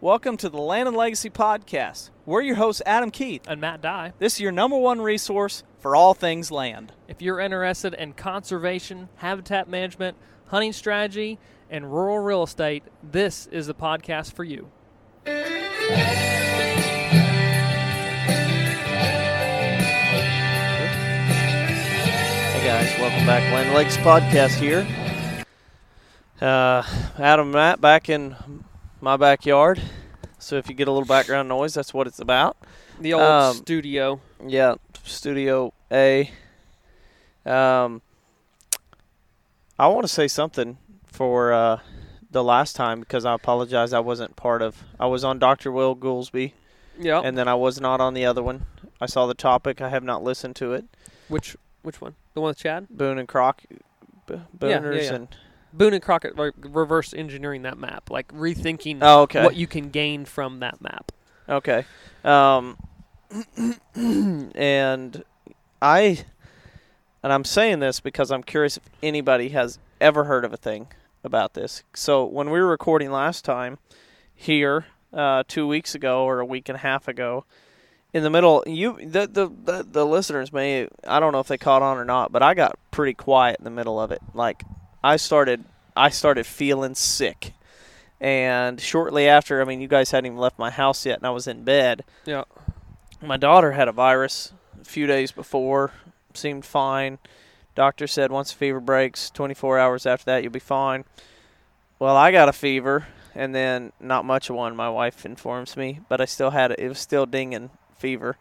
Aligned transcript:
Welcome 0.00 0.38
to 0.38 0.48
the 0.48 0.56
Land 0.58 0.88
and 0.88 0.96
Legacy 0.96 1.28
Podcast. 1.28 2.08
We're 2.24 2.40
your 2.40 2.56
hosts, 2.56 2.80
Adam 2.86 3.10
Keith. 3.10 3.42
and 3.46 3.60
Matt 3.60 3.82
Dye. 3.82 4.14
This 4.18 4.34
is 4.34 4.40
your 4.40 4.52
number 4.52 4.78
one 4.78 5.00
resource 5.02 5.62
for 5.78 5.94
all 5.94 6.14
things 6.14 6.50
land. 6.50 6.92
If 7.06 7.20
you're 7.20 7.38
interested 7.40 7.92
in 7.94 8.14
conservation, 8.14 9.10
habitat 9.16 9.68
management, 9.68 10.16
hunting 10.46 10.72
strategy, 10.72 11.38
and 11.68 11.92
rural 11.92 12.18
real 12.18 12.42
estate, 12.44 12.84
this 13.02 13.46
is 13.48 13.66
the 13.66 13.74
podcast 13.74 14.32
for 14.32 14.44
you. 14.44 14.70
Hey 21.32 22.66
guys, 22.66 22.98
welcome 22.98 23.26
back. 23.26 23.42
Land 23.52 23.68
and 23.68 23.74
Legacy 23.76 24.00
Podcast 24.00 24.58
here. 24.58 24.86
Uh, 26.40 26.82
Adam 27.18 27.46
and 27.46 27.52
Matt 27.52 27.80
back 27.80 28.08
in 28.08 28.34
my 29.00 29.16
backyard. 29.16 29.80
So 30.38 30.56
if 30.56 30.68
you 30.68 30.74
get 30.74 30.88
a 30.88 30.92
little 30.92 31.06
background 31.06 31.48
noise, 31.48 31.74
that's 31.74 31.92
what 31.92 32.06
it's 32.06 32.18
about. 32.18 32.56
The 33.00 33.12
old 33.14 33.22
Um, 33.22 33.56
studio. 33.56 34.20
Yeah, 34.46 34.74
Studio 35.04 35.72
A. 35.92 36.30
Um, 37.44 38.02
I 39.78 39.86
want 39.88 40.02
to 40.04 40.08
say 40.08 40.28
something 40.28 40.78
for 41.06 41.52
uh, 41.52 41.78
the 42.30 42.44
last 42.44 42.76
time 42.76 43.00
because 43.00 43.24
I 43.24 43.34
apologize. 43.34 43.92
I 43.92 44.00
wasn't 44.00 44.36
part 44.36 44.62
of. 44.62 44.82
I 44.98 45.06
was 45.06 45.24
on 45.24 45.38
Dr. 45.38 45.72
Will 45.72 45.94
Goolsby, 45.96 46.52
Yeah. 46.98 47.20
and 47.24 47.36
then 47.36 47.48
I 47.48 47.54
was 47.54 47.80
not 47.80 48.00
on 48.00 48.14
the 48.14 48.24
other 48.26 48.42
one. 48.42 48.66
I 49.00 49.06
saw 49.06 49.26
the 49.26 49.34
topic. 49.34 49.80
I 49.80 49.88
have 49.88 50.04
not 50.04 50.22
listened 50.22 50.56
to 50.56 50.72
it. 50.74 50.84
which 51.28 51.56
which 51.82 52.00
one? 52.00 52.14
The 52.34 52.40
one 52.42 52.48
with 52.48 52.58
Chad? 52.58 52.88
Boone 52.90 53.18
and 53.18 53.26
Croc, 53.28 53.62
B- 54.26 54.34
yeah, 54.34 54.40
Booners 54.58 55.04
yeah. 55.04 55.14
and 55.14 55.28
Boone 55.72 55.94
and 55.94 56.02
Crockett 56.02 56.36
like, 56.36 56.54
reverse 56.58 57.14
engineering 57.14 57.62
that 57.62 57.78
map, 57.78 58.10
like 58.10 58.28
rethinking 58.28 58.98
oh, 59.02 59.22
okay, 59.22 59.44
what 59.44 59.56
you 59.56 59.66
can 59.66 59.90
gain 59.90 60.24
from 60.24 60.60
that 60.60 60.80
map. 60.80 61.12
okay. 61.48 61.84
Um, 62.24 62.76
and 63.94 65.24
I, 65.80 66.24
and 67.22 67.32
I'm 67.32 67.44
saying 67.44 67.78
this 67.78 68.00
because 68.00 68.30
I'm 68.30 68.42
curious 68.42 68.76
if 68.76 68.82
anybody 69.02 69.50
has 69.50 69.78
ever 70.00 70.24
heard 70.24 70.44
of 70.44 70.52
a 70.52 70.56
thing 70.56 70.88
about 71.22 71.54
this. 71.54 71.84
So 71.94 72.24
when 72.24 72.50
we 72.50 72.60
were 72.60 72.68
recording 72.68 73.10
last 73.12 73.44
time 73.44 73.78
here, 74.34 74.86
uh, 75.12 75.44
two 75.46 75.66
weeks 75.66 75.94
ago 75.94 76.24
or 76.24 76.40
a 76.40 76.46
week 76.46 76.68
and 76.68 76.76
a 76.76 76.80
half 76.80 77.08
ago, 77.08 77.44
in 78.12 78.22
the 78.22 78.30
middle, 78.30 78.64
you 78.66 78.98
the, 78.98 79.28
the 79.28 79.48
the 79.64 79.86
the 79.88 80.04
listeners 80.04 80.52
may 80.52 80.88
I 81.06 81.20
don't 81.20 81.32
know 81.32 81.38
if 81.38 81.46
they 81.46 81.58
caught 81.58 81.82
on 81.82 81.96
or 81.96 82.04
not, 82.04 82.32
but 82.32 82.42
I 82.42 82.54
got 82.54 82.76
pretty 82.90 83.14
quiet 83.14 83.56
in 83.60 83.64
the 83.64 83.70
middle 83.70 84.00
of 84.00 84.10
it. 84.10 84.20
Like 84.34 84.64
I 85.02 85.16
started 85.16 85.64
I 85.96 86.10
started 86.10 86.46
feeling 86.46 86.94
sick. 86.94 87.52
And 88.20 88.78
shortly 88.80 89.26
after, 89.28 89.62
I 89.62 89.64
mean, 89.64 89.80
you 89.80 89.88
guys 89.88 90.10
hadn't 90.10 90.26
even 90.26 90.38
left 90.38 90.58
my 90.58 90.70
house 90.70 91.06
yet, 91.06 91.18
and 91.18 91.26
I 91.26 91.30
was 91.30 91.46
in 91.46 91.64
bed. 91.64 92.04
Yeah. 92.26 92.44
My 93.22 93.38
daughter 93.38 93.72
had 93.72 93.88
a 93.88 93.92
virus 93.92 94.52
a 94.80 94.84
few 94.84 95.06
days 95.06 95.32
before, 95.32 95.92
seemed 96.34 96.66
fine. 96.66 97.18
Doctor 97.74 98.06
said 98.06 98.30
once 98.30 98.52
the 98.52 98.58
fever 98.58 98.80
breaks, 98.80 99.30
24 99.30 99.78
hours 99.78 100.04
after 100.04 100.26
that, 100.26 100.42
you'll 100.42 100.52
be 100.52 100.58
fine. 100.58 101.04
Well, 101.98 102.14
I 102.14 102.30
got 102.30 102.48
a 102.48 102.52
fever, 102.52 103.06
and 103.34 103.54
then 103.54 103.92
not 104.00 104.26
much 104.26 104.50
of 104.50 104.56
one, 104.56 104.76
my 104.76 104.90
wife 104.90 105.24
informs 105.24 105.76
me, 105.76 106.00
but 106.08 106.20
I 106.20 106.26
still 106.26 106.50
had 106.50 106.72
it. 106.72 106.78
It 106.78 106.88
was 106.88 106.98
still 106.98 107.24
dinging 107.24 107.70
fever, 107.96 108.36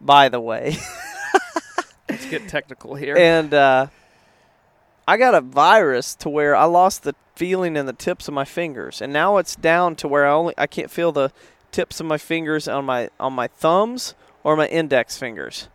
by 0.00 0.28
the 0.28 0.40
way. 0.40 0.76
Let's 2.08 2.26
get 2.26 2.48
technical 2.48 2.94
here. 2.94 3.16
and 3.16 3.52
uh, 3.52 3.86
I 5.08 5.16
got 5.16 5.34
a 5.34 5.40
virus 5.40 6.14
to 6.16 6.28
where 6.28 6.54
I 6.54 6.64
lost 6.64 7.02
the 7.02 7.14
feeling 7.34 7.76
in 7.76 7.86
the 7.86 7.94
tips 7.94 8.28
of 8.28 8.34
my 8.34 8.44
fingers, 8.44 9.00
and 9.00 9.10
now 9.10 9.38
it's 9.38 9.56
down 9.56 9.96
to 9.96 10.06
where 10.06 10.26
I 10.26 10.32
only 10.32 10.52
I 10.58 10.66
can't 10.66 10.90
feel 10.90 11.12
the 11.12 11.32
tips 11.72 11.98
of 11.98 12.04
my 12.04 12.18
fingers 12.18 12.68
on 12.68 12.84
my 12.84 13.08
on 13.18 13.32
my 13.32 13.46
thumbs 13.46 14.14
or 14.44 14.54
my 14.54 14.66
index 14.66 15.16
fingers. 15.16 15.68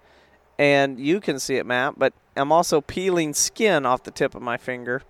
And 0.59 0.99
you 0.99 1.19
can 1.19 1.39
see 1.39 1.55
it, 1.55 1.65
Matt, 1.65 1.97
but 1.97 2.13
I'm 2.37 2.51
also 2.51 2.79
peeling 2.79 3.33
skin 3.33 3.87
off 3.87 4.03
the 4.03 4.11
tip 4.11 4.35
of 4.35 4.43
my 4.43 4.55
finger. 4.55 5.01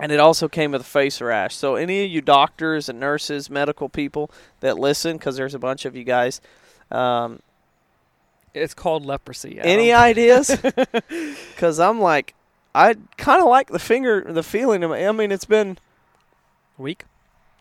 And 0.00 0.10
it 0.10 0.18
also 0.18 0.48
came 0.48 0.72
with 0.72 0.80
a 0.80 0.84
face 0.84 1.20
rash. 1.20 1.54
So 1.54 1.76
any 1.76 2.04
of 2.04 2.10
you 2.10 2.20
doctors 2.22 2.88
and 2.88 2.98
nurses, 2.98 3.48
medical 3.48 3.88
people 3.88 4.28
that 4.58 4.76
listen, 4.76 5.18
because 5.18 5.36
there's 5.36 5.54
a 5.54 5.58
bunch 5.60 5.84
of 5.84 5.94
you 5.94 6.02
guys, 6.02 6.40
um, 6.90 7.38
it's 8.54 8.74
called 8.74 9.06
leprosy. 9.06 9.60
Adam. 9.60 9.70
any 9.70 9.92
ideas? 9.92 10.50
Because 11.54 11.78
I'm 11.78 12.00
like, 12.00 12.34
I 12.74 12.94
kind 13.16 13.42
of 13.42 13.48
like 13.48 13.68
the 13.68 13.78
finger, 13.78 14.24
the 14.26 14.42
feeling. 14.42 14.82
of 14.84 14.92
I 14.92 15.10
mean, 15.12 15.32
it's 15.32 15.44
been 15.44 15.78
week? 16.78 17.04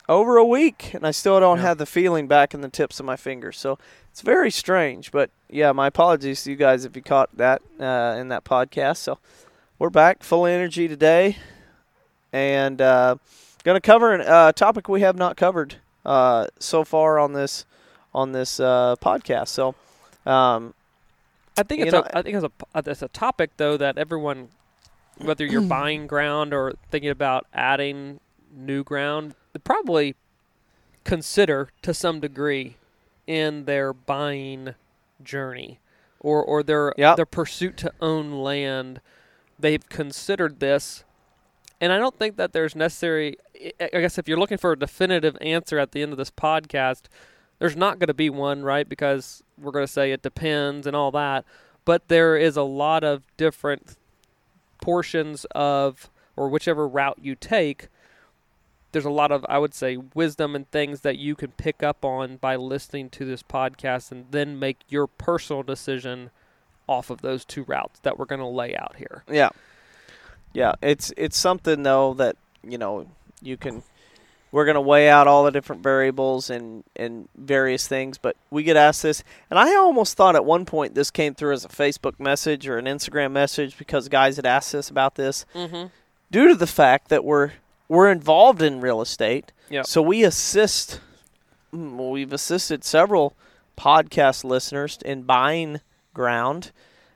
over 0.07 0.37
a 0.37 0.45
week, 0.45 0.93
and 0.95 1.05
I 1.05 1.11
still 1.11 1.39
don't 1.39 1.57
Yeah. 1.57 1.63
have 1.67 1.77
the 1.77 1.85
feeling 1.85 2.27
back 2.27 2.55
in 2.55 2.61
the 2.61 2.69
tips 2.69 2.99
of 2.99 3.05
my 3.05 3.15
fingers. 3.15 3.59
So 3.59 3.77
it's 4.11 4.21
very 4.21 4.49
strange. 4.49 5.11
But 5.11 5.29
yeah, 5.49 5.71
my 5.71 5.87
apologies 5.87 6.43
to 6.43 6.49
you 6.49 6.55
guys 6.55 6.83
if 6.83 6.95
you 6.95 7.03
caught 7.03 7.29
that 7.37 7.61
uh, 7.79 8.15
in 8.17 8.29
that 8.29 8.43
podcast. 8.43 8.97
So 8.97 9.19
we're 9.77 9.91
back, 9.91 10.23
full 10.23 10.47
energy 10.47 10.87
today, 10.87 11.37
and 12.33 12.81
uh, 12.81 13.17
going 13.63 13.75
to 13.75 13.81
cover 13.81 14.15
a 14.15 14.23
uh, 14.23 14.51
topic 14.51 14.89
we 14.89 15.01
have 15.01 15.15
not 15.15 15.37
covered 15.37 15.75
uh, 16.05 16.47
so 16.57 16.83
far 16.83 17.19
on 17.19 17.33
this 17.33 17.65
on 18.13 18.31
this 18.31 18.59
uh, 18.59 18.95
podcast. 19.01 19.49
So. 19.49 19.75
Um, 20.25 20.73
I 21.57 21.63
think 21.63 21.81
it's 21.81 21.91
know, 21.91 22.01
a, 22.01 22.17
I 22.17 22.21
think 22.21 22.37
it's 22.37 22.45
a 22.45 22.89
it's 22.89 23.01
a 23.01 23.07
topic 23.09 23.51
though 23.57 23.75
that 23.77 23.97
everyone, 23.97 24.47
whether 25.19 25.45
you're 25.45 25.61
buying 25.79 26.07
ground 26.07 26.53
or 26.53 26.73
thinking 26.91 27.09
about 27.09 27.45
adding 27.53 28.19
new 28.55 28.83
ground, 28.83 29.35
they 29.53 29.59
probably 29.59 30.15
consider 31.03 31.69
to 31.81 31.93
some 31.93 32.19
degree 32.19 32.75
in 33.27 33.65
their 33.65 33.93
buying 33.93 34.75
journey 35.23 35.79
or 36.19 36.43
or 36.43 36.63
their 36.63 36.93
Yep. 36.97 37.15
their 37.17 37.25
pursuit 37.25 37.77
to 37.77 37.91
own 38.01 38.31
land. 38.31 39.01
They've 39.57 39.87
considered 39.89 40.59
this, 40.59 41.03
and 41.81 41.91
I 41.91 41.97
don't 41.97 42.17
think 42.17 42.37
that 42.37 42.53
there's 42.53 42.75
necessary. 42.75 43.37
I 43.79 43.89
I 43.93 44.01
guess 44.01 44.17
if 44.17 44.27
you're 44.27 44.39
looking 44.39 44.57
for 44.57 44.71
a 44.71 44.79
definitive 44.79 45.37
answer 45.41 45.79
at 45.79 45.91
the 45.91 46.01
end 46.01 46.11
of 46.11 46.17
this 46.17 46.31
podcast, 46.31 47.03
there's 47.59 47.75
not 47.75 47.99
going 47.99 48.07
to 48.07 48.13
be 48.13 48.29
one, 48.29 48.63
right? 48.63 48.87
Because 48.87 49.43
we're 49.57 49.71
going 49.71 49.85
to 49.85 49.91
say 49.91 50.11
it 50.11 50.21
depends 50.21 50.87
and 50.87 50.95
all 50.95 51.11
that. 51.11 51.45
But 51.85 52.07
there 52.07 52.37
is 52.37 52.55
a 52.55 52.63
lot 52.63 53.03
of 53.03 53.23
different 53.35 53.97
portions 54.81 55.45
of, 55.51 56.09
or 56.35 56.49
whichever 56.49 56.87
route 56.87 57.19
you 57.21 57.35
take, 57.35 57.87
there's 58.91 59.05
a 59.05 59.11
lot 59.11 59.31
of, 59.31 59.45
I 59.47 59.59
would 59.59 59.73
say, 59.73 59.97
wisdom 59.97 60.55
and 60.55 60.69
things 60.71 61.01
that 61.01 61.17
you 61.17 61.35
can 61.35 61.51
pick 61.51 61.83
up 61.83 62.03
on 62.03 62.37
by 62.37 62.55
listening 62.55 63.09
to 63.11 63.25
this 63.25 63.43
podcast 63.43 64.11
and 64.11 64.25
then 64.31 64.57
make 64.57 64.79
your 64.89 65.07
personal 65.07 65.63
decision 65.63 66.31
off 66.87 67.09
of 67.09 67.21
those 67.21 67.45
two 67.45 67.63
routes 67.63 67.99
that 67.99 68.17
we're 68.17 68.25
going 68.25 68.41
to 68.41 68.47
lay 68.47 68.75
out 68.75 68.95
here. 68.97 69.23
Yeah, 69.29 69.49
yeah. 70.53 70.73
It's 70.81 71.13
it's 71.15 71.37
something 71.37 71.83
though 71.83 72.15
that 72.15 72.35
you 72.67 72.77
know 72.77 73.07
you 73.41 73.57
can. 73.57 73.83
We're 74.51 74.65
gonna 74.65 74.81
weigh 74.81 75.09
out 75.09 75.27
all 75.27 75.43
the 75.43 75.51
different 75.51 75.83
variables 75.83 76.49
and 76.49 76.83
and 76.95 77.27
various 77.35 77.87
things, 77.87 78.17
but 78.17 78.35
we 78.49 78.63
get 78.63 78.75
asked 78.77 79.03
this, 79.03 79.23
and 79.49 79.59
I 79.59 79.75
almost 79.75 80.17
thought 80.17 80.35
at 80.35 80.43
one 80.45 80.65
point 80.65 80.95
this 80.95 81.11
came 81.11 81.35
through 81.35 81.53
as 81.53 81.65
a 81.65 81.69
Facebook 81.69 82.19
message 82.19 82.67
or 82.67 82.77
an 82.77 82.85
Instagram 82.85 83.31
message 83.31 83.77
because 83.77 84.07
guys 84.09 84.35
had 84.37 84.45
asked 84.45 84.73
us 84.73 84.89
about 84.89 85.15
this 85.15 85.45
Mm-hmm. 85.53 85.87
due 86.31 86.47
to 86.47 86.55
the 86.55 86.67
fact 86.67 87.09
that 87.09 87.23
we're 87.23 87.51
we're 87.87 88.11
involved 88.11 88.61
in 88.61 88.81
real 88.81 89.01
estate. 89.01 89.51
Yep. 89.69 89.85
So 89.85 90.01
we 90.01 90.23
assist. 90.23 90.99
mm, 91.73 91.95
well, 91.97 92.09
We've 92.11 92.33
assisted 92.33 92.83
several 92.83 93.35
podcast 93.77 94.43
listeners 94.43 94.97
in 95.05 95.23
buying 95.23 95.79
ground, 96.13 96.71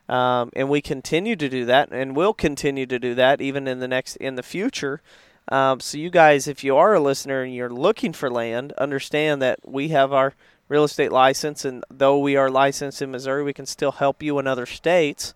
um, 0.08 0.52
and 0.56 0.70
we 0.70 0.82
continue 0.82 1.36
to 1.36 1.50
do 1.50 1.66
that, 1.66 1.90
and 1.92 2.16
will 2.16 2.34
continue 2.34 2.86
to 2.86 3.00
do 3.00 3.16
that 3.16 3.42
even 3.42 3.68
in 3.68 3.80
the 3.80 3.88
next 3.88 4.16
in 4.18 4.36
the 4.36 4.44
future. 4.44 5.02
Um, 5.50 5.80
so 5.80 5.98
you 5.98 6.10
guys, 6.10 6.48
if 6.48 6.64
you 6.64 6.78
are 6.78 6.94
a 6.94 7.00
listener 7.00 7.44
and 7.44 7.54
you're 7.54 7.70
looking 7.70 8.14
for 8.14 8.30
land, 8.30 8.72
understand 8.74 9.42
that 9.42 9.60
we 9.68 9.90
have 9.90 10.14
our 10.14 10.34
real 10.70 10.86
estate 10.86 11.12
license, 11.12 11.66
and 11.66 11.84
though 11.92 12.18
we 12.18 12.36
are 12.38 12.50
licensed 12.50 13.02
in 13.02 13.12
Missouri, 13.12 13.44
we 13.44 13.54
can 13.54 13.66
still 13.66 13.92
help 13.92 14.24
you 14.24 14.40
in 14.40 14.48
other 14.48 14.66
states. 14.66 15.34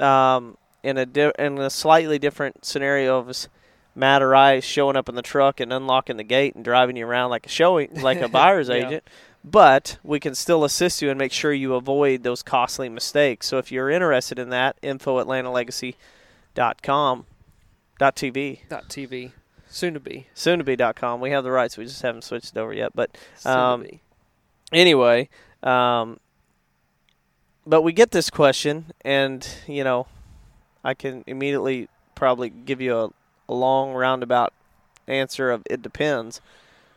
Um, 0.00 0.56
in 0.82 0.98
a 0.98 1.06
di- 1.06 1.32
in 1.38 1.58
a 1.58 1.70
slightly 1.70 2.18
different 2.18 2.64
scenario 2.64 3.18
of 3.18 3.28
us, 3.28 3.48
Matt 3.94 4.22
or 4.22 4.34
I 4.34 4.60
showing 4.60 4.96
up 4.96 5.08
in 5.08 5.14
the 5.14 5.22
truck 5.22 5.60
and 5.60 5.72
unlocking 5.72 6.16
the 6.16 6.24
gate 6.24 6.54
and 6.56 6.64
driving 6.64 6.96
you 6.96 7.06
around 7.06 7.30
like 7.30 7.46
a 7.46 7.48
showing 7.48 7.94
like 8.02 8.20
a 8.20 8.28
buyer's 8.38 8.68
Yeah. 8.68 8.74
agent. 8.74 9.04
but 9.44 9.98
we 10.02 10.18
can 10.18 10.34
still 10.34 10.64
assist 10.64 11.00
you 11.00 11.10
and 11.10 11.18
make 11.18 11.32
sure 11.32 11.52
you 11.52 11.74
avoid 11.74 12.22
those 12.22 12.42
costly 12.42 12.88
mistakes. 12.88 13.46
So 13.46 13.58
if 13.58 13.70
you're 13.70 13.90
interested 13.90 14.38
in 14.38 14.48
that, 14.50 14.76
info 14.82 15.22
atlantalegacy.com, 15.24 17.26
dot 17.98 18.16
TV, 18.16 18.60
Dot 18.68 18.88
TV. 18.88 19.32
Soon 19.68 19.94
to 19.94 20.00
be. 20.00 20.28
soon 20.34 20.58
to 20.58 20.64
be 20.64 20.76
dot 20.76 20.94
com. 20.96 21.20
We 21.20 21.30
have 21.30 21.42
the 21.44 21.50
rights, 21.50 21.76
we 21.76 21.84
just 21.84 22.02
haven't 22.02 22.22
switched 22.22 22.56
it 22.56 22.58
over 22.58 22.72
yet. 22.72 22.92
But 22.94 23.16
Um, 23.44 23.86
anyway, 24.72 25.28
um, 25.62 26.20
but 27.66 27.82
we 27.82 27.92
get 27.92 28.10
this 28.12 28.30
question, 28.30 28.92
and 29.04 29.46
you 29.66 29.82
know, 29.84 30.06
I 30.84 30.94
can 30.94 31.24
immediately 31.26 31.88
probably 32.14 32.50
give 32.50 32.80
you 32.80 32.96
a, 32.96 33.10
a 33.48 33.54
long 33.54 33.94
roundabout 33.94 34.52
answer 35.08 35.50
of 35.50 35.62
it 35.68 35.82
depends. 35.82 36.40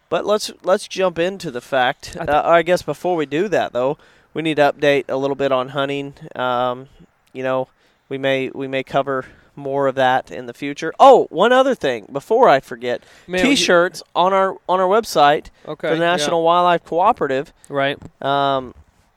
But 0.09 0.25
let's 0.25 0.51
let's 0.63 0.87
jump 0.87 1.17
into 1.19 1.51
the 1.51 1.61
fact. 1.61 2.15
I 2.19 2.23
uh, 2.25 2.49
I 2.49 2.61
guess 2.61 2.81
before 2.81 3.15
we 3.15 3.25
do 3.25 3.47
that, 3.49 3.73
though, 3.73 3.97
we 4.33 4.41
need 4.41 4.55
to 4.57 4.71
update 4.73 5.05
a 5.09 5.17
little 5.17 5.35
bit 5.35 5.51
on 5.51 5.69
hunting. 5.69 6.13
Um, 6.35 6.87
you 7.33 7.43
know, 7.43 7.67
we 8.09 8.17
may 8.17 8.49
we 8.53 8.67
may 8.67 8.83
cover 8.83 9.25
more 9.55 9.87
of 9.87 9.95
that 9.95 10.29
in 10.31 10.45
the 10.45 10.53
future. 10.53 10.93
Oh, 10.99 11.25
one 11.29 11.51
other 11.51 11.73
thing 11.75 12.07
before 12.11 12.47
I 12.47 12.59
forget: 12.59 13.03
Man, 13.27 13.41
t-shirts 13.43 14.03
on 14.15 14.33
our 14.33 14.57
on 14.69 14.79
our 14.79 14.87
website 14.87 15.47
Okay. 15.67 15.87
for 15.89 15.95
the 15.95 16.01
yeah. 16.03 16.11
National 16.11 16.43
Wildlife 16.43 16.83
Cooperative. 16.85 17.53
Right. 17.69 17.97
Um, 18.21 18.73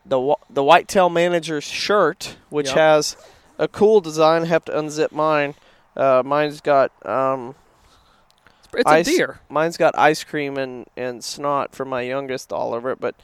the 0.06 0.34
the 0.48 0.64
whitetail 0.64 1.10
manager's 1.10 1.64
shirt, 1.64 2.36
which 2.48 2.68
Yep. 2.68 2.76
has 2.76 3.16
a 3.58 3.68
cool 3.68 4.00
design. 4.00 4.42
I 4.42 4.46
have 4.46 4.64
to 4.66 4.72
unzip 4.72 5.12
mine. 5.12 5.54
Uh, 5.96 6.22
mine's 6.24 6.60
got 6.62 6.90
um, 7.06 7.54
It's 8.72 8.90
Ice- 8.90 9.08
a 9.08 9.10
deer. 9.10 9.40
mine's 9.50 9.76
got 9.76 9.98
ice 9.98 10.24
cream 10.24 10.56
and, 10.56 10.86
and 10.96 11.22
snot 11.22 11.74
for 11.74 11.84
my 11.84 12.00
youngest 12.02 12.52
all 12.52 12.72
over 12.72 12.90
it, 12.92 13.00
but 13.00 13.14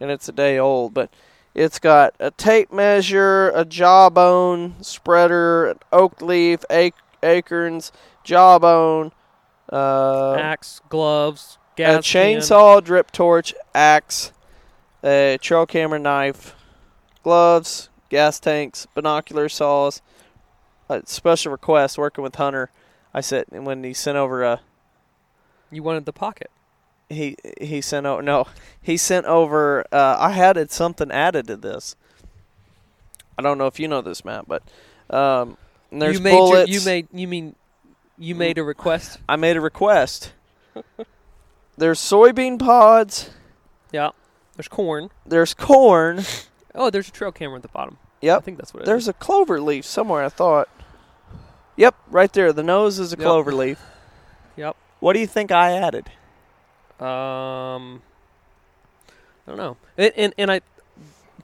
and 0.00 0.10
it's 0.10 0.28
a 0.28 0.32
day 0.32 0.58
old. 0.58 0.92
But 0.94 1.10
it's 1.54 1.78
got 1.78 2.14
a 2.18 2.30
tape 2.30 2.72
measure, 2.72 3.50
a 3.50 3.64
jawbone 3.64 4.82
spreader, 4.82 5.70
an 5.70 5.78
oak 5.92 6.20
leaf, 6.20 6.64
ac- 6.70 6.94
acorns, 7.22 7.92
jawbone, 8.24 9.12
uh, 9.72 10.34
Axe, 10.34 10.80
gloves, 10.88 11.58
a 11.74 11.76
gas 11.76 12.10
can. 12.10 12.38
chainsaw, 12.40 12.82
drip 12.82 13.10
torch, 13.12 13.54
axe, 13.74 14.32
a 15.02 15.38
trail 15.40 15.66
camera 15.66 15.98
knife, 15.98 16.54
gloves, 17.22 17.88
gas 18.10 18.38
tanks, 18.40 18.86
binocular 18.94 19.48
saws. 19.48 20.02
A 20.88 21.02
special 21.06 21.50
request 21.50 21.96
working 21.96 22.22
with 22.22 22.34
Hunter. 22.34 22.70
I 23.14 23.22
said 23.22 23.46
when 23.48 23.82
he 23.84 23.94
sent 23.94 24.18
over 24.18 24.42
a 24.42 24.60
You 25.70 25.82
wanted 25.82 26.04
the 26.04 26.12
pocket. 26.12 26.50
He 27.08 27.36
he 27.60 27.80
sent 27.80 28.06
over 28.06 28.22
no 28.22 28.46
he 28.80 28.96
sent 28.96 29.26
over 29.26 29.84
uh, 29.92 30.16
I 30.18 30.30
had 30.30 30.56
it 30.56 30.72
something 30.72 31.10
added 31.10 31.46
to 31.48 31.56
this. 31.56 31.96
I 33.38 33.42
don't 33.42 33.58
know 33.58 33.66
if 33.66 33.80
you 33.80 33.88
know 33.88 34.00
this, 34.00 34.24
Matt, 34.24 34.46
but 34.46 34.62
um, 35.10 35.56
there's 35.90 36.16
you 36.18 36.22
made 36.22 36.30
your- 36.32 36.38
bullets. 36.38 36.70
you 36.70 36.80
made. 36.84 37.08
You 37.12 37.26
mean 37.28 37.56
you 38.16 38.34
made 38.34 38.58
a 38.58 38.62
request? 38.62 39.18
I 39.28 39.36
made 39.36 39.56
a 39.56 39.60
request. 39.60 40.32
there's 41.76 41.98
soybean 42.00 42.58
pods. 42.58 43.30
Yeah. 43.92 44.10
There's 44.56 44.68
corn. 44.68 45.10
There's 45.26 45.52
corn. 45.54 46.22
Oh, 46.76 46.90
there's 46.90 47.08
a 47.08 47.12
trail 47.12 47.32
camera 47.32 47.56
at 47.56 47.62
the 47.62 47.68
bottom. 47.68 47.98
Yep. 48.20 48.38
I 48.38 48.40
think 48.40 48.58
that's 48.58 48.72
what 48.72 48.80
it 48.80 48.82
is. 48.84 48.86
There's 48.86 49.08
a 49.08 49.12
clover 49.12 49.60
leaf 49.60 49.84
somewhere. 49.84 50.24
I 50.24 50.28
thought. 50.28 50.68
Yep, 51.76 51.94
right 52.08 52.32
there. 52.32 52.52
The 52.52 52.62
nose 52.62 53.00
is 53.00 53.12
a 53.12 53.16
Yep. 53.16 53.24
clover 53.24 53.52
leaf. 53.52 53.80
Yep. 54.56 54.76
What 55.00 55.12
do 55.14 55.18
you 55.18 55.26
think 55.26 55.50
I 55.50 55.72
added? 55.72 56.08
Um, 57.04 58.02
I 59.46 59.50
don't 59.50 59.56
know. 59.58 59.76
And, 59.98 60.12
and 60.16 60.34
and 60.38 60.50
I, 60.50 60.60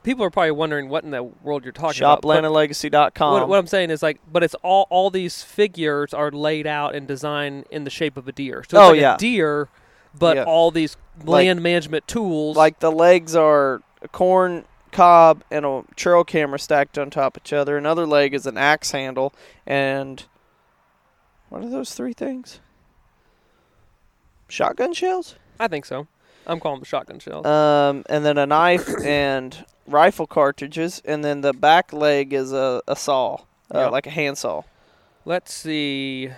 people 0.03 0.23
are 0.25 0.29
probably 0.31 0.51
wondering 0.51 0.89
what 0.89 1.03
in 1.03 1.11
the 1.11 1.21
world 1.23 1.63
you're 1.63 1.71
talking 1.71 2.01
about. 2.01 2.21
but 2.23 2.43
ShopLandandLegacy.com. 2.43 3.33
What, 3.41 3.49
what 3.49 3.59
I'm 3.59 3.67
saying 3.67 3.89
is 3.91 4.01
like, 4.01 4.19
but 4.31 4.43
it's 4.43 4.55
all 4.63 4.87
all 4.89 5.09
these 5.09 5.43
figures 5.43 6.13
are 6.13 6.31
laid 6.31 6.65
out 6.67 6.95
and 6.95 7.07
designed 7.07 7.65
in 7.69 7.83
the 7.83 7.89
shape 7.91 8.17
of 8.17 8.27
a 8.27 8.31
deer. 8.31 8.63
So 8.67 8.77
it's 8.77 8.87
Oh, 8.87 8.91
like 8.91 8.99
yeah. 9.01 9.15
a 9.15 9.17
deer, 9.17 9.69
but 10.17 10.37
Yeah. 10.37 10.43
all 10.45 10.71
these 10.71 10.97
Like- 11.19 11.27
land 11.27 11.61
management 11.61 12.07
tools. 12.07 12.57
like 12.57 12.79
the 12.79 12.91
legs 12.91 13.35
are 13.35 13.81
a 14.01 14.07
corn 14.07 14.65
cob 14.91 15.43
and 15.51 15.65
a 15.65 15.83
trail 15.95 16.23
camera 16.23 16.57
stacked 16.59 16.97
on 16.97 17.09
top 17.11 17.37
of 17.37 17.43
each 17.43 17.53
other. 17.53 17.77
Another 17.77 18.05
leg 18.07 18.33
is 18.33 18.45
an 18.47 18.57
axe 18.57 18.91
handle, 18.91 19.33
and 19.67 20.25
what 21.49 21.61
are 21.63 21.69
those 21.69 21.93
three 21.93 22.13
things? 22.13 22.59
Shotgun 24.49 24.93
shells. 24.93 25.35
I 25.61 25.67
think 25.67 25.85
so. 25.85 26.07
I'm 26.47 26.59
calling 26.59 26.79
them 26.79 26.85
shotgun 26.85 27.19
shells. 27.19 27.45
Um, 27.45 28.03
and 28.09 28.25
then 28.25 28.39
a 28.39 28.47
knife 28.47 28.89
and 29.05 29.63
rifle 29.85 30.25
cartridges, 30.25 31.01
and 31.05 31.23
then 31.23 31.41
the 31.41 31.53
back 31.53 31.93
leg 31.93 32.33
is 32.33 32.51
a, 32.51 32.81
a 32.87 32.95
saw, 32.95 33.35
uh, 33.73 33.77
Yep. 33.83 33.91
like 33.91 34.07
a 34.07 34.09
handsaw. 34.09 34.63
Let's 35.23 35.53
see. 35.53 36.31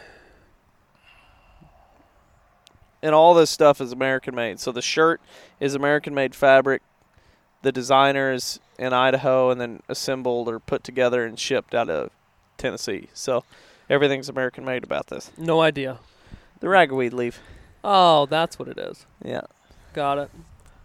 And 3.01 3.13
all 3.15 3.33
this 3.33 3.49
stuff 3.49 3.79
is 3.79 3.91
American 3.91 4.35
made. 4.35 4.59
So 4.59 4.71
the 4.73 4.81
shirt 4.81 5.21
is 5.59 5.73
American 5.75 6.13
made 6.13 6.35
fabric. 6.35 6.81
The 7.61 7.71
designer 7.71 8.33
is 8.33 8.59
in 8.77 8.91
Idaho, 8.91 9.49
and 9.51 9.61
then 9.61 9.81
assembled 9.87 10.49
or 10.49 10.59
put 10.59 10.83
together 10.83 11.23
and 11.25 11.39
shipped 11.39 11.73
out 11.73 11.89
of 11.89 12.09
Tennessee. 12.57 13.07
So 13.13 13.45
everything's 13.89 14.27
American 14.27 14.65
made 14.65 14.83
about 14.83 15.07
this. 15.07 15.31
No 15.37 15.61
idea. 15.61 15.99
The 16.59 16.67
ragweed 16.67 17.13
leaf. 17.13 17.39
Oh, 17.83 18.25
that's 18.25 18.57
what 18.57 18.67
it 18.67 18.77
is. 18.77 19.05
Yeah. 19.23 19.41
Got 19.93 20.17
it. 20.17 20.31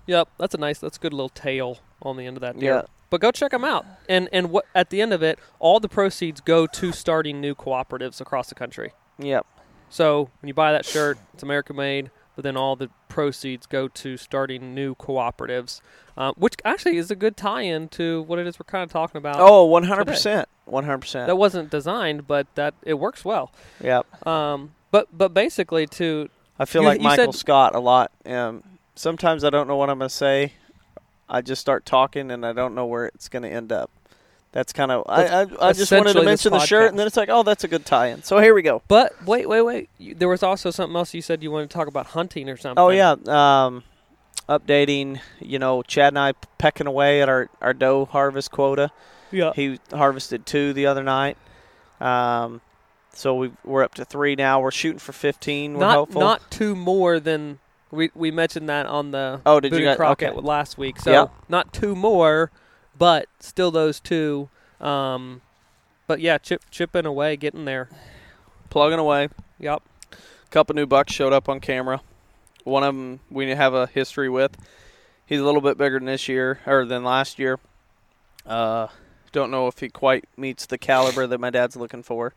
Yep, 0.06 0.28
that's 0.38 0.54
a 0.54 0.58
nice. 0.58 0.78
That's 0.78 0.96
a 0.96 1.00
good 1.00 1.12
little 1.12 1.28
tail 1.28 1.78
on 2.02 2.16
the 2.16 2.26
end 2.26 2.36
of 2.36 2.40
that 2.40 2.58
deer. 2.58 2.74
Yeah. 2.74 2.82
But 3.10 3.20
go 3.20 3.30
check 3.30 3.52
them 3.52 3.64
out, 3.64 3.86
and 4.08 4.28
and 4.32 4.50
what 4.50 4.66
at 4.74 4.90
the 4.90 5.00
end 5.00 5.12
of 5.12 5.22
it, 5.22 5.38
all 5.58 5.80
the 5.80 5.88
proceeds 5.88 6.40
go 6.40 6.66
to 6.66 6.92
starting 6.92 7.40
new 7.40 7.54
cooperatives 7.54 8.20
across 8.20 8.48
the 8.48 8.54
country. 8.54 8.92
Yep. 9.18 9.46
So 9.90 10.30
when 10.40 10.48
you 10.48 10.54
buy 10.54 10.72
that 10.72 10.84
shirt, 10.84 11.18
it's 11.32 11.42
American 11.42 11.76
made, 11.76 12.10
but 12.36 12.42
then 12.42 12.56
all 12.56 12.76
the 12.76 12.90
proceeds 13.08 13.66
go 13.66 13.88
to 13.88 14.16
starting 14.16 14.74
new 14.74 14.94
cooperatives, 14.94 15.80
um, 16.16 16.34
which 16.36 16.54
actually 16.64 16.98
is 16.98 17.10
a 17.10 17.16
good 17.16 17.36
tie-in 17.36 17.88
to 17.88 18.22
what 18.22 18.38
it 18.38 18.46
is 18.46 18.58
we're 18.58 18.64
kind 18.64 18.84
of 18.84 18.90
talking 18.90 19.18
about. 19.18 19.36
Oh, 19.38 19.68
100%. 19.68 20.44
100%. 20.68 21.26
that 21.26 21.38
wasn't 21.38 21.70
designed, 21.70 22.26
but 22.26 22.46
that 22.54 22.74
it 22.82 22.94
works 22.94 23.24
well. 23.24 23.50
Yep. 23.82 24.26
Um, 24.26 24.72
but 24.90 25.08
but 25.16 25.34
basically 25.34 25.86
to 25.86 26.28
I 26.58 26.64
feel 26.64 26.82
You- 26.82 26.88
like 26.88 27.00
you 27.00 27.04
Michael 27.04 27.32
Scott 27.32 27.74
a 27.74 27.80
lot. 27.80 28.10
Um, 28.26 28.62
sometimes 28.94 29.44
I 29.44 29.50
don't 29.50 29.68
know 29.68 29.76
what 29.76 29.90
I'm 29.90 29.98
going 29.98 30.08
to 30.08 30.14
say. 30.14 30.52
I 31.28 31.40
just 31.42 31.60
start 31.60 31.84
talking 31.84 32.30
and 32.30 32.44
I 32.44 32.52
don't 32.52 32.74
know 32.74 32.86
where 32.86 33.06
it's 33.06 33.28
going 33.28 33.42
to 33.42 33.50
end 33.50 33.70
up. 33.72 33.90
That's 34.50 34.72
kind 34.72 34.90
of 34.90 35.04
I, 35.06 35.42
I, 35.42 35.46
I 35.68 35.72
just 35.74 35.92
wanted 35.92 36.14
to 36.14 36.22
mention 36.22 36.52
the 36.52 36.58
shirt, 36.60 36.88
and 36.88 36.98
then 36.98 37.06
it's 37.06 37.18
like, 37.18 37.28
oh, 37.28 37.42
that's 37.42 37.64
a 37.64 37.68
good 37.68 37.84
tie-in. 37.84 38.22
So 38.22 38.38
here 38.38 38.54
we 38.54 38.62
go. 38.62 38.80
But 38.88 39.12
wait, 39.26 39.46
wait, 39.46 39.60
wait. 39.60 39.90
You, 39.98 40.14
there 40.14 40.26
was 40.28 40.42
also 40.42 40.70
something 40.70 40.96
else 40.96 41.12
you 41.12 41.20
said 41.20 41.42
you 41.42 41.50
wanted 41.50 41.68
to 41.68 41.74
talk 41.74 41.86
about 41.86 42.06
hunting 42.06 42.48
or 42.48 42.56
something. 42.56 42.82
Oh 42.82 42.88
yeah, 42.88 43.14
um, 43.26 43.84
updating. 44.48 45.20
You 45.38 45.58
know, 45.58 45.82
Chad 45.82 46.08
and 46.08 46.18
I 46.18 46.32
pecking 46.56 46.86
away 46.86 47.20
at 47.20 47.28
our 47.28 47.50
our 47.60 47.74
doe 47.74 48.06
harvest 48.06 48.50
quota. 48.50 48.90
Yeah. 49.30 49.52
He 49.54 49.78
harvested 49.92 50.46
two 50.46 50.72
the 50.72 50.86
other 50.86 51.02
night. 51.02 51.36
Um, 52.00 52.62
so 53.18 53.34
we 53.34 53.50
we're 53.64 53.82
up 53.82 53.94
to 53.94 54.04
three 54.04 54.36
now. 54.36 54.60
We're 54.60 54.70
shooting 54.70 54.98
for 55.00 55.12
fifteen. 55.12 55.74
We're 55.74 55.80
Not 55.80 55.94
hopeful. 55.96 56.20
not 56.20 56.50
two 56.50 56.76
more 56.76 57.18
than 57.18 57.58
we 57.90 58.10
we 58.14 58.30
mentioned 58.30 58.68
that 58.68 58.86
on 58.86 59.10
the 59.10 59.40
Oh, 59.44 59.58
did 59.60 59.72
you 59.72 59.78
Boone 59.78 59.86
guys- 59.86 59.96
Crockett 59.96 60.34
okay. 60.34 60.40
last 60.46 60.78
week. 60.78 61.00
So 61.00 61.10
Yeah. 61.10 61.26
not 61.48 61.72
two 61.72 61.96
more, 61.96 62.50
but 62.96 63.26
still 63.40 63.70
those 63.70 63.98
two. 64.00 64.48
Um, 64.80 65.40
but 66.06 66.20
yeah, 66.20 66.38
chip 66.38 66.62
chipping 66.70 67.06
away, 67.06 67.36
getting 67.36 67.64
there. 67.64 67.88
plugging 68.70 68.98
away. 68.98 69.30
Yep. 69.58 69.82
A 70.12 70.50
couple 70.50 70.74
new 70.76 70.86
bucks 70.86 71.12
showed 71.12 71.32
up 71.32 71.48
on 71.48 71.58
camera. 71.58 72.00
One 72.64 72.82
of 72.84 72.94
them 72.94 73.20
we 73.30 73.48
have 73.50 73.74
a 73.74 73.86
history 73.86 74.28
with. 74.28 74.56
He's 75.26 75.40
a 75.40 75.44
little 75.44 75.60
bit 75.62 75.76
bigger 75.78 75.98
than 75.98 76.06
this 76.06 76.28
year 76.28 76.60
or 76.66 76.84
than 76.84 77.02
last 77.02 77.38
year. 77.38 77.58
Uh, 78.46 78.88
don't 79.32 79.50
know 79.50 79.66
if 79.66 79.78
he 79.80 79.88
quite 79.88 80.24
meets 80.36 80.66
the 80.66 80.78
caliber 80.78 81.26
that 81.26 81.40
my 81.40 81.50
dad's 81.50 81.76
looking 81.76 82.02
for 82.02 82.32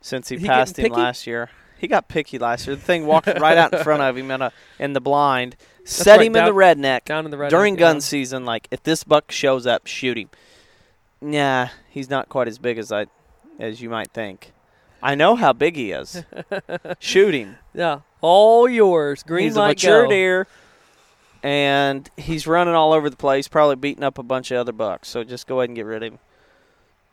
since 0.00 0.28
he, 0.28 0.38
He 0.38 0.46
passed 0.46 0.78
him 0.78 0.84
picky? 0.84 0.94
last 0.96 1.26
year. 1.26 1.50
He 1.78 1.86
got 1.86 2.08
picky 2.08 2.38
last 2.38 2.66
year. 2.66 2.76
The 2.76 2.82
thing 2.82 3.06
walked 3.06 3.26
right 3.26 3.56
out 3.56 3.72
in 3.72 3.82
front 3.82 4.02
of 4.02 4.16
him 4.16 4.30
in, 4.30 4.42
a, 4.42 4.52
in 4.78 4.92
the 4.92 5.00
blind, 5.00 5.56
set 5.84 6.18
right, 6.18 6.26
him 6.26 6.36
in 6.36 6.44
the 6.44 6.52
redneck 6.52 7.04
Down 7.04 7.24
in 7.24 7.30
the 7.30 7.38
red 7.38 7.50
during 7.50 7.74
yeah. 7.74 7.80
gun 7.80 8.00
season. 8.00 8.44
Like 8.44 8.68
if 8.70 8.82
this 8.82 9.04
buck 9.04 9.30
shows 9.30 9.66
up, 9.66 9.86
shoot 9.86 10.18
him. 10.18 10.30
Nah, 11.20 11.68
he's 11.88 12.10
not 12.10 12.28
quite 12.28 12.48
as 12.48 12.58
big 12.58 12.78
as 12.78 12.92
I, 12.92 13.06
as 13.58 13.80
you 13.80 13.90
might 13.90 14.10
think. 14.12 14.52
I 15.02 15.14
know 15.14 15.36
how 15.36 15.52
big 15.52 15.76
he 15.76 15.92
is. 15.92 16.24
shoot 16.98 17.34
him. 17.34 17.56
Yeah, 17.74 18.00
all 18.20 18.68
yours. 18.68 19.22
Green 19.22 19.44
he's 19.44 19.56
a 19.56 19.68
mature 19.68 20.04
go. 20.04 20.10
deer, 20.10 20.46
and 21.42 22.08
he's 22.16 22.46
running 22.46 22.74
all 22.74 22.92
over 22.92 23.08
the 23.08 23.16
place, 23.16 23.46
probably 23.46 23.76
beating 23.76 24.02
up 24.02 24.18
a 24.18 24.22
bunch 24.22 24.50
of 24.50 24.58
other 24.58 24.72
bucks. 24.72 25.08
So 25.08 25.22
just 25.22 25.46
go 25.46 25.60
ahead 25.60 25.70
and 25.70 25.76
get 25.76 25.86
rid 25.86 26.02
of 26.02 26.12
him. 26.14 26.18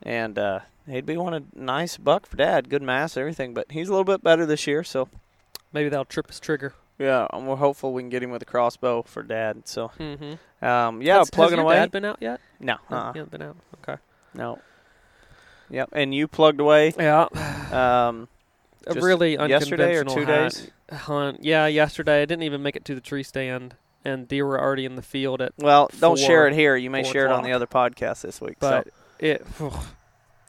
And 0.01 0.37
uh, 0.37 0.59
he'd 0.89 1.05
be 1.05 1.17
one 1.17 1.33
a 1.33 1.41
nice 1.53 1.97
buck 1.97 2.25
for 2.25 2.37
dad, 2.37 2.69
good 2.69 2.81
mass, 2.81 3.17
everything. 3.17 3.53
But 3.53 3.71
he's 3.71 3.87
a 3.87 3.91
little 3.91 4.03
bit 4.05 4.23
better 4.23 4.45
this 4.45 4.67
year, 4.67 4.83
so 4.83 5.09
Maybe 5.73 5.89
that'll 5.89 6.05
trip 6.05 6.27
his 6.27 6.39
trigger. 6.39 6.73
Yeah, 6.97 7.27
and 7.33 7.45
we're 7.45 7.57
hopeful 7.57 7.91
we 7.91 8.01
can 8.01 8.09
get 8.09 8.23
him 8.23 8.29
with 8.31 8.41
a 8.41 8.45
crossbow 8.45 9.01
for 9.01 9.21
dad. 9.23 9.63
So, 9.67 9.91
Mm-hmm. 9.99 10.65
um, 10.65 11.01
yeah, 11.01 11.17
has, 11.17 11.29
plugging 11.29 11.57
has 11.57 11.63
your 11.63 11.65
away. 11.65 11.75
Dad 11.75 11.91
been 11.91 12.05
out 12.05 12.17
yet? 12.21 12.39
no, 12.61 12.75
uh-uh. 12.89 13.11
he 13.11 13.19
hasn't 13.19 13.31
been 13.31 13.41
out. 13.41 13.57
Okay. 13.83 14.01
no. 14.33 14.59
Yep, 15.69 15.89
and 15.91 16.13
you 16.15 16.27
plugged 16.29 16.61
away. 16.61 16.93
Yeah. 16.97 17.27
Um, 17.73 18.27
A 18.87 18.93
really 18.93 19.33
yesterday 19.33 19.95
or 19.95 20.01
unconventional 20.01 20.15
two 20.15 20.25
hunt- 20.31 20.71
days? 20.89 20.99
hunt. 21.01 21.43
Yeah, 21.43 21.65
yesterday. 21.67 22.21
I 22.21 22.25
didn't 22.25 22.43
even 22.43 22.61
make 22.63 22.75
it 22.77 22.85
to 22.85 22.95
the 22.95 23.01
tree 23.01 23.23
stand, 23.23 23.75
and 24.05 24.27
deer 24.27 24.45
were 24.45 24.61
already 24.61 24.85
in 24.85 24.95
the 24.95 25.01
field 25.01 25.41
at. 25.41 25.51
well, 25.57 25.89
don't 25.99 26.17
share 26.19 26.47
it 26.47 26.53
here. 26.53 26.77
You 26.77 26.89
may 26.89 27.03
share 27.03 27.25
it 27.25 27.31
on 27.31 27.43
the 27.43 27.51
other 27.51 27.67
podcast 27.67 28.21
this 28.21 28.39
week. 28.39 28.57
But 28.59 28.85
so. 28.85 28.91
it 29.19 29.45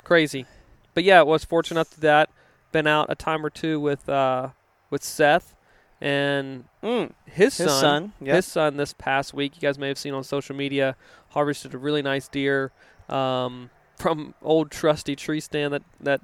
crazy, 0.06 0.46
but 0.94 1.02
yeah, 1.02 1.20
was 1.22 1.44
fortunate 1.44 1.80
enough 1.80 1.90
to 1.90 2.00
that. 2.00 2.30
Been 2.70 2.86
out 2.86 3.06
a 3.08 3.16
time 3.16 3.44
or 3.44 3.50
two 3.50 3.80
with 3.80 4.08
uh, 4.08 4.50
with 4.88 5.02
Seth 5.02 5.54
and 6.00 6.64
Mm, 6.82 7.10
his, 7.25 7.56
his 7.56 7.66
son. 7.66 7.80
son. 7.80 8.12
Yeah. 8.20 8.36
His 8.36 8.46
son 8.46 8.76
this 8.76 8.92
past 8.92 9.34
week, 9.34 9.56
you 9.56 9.60
guys 9.62 9.78
may 9.78 9.88
have 9.88 9.98
seen 9.98 10.14
on 10.14 10.22
social 10.22 10.54
media, 10.54 10.94
harvested 11.30 11.75
a 11.75 11.78
really 11.78 12.02
nice 12.02 12.28
deer 12.28 12.70
um, 13.08 13.70
from 13.96 14.34
old 14.42 14.70
trusty 14.70 15.16
tree 15.16 15.40
stand 15.40 15.72
that 15.72 15.82
that 16.00 16.20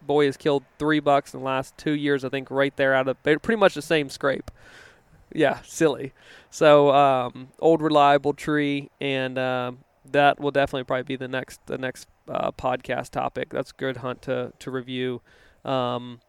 boy 0.00 0.24
has 0.24 0.38
killed 0.38 0.64
three 0.78 1.00
bucks 1.00 1.34
in 1.34 1.40
the 1.40 1.46
last 1.46 1.76
two 1.76 1.92
years. 1.92 2.24
I 2.24 2.30
think 2.30 2.50
right 2.50 2.74
there 2.76 2.94
out 2.94 3.08
of 3.08 3.22
pretty 3.22 3.56
much 3.56 3.74
the 3.74 3.82
same 3.82 4.08
scrape. 4.08 4.50
Yeah, 5.34 5.58
silly. 5.62 6.14
So 6.50 6.90
um, 6.92 7.48
old 7.58 7.82
reliable 7.82 8.32
tree, 8.32 8.88
and 8.98 9.38
um 9.38 9.78
that 10.12 10.40
will 10.40 10.50
definitely 10.50 10.84
probably 10.84 11.04
be 11.04 11.16
the 11.16 11.28
next 11.28 11.60
the 11.66 11.78
next 11.78 12.08
uh, 12.28 12.52
podcast 12.52 13.10
topic. 13.10 13.50
That's 13.50 13.72
good 13.72 13.98
hunt 13.98 14.22
to 14.22 14.52
to 14.58 14.70
review. 14.70 15.22
Um, 15.64 16.20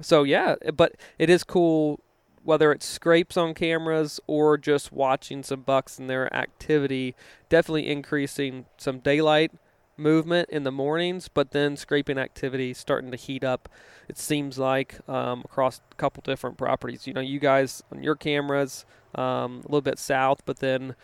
so 0.00 0.22
yeah, 0.22 0.56
but 0.74 0.96
it 1.18 1.30
is 1.30 1.44
cool 1.44 2.00
whether 2.42 2.72
it's 2.72 2.84
scrapes 2.84 3.36
on 3.36 3.54
cameras 3.54 4.20
or 4.26 4.58
just 4.58 4.92
watching 4.92 5.42
some 5.42 5.62
bucks 5.62 5.98
and 5.98 6.10
their 6.10 6.32
activity. 6.34 7.14
Definitely 7.48 7.90
increasing 7.90 8.66
some 8.76 8.98
daylight 8.98 9.50
movement 9.96 10.50
in 10.50 10.64
the 10.64 10.72
mornings, 10.72 11.28
but 11.28 11.52
then 11.52 11.76
scraping 11.76 12.18
activity 12.18 12.74
starting 12.74 13.10
to 13.10 13.16
heat 13.16 13.44
up. 13.44 13.68
It 14.08 14.18
seems 14.18 14.58
like 14.58 14.96
um, 15.08 15.40
across 15.44 15.80
a 15.90 15.94
couple 15.94 16.20
different 16.22 16.58
properties. 16.58 17.06
You 17.06 17.14
know, 17.14 17.20
you 17.20 17.38
guys 17.38 17.82
on 17.90 18.02
your 18.02 18.14
cameras 18.14 18.84
um, 19.14 19.60
a 19.60 19.68
little 19.68 19.80
bit 19.80 19.98
south, 19.98 20.42
but 20.44 20.58
then 20.58 20.94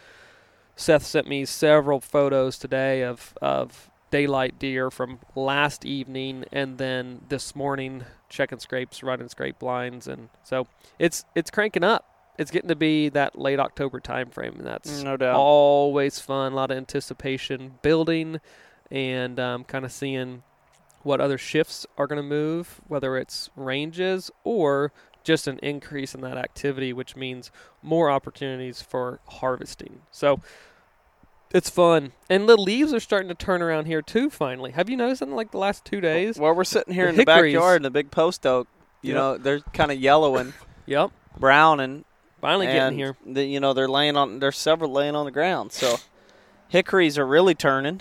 Seth 0.81 1.05
sent 1.05 1.29
me 1.29 1.45
several 1.45 2.01
photos 2.01 2.57
today 2.57 3.05
of 3.05 3.37
of 3.43 3.91
daylight 4.11 4.59
deer 4.59 4.91
from 4.91 5.19
last 5.37 5.85
evening 5.85 6.45
and 6.51 6.79
then 6.79 7.21
this 7.29 7.55
morning 7.55 8.05
checking 8.31 8.59
scrapes, 8.59 9.03
running 9.03 9.29
scrape 9.29 9.59
blinds, 9.59 10.09
and 10.09 10.31
so 10.43 10.67
it's 10.99 11.27
it's 11.35 11.51
cranking 11.51 11.85
up. 11.85 12.07
It's 12.39 12.51
getting 12.51 12.71
to 12.71 12.77
be 12.77 13.11
that 13.11 13.39
late 13.39 13.61
October 13.61 14.01
time 14.01 14.31
frame, 14.31 14.55
and 14.57 14.67
that's 14.67 15.03
no 15.03 15.19
doubt. 15.19 15.37
always 15.37 16.19
fun. 16.19 16.53
A 16.53 16.57
lot 16.57 16.71
of 16.71 16.79
anticipation 16.79 17.75
building, 17.83 18.41
and 18.91 19.39
um, 19.39 19.65
kind 19.65 19.85
of 19.85 19.93
seeing 19.93 20.45
what 21.03 21.21
other 21.21 21.37
shifts 21.37 21.87
are 21.99 22.07
going 22.07 22.17
to 22.17 22.27
move, 22.27 22.81
whether 22.89 23.19
it's 23.19 23.51
ranges 23.55 24.31
or 24.45 24.93
just 25.25 25.47
an 25.47 25.59
increase 25.59 26.15
in 26.15 26.23
that 26.23 26.39
activity, 26.39 26.95
which 26.95 27.17
means 27.17 27.51
more 27.83 28.11
opportunities 28.11 28.81
for 28.81 29.21
harvesting. 29.29 30.01
So 30.11 30.41
it's 31.52 31.69
fun, 31.71 32.12
and 32.28 32.49
the 32.49 32.57
leaves 32.57 32.92
are 32.95 33.00
starting 33.00 33.28
to 33.28 33.35
turn 33.35 33.62
around 33.62 33.87
here 33.87 34.02
too. 34.02 34.30
Finally, 34.30 34.73
have 34.73 34.88
you 34.88 34.97
noticed 34.97 35.23
in 35.23 35.30
like 35.33 35.50
the 35.50 35.59
last 35.59 35.85
two 35.85 36.00
days? 36.00 36.38
Well, 36.38 36.54
we're 36.54 36.64
sitting 36.64 36.95
here 36.95 37.04
The 37.07 37.11
in 37.11 37.16
the 37.16 37.25
backyard 37.25 37.76
in 37.76 37.83
the 37.83 37.90
big 37.90 38.11
post 38.11 38.47
oak. 38.47 38.69
You 39.02 39.14
Yep. 39.14 39.16
know, 39.16 39.38
they're 39.38 39.61
kind 39.73 39.90
of 39.90 39.99
yellowing, 39.99 40.52
Yep, 40.87 41.11
browning, 41.38 42.04
finally 42.40 42.66
getting 42.66 42.99
here. 42.99 43.16
The, 43.26 43.45
you 43.45 43.59
know, 43.61 43.73
they're 43.73 43.88
laying 43.88 44.16
on. 44.16 44.38
There's 44.40 44.59
several 44.59 44.92
laying 44.92 45.14
on 45.16 45.25
the 45.25 45.30
ground. 45.30 45.73
So 45.73 45.97
hickories 46.69 47.19
are 47.19 47.26
really 47.26 47.54
turning. 47.54 48.00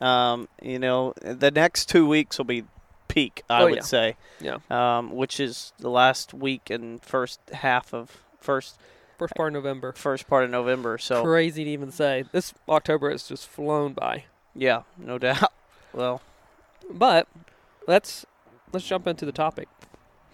Um, 0.00 0.48
you 0.62 0.78
know, 0.78 1.14
the 1.20 1.50
next 1.50 1.88
two 1.88 2.06
weeks 2.08 2.38
will 2.38 2.46
be 2.46 2.64
peak. 3.08 3.42
I 3.50 3.62
Oh, 3.62 3.64
would 3.66 3.76
yeah. 3.76 3.82
say. 3.82 4.16
Yeah. 4.40 4.58
Um, 4.70 5.10
which 5.14 5.38
is 5.40 5.72
the 5.78 5.90
last 5.90 6.32
week 6.34 6.70
and 6.70 7.02
first 7.02 7.40
half 7.52 7.92
of 7.94 8.18
first 8.40 8.78
First 9.20 9.34
part 9.36 9.48
of 9.48 9.52
November. 9.62 9.92
first 9.92 10.26
part 10.26 10.44
of 10.44 10.50
November. 10.50 10.96
So 10.98 11.22
Crazy 11.22 11.62
to 11.64 11.70
even 11.70 11.92
say. 11.92 12.24
This 12.32 12.54
October 12.68 13.10
has 13.10 13.28
just 13.28 13.46
flown 13.46 13.92
by. 13.92 14.24
yeah, 14.54 14.82
no 14.98 15.18
doubt. 15.18 15.52
Well, 15.92 16.22
But 16.90 17.28
let's 17.86 18.24
let's 18.72 18.86
jump 18.86 19.06
into 19.06 19.24
the 19.26 19.32
topic. 19.32 19.68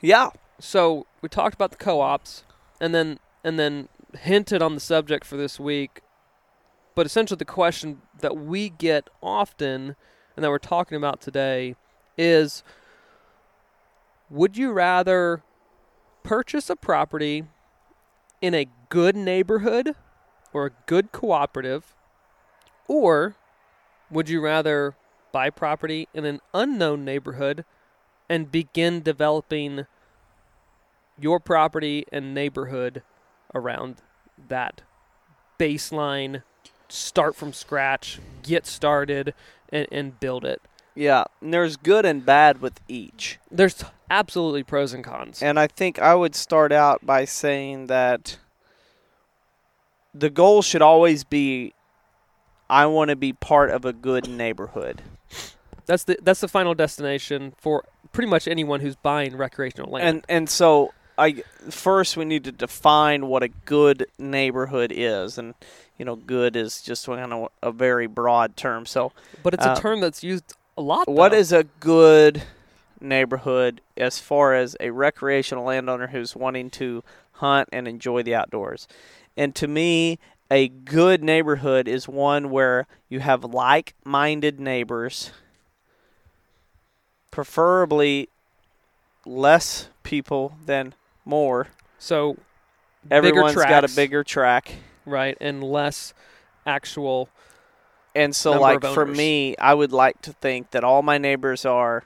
yeah. 0.00 0.30
So 0.60 1.06
we 1.20 1.28
talked 1.28 1.54
about 1.54 1.70
the 1.70 1.76
co-ops, 1.78 2.44
and 2.80 2.94
then 2.94 3.18
and 3.42 3.58
then 3.58 3.88
hinted 4.20 4.62
on 4.62 4.74
the 4.74 4.80
subject 4.80 5.24
for 5.26 5.36
this 5.36 5.58
week. 5.58 6.00
But 6.94 7.06
essentially, 7.06 7.36
the 7.38 7.44
question 7.44 8.02
that 8.20 8.36
we 8.36 8.68
get 8.70 9.08
often, 9.22 9.96
and 10.36 10.44
that 10.44 10.50
we're 10.50 10.58
talking 10.58 10.96
about 10.96 11.20
today, 11.20 11.74
is: 12.18 12.62
Would 14.30 14.56
you 14.56 14.72
rather 14.72 15.42
purchase 16.22 16.68
a 16.70 16.76
property 16.76 17.44
in 18.46 18.54
a 18.54 18.68
good 18.88 19.16
neighborhood 19.16 19.94
or 20.52 20.66
a 20.66 20.70
good 20.86 21.10
cooperative, 21.10 21.94
or 22.86 23.34
would 24.10 24.28
you 24.28 24.40
rather 24.40 24.94
buy 25.32 25.50
property 25.50 26.08
in 26.14 26.24
an 26.24 26.40
unknown 26.54 27.04
neighborhood 27.04 27.64
and 28.28 28.52
begin 28.52 29.02
developing 29.02 29.86
your 31.18 31.40
property 31.40 32.06
and 32.12 32.32
neighborhood 32.32 33.02
around 33.54 33.96
that 34.48 34.82
baseline 35.58 36.42
start 36.88 37.34
from 37.34 37.52
scratch 37.52 38.20
get 38.42 38.64
started 38.66 39.34
and, 39.70 39.88
and 39.90 40.20
build 40.20 40.44
it 40.44 40.62
Yeah, 40.94 41.24
and 41.40 41.52
there's 41.52 41.76
good 41.76 42.04
and 42.06 42.24
bad 42.24 42.60
with 42.60 42.80
each. 42.86 43.38
there's 43.50 43.82
absolutely 44.10 44.62
pros 44.62 44.92
and 44.92 45.04
cons 45.04 45.42
And 45.42 45.58
I 45.58 45.66
think 45.66 45.98
I 45.98 46.14
would 46.14 46.34
start 46.34 46.72
out 46.72 47.04
by 47.04 47.24
saying 47.24 47.86
that 47.86 48.38
the 50.14 50.30
goal 50.30 50.62
should 50.62 50.82
always 50.82 51.24
be 51.24 51.72
I 52.68 52.86
want 52.86 53.10
to 53.10 53.16
be 53.16 53.32
part 53.32 53.70
of 53.70 53.84
a 53.84 53.92
good 53.92 54.28
neighborhood. 54.28 55.02
that's 55.86 56.04
the 56.04 56.18
that's 56.22 56.40
the 56.40 56.48
final 56.48 56.74
destination 56.74 57.54
for 57.58 57.84
pretty 58.12 58.28
much 58.28 58.48
anyone 58.48 58.80
who's 58.80 58.96
buying 58.96 59.36
recreational 59.36 59.90
land 59.90 60.06
And 60.08 60.24
and 60.28 60.50
so 60.50 60.92
I 61.18 61.42
first 61.70 62.16
we 62.16 62.24
need 62.24 62.44
to 62.44 62.52
define 62.52 63.26
what 63.26 63.42
a 63.42 63.48
good 63.48 64.06
neighborhood 64.18 64.92
is 64.94 65.38
and 65.38 65.54
you 65.98 66.04
know 66.04 66.16
good 66.16 66.56
is 66.56 66.82
just 66.82 67.06
kind 67.06 67.32
of 67.32 67.48
a 67.62 67.72
very 67.72 68.06
broad 68.06 68.56
term. 68.56 68.84
So 68.86 69.12
but 69.42 69.54
it's 69.54 69.64
uh, 69.64 69.74
a 69.76 69.80
term 69.80 70.00
that's 70.00 70.22
used 70.24 70.54
a 70.76 70.82
lot 70.82 71.08
What 71.08 71.30
though. 71.32 71.38
is 71.38 71.52
a 71.52 71.64
good 71.80 72.42
neighborhood 73.00 73.80
as 73.96 74.18
far 74.18 74.54
as 74.54 74.76
a 74.80 74.90
recreational 74.90 75.64
landowner 75.64 76.08
who's 76.08 76.34
wanting 76.36 76.70
to 76.70 77.02
hunt 77.32 77.68
and 77.72 77.86
enjoy 77.88 78.22
the 78.22 78.34
outdoors? 78.34 78.86
And 79.36 79.54
to 79.56 79.68
me, 79.68 80.18
a 80.50 80.68
good 80.68 81.22
neighborhood 81.24 81.88
is 81.88 82.08
one 82.08 82.50
where 82.50 82.86
you 83.08 83.20
have 83.20 83.44
like 83.44 83.94
minded 84.04 84.60
neighbors, 84.60 85.32
preferably 87.30 88.28
less 89.24 89.88
people 90.02 90.56
than 90.64 90.94
more. 91.24 91.68
so 91.98 92.36
Everyone's 93.10 93.54
bigger 93.54 93.68
got 93.68 93.84
a 93.84 93.94
bigger 93.94 94.24
track. 94.24 94.74
right 95.04 95.36
and 95.40 95.62
less 95.62 96.12
actual 96.64 97.28
And 98.14 98.34
so, 98.34 98.58
like 98.60 98.82
for 98.82 99.04
me, 99.06 99.56
I 99.58 99.74
would 99.74 99.92
like 99.92 100.22
to 100.22 100.32
think 100.32 100.70
that 100.70 100.82
all 100.82 101.02
my 101.02 101.18
neighbors 101.18 101.64
are, 101.64 102.04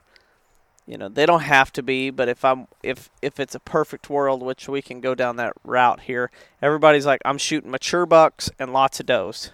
you 0.90 0.98
know, 0.98 1.08
they 1.08 1.24
don't 1.24 1.42
have 1.42 1.72
to 1.74 1.84
be, 1.84 2.10
but 2.10 2.28
if 2.28 2.44
I'm 2.44 2.66
if 2.82 3.10
if 3.22 3.38
it's 3.38 3.54
a 3.54 3.60
perfect 3.60 4.10
world, 4.10 4.42
which 4.42 4.68
we 4.68 4.82
can 4.82 5.00
go 5.00 5.14
down 5.14 5.36
that 5.36 5.52
route 5.62 6.00
here, 6.00 6.32
everybody's 6.60 7.06
like, 7.06 7.20
I'm 7.24 7.38
shooting 7.38 7.70
mature 7.70 8.06
bucks 8.06 8.50
and 8.58 8.72
lots 8.72 8.98
of 8.98 9.06
does. 9.06 9.52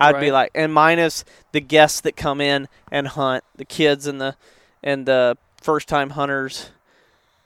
I'd 0.00 0.18
be 0.18 0.32
like, 0.32 0.50
and 0.52 0.74
minus 0.74 1.24
the 1.52 1.60
guests 1.60 2.00
that 2.00 2.16
come 2.16 2.40
in 2.40 2.66
and 2.90 3.06
hunt, 3.06 3.44
the 3.54 3.64
kids 3.64 4.08
and 4.08 4.20
the 4.20 4.34
and 4.82 5.06
the 5.06 5.38
first 5.62 5.86
time 5.86 6.10
hunters, 6.10 6.70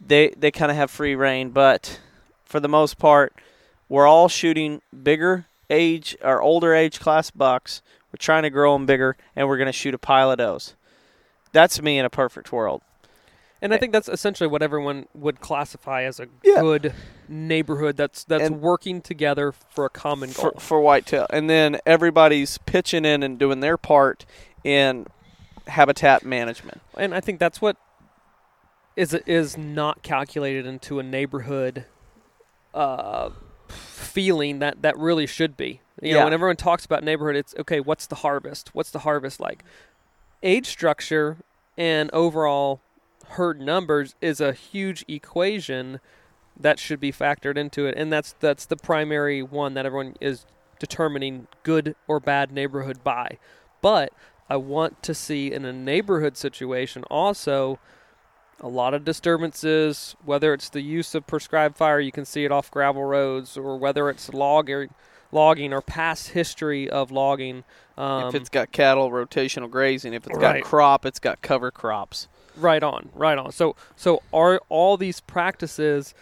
they 0.01 0.31
they 0.35 0.51
kind 0.51 0.71
of 0.71 0.79
have 0.79 0.91
free 0.91 1.15
reign, 1.15 1.51
but 1.51 2.01
for 2.47 2.59
the 2.59 2.69
most 2.69 2.97
part, 2.97 3.35
we're 3.87 4.07
all 4.07 4.29
shooting 4.29 4.81
bigger 5.03 5.45
age 5.69 6.17
or 6.23 6.41
older 6.41 6.73
age 6.73 7.01
class 7.01 7.31
bucks. 7.31 7.83
We're 8.11 8.17
trying 8.19 8.45
to 8.45 8.51
grow 8.51 8.73
them 8.73 8.87
bigger, 8.87 9.19
and 9.37 9.47
we're 9.47 9.59
going 9.59 9.67
to 9.67 9.73
shoot 9.73 9.93
a 9.93 9.99
pile 9.99 10.31
of 10.31 10.39
those. 10.39 10.75
That's 11.53 11.83
me 11.83 11.99
in 11.99 12.07
a 12.07 12.11
perfect 12.11 12.51
world. 12.51 12.81
And 13.65 13.73
I 13.75 13.79
think 13.79 13.93
that's 13.93 14.09
essentially 14.11 14.47
what 14.47 14.63
everyone 14.63 15.07
would 15.15 15.41
classify 15.41 16.03
as 16.03 16.21
a 16.21 16.27
Yeah. 16.45 16.61
good 16.61 16.93
neighborhood 17.29 17.97
that's 17.97 18.23
that's 18.23 18.45
And- 18.45 18.61
working 18.61 19.01
together 19.01 19.53
for 19.53 19.87
a 19.87 19.91
common 19.91 20.31
goal. 20.33 20.53
for, 20.53 20.61
for 20.61 20.81
whitetail. 20.81 21.27
And 21.31 21.49
then 21.49 21.79
everybody's 21.87 22.59
pitching 22.59 23.05
in 23.07 23.23
and 23.23 23.39
doing 23.39 23.61
their 23.61 23.77
part 23.79 24.27
in 24.63 25.07
habitat 25.67 26.25
management. 26.25 26.83
and 26.99 27.15
I 27.15 27.21
think 27.21 27.41
that's 27.41 27.61
what 27.63 27.77
is 28.97 29.15
is 29.27 29.57
not 29.57 30.03
calculated 30.03 30.67
into 30.67 30.99
a 30.99 31.03
neighborhood 31.03 31.87
uh, 32.75 33.31
feeling 33.69 34.59
that 34.59 34.83
that 34.83 34.97
really 34.99 35.27
should 35.27 35.57
be. 35.57 35.81
You 36.03 36.11
Yeah. 36.11 36.19
know, 36.19 36.25
when 36.25 36.33
everyone 36.35 36.57
talks 36.57 36.85
about 36.85 37.03
neighborhood, 37.03 37.35
it's 37.37 37.55
okay. 37.59 37.81
What's 37.81 38.07
the 38.07 38.17
harvest? 38.17 38.75
What's 38.75 38.91
the 38.91 39.01
harvest 39.01 39.41
like? 39.41 39.65
Age 40.43 40.67
structure 40.67 41.39
and 41.79 42.11
overall 42.13 42.83
herd 43.35 43.61
numbers 43.61 44.15
is 44.21 44.41
a 44.41 44.53
huge 44.53 45.05
equation 45.09 46.01
that 46.59 46.79
should 46.79 47.01
be 47.01 47.13
factored 47.13 47.57
into 47.57 47.87
it, 47.87 47.95
and 47.97 48.13
that's 48.13 48.35
that's 48.41 48.67
the 48.67 48.77
primary 48.77 49.43
one 49.43 49.75
that 49.75 49.87
everyone 49.87 50.15
is 50.21 50.47
determining 50.79 51.47
good 51.63 51.97
or 52.07 52.21
bad 52.21 52.53
neighborhood 52.53 53.03
by. 53.03 53.39
But 53.81 54.13
I 54.49 54.57
want 54.57 55.03
to 55.03 55.15
see 55.15 55.53
in 55.53 55.65
a 55.65 55.73
neighborhood 55.73 56.37
situation 56.37 57.05
also 57.05 57.79
a 58.61 58.69
lot 58.69 58.95
of 58.95 59.05
disturbances, 59.05 60.15
whether 60.25 60.55
it's 60.55 60.69
the 60.69 60.81
use 60.81 61.15
of 61.15 61.27
prescribed 61.27 61.77
fire, 61.77 62.01
you 62.01 62.13
can 62.13 62.25
see 62.25 62.45
it 62.45 62.53
off 62.53 62.71
gravel 62.71 63.05
roads, 63.05 63.57
or 63.57 63.77
whether 63.77 64.09
it's 64.09 64.33
log 64.33 64.71
logging 65.33 65.73
or 65.73 65.83
past 65.83 66.29
history 66.29 66.89
of 66.89 67.11
logging. 67.11 67.65
Um, 67.99 68.29
if 68.29 68.35
it's 68.35 68.49
got 68.49 68.71
cattle, 68.71 69.11
rotational 69.11 69.71
grazing. 69.71 70.15
If 70.15 70.27
it's 70.27 70.37
Right. 70.37 70.63
got 70.63 70.69
crop, 70.69 71.05
it's 71.05 71.19
got 71.19 71.43
cover 71.43 71.71
crops. 71.71 72.29
Right 72.57 72.83
on, 72.83 73.11
right 73.15 73.37
on. 73.37 73.53
So, 73.53 73.77
so 73.97 74.23
are 74.33 74.61
all 74.69 74.97
these 74.97 75.21
practices 75.21 76.15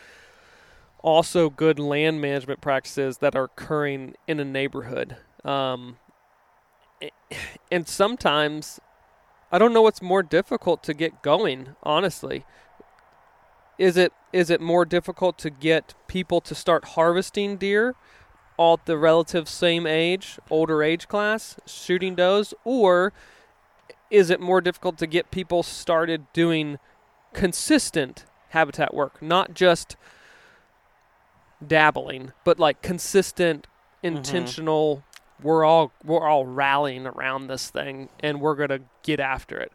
also 1.03 1.51
good 1.51 1.79
land 1.79 2.21
management 2.21 2.61
practices 2.61 3.19
that 3.19 3.35
are 3.35 3.45
occurring 3.45 4.15
in 4.27 4.41
a 4.41 4.45
neighborhood? 4.45 5.17
Um, 5.45 5.99
and 7.71 7.89
sometimes, 7.89 8.81
I 9.51 9.59
don't 9.59 9.73
know 9.73 9.83
what's 9.83 10.01
more 10.01 10.23
difficult 10.23 10.83
to 10.85 10.95
get 10.95 11.23
going. 11.23 11.75
Honestly, 11.83 12.45
is 13.79 13.97
it 13.97 14.13
is 14.33 14.49
it 14.49 14.61
more 14.61 14.85
difficult 14.85 15.39
to 15.39 15.51
get 15.51 15.95
people 16.07 16.41
to 16.43 16.55
start 16.55 16.85
harvesting 16.85 17.57
deer? 17.57 17.95
All 18.57 18.75
at 18.75 18.87
the 18.87 18.97
relative 18.97 19.49
same 19.49 19.87
age, 19.87 20.39
older 20.51 20.83
age 20.83 21.09
class, 21.09 21.57
shooting 21.67 22.15
does, 22.15 22.55
or 22.65 23.13
is 24.13 24.29
it 24.29 24.41
more 24.41 24.61
difficult 24.61 24.99
to 24.99 25.07
get 25.07 25.31
people 25.31 25.63
started 25.63 26.31
doing 26.35 26.79
consistent 27.33 28.27
habitat 28.51 28.93
work, 28.93 29.23
not 29.23 29.55
just 29.55 29.97
dabbling, 31.67 32.33
but 32.45 32.61
like 32.61 32.83
consistent, 32.83 33.67
intentional. 34.03 35.03
We're 35.43 35.65
all 35.65 35.93
we're 36.05 36.29
all 36.29 36.45
rallying 36.47 37.07
around 37.07 37.47
this 37.47 37.71
thing, 37.71 38.11
and 38.21 38.41
we're 38.41 38.55
gonna 38.55 38.81
get 39.03 39.19
after 39.19 39.59
it. 39.59 39.73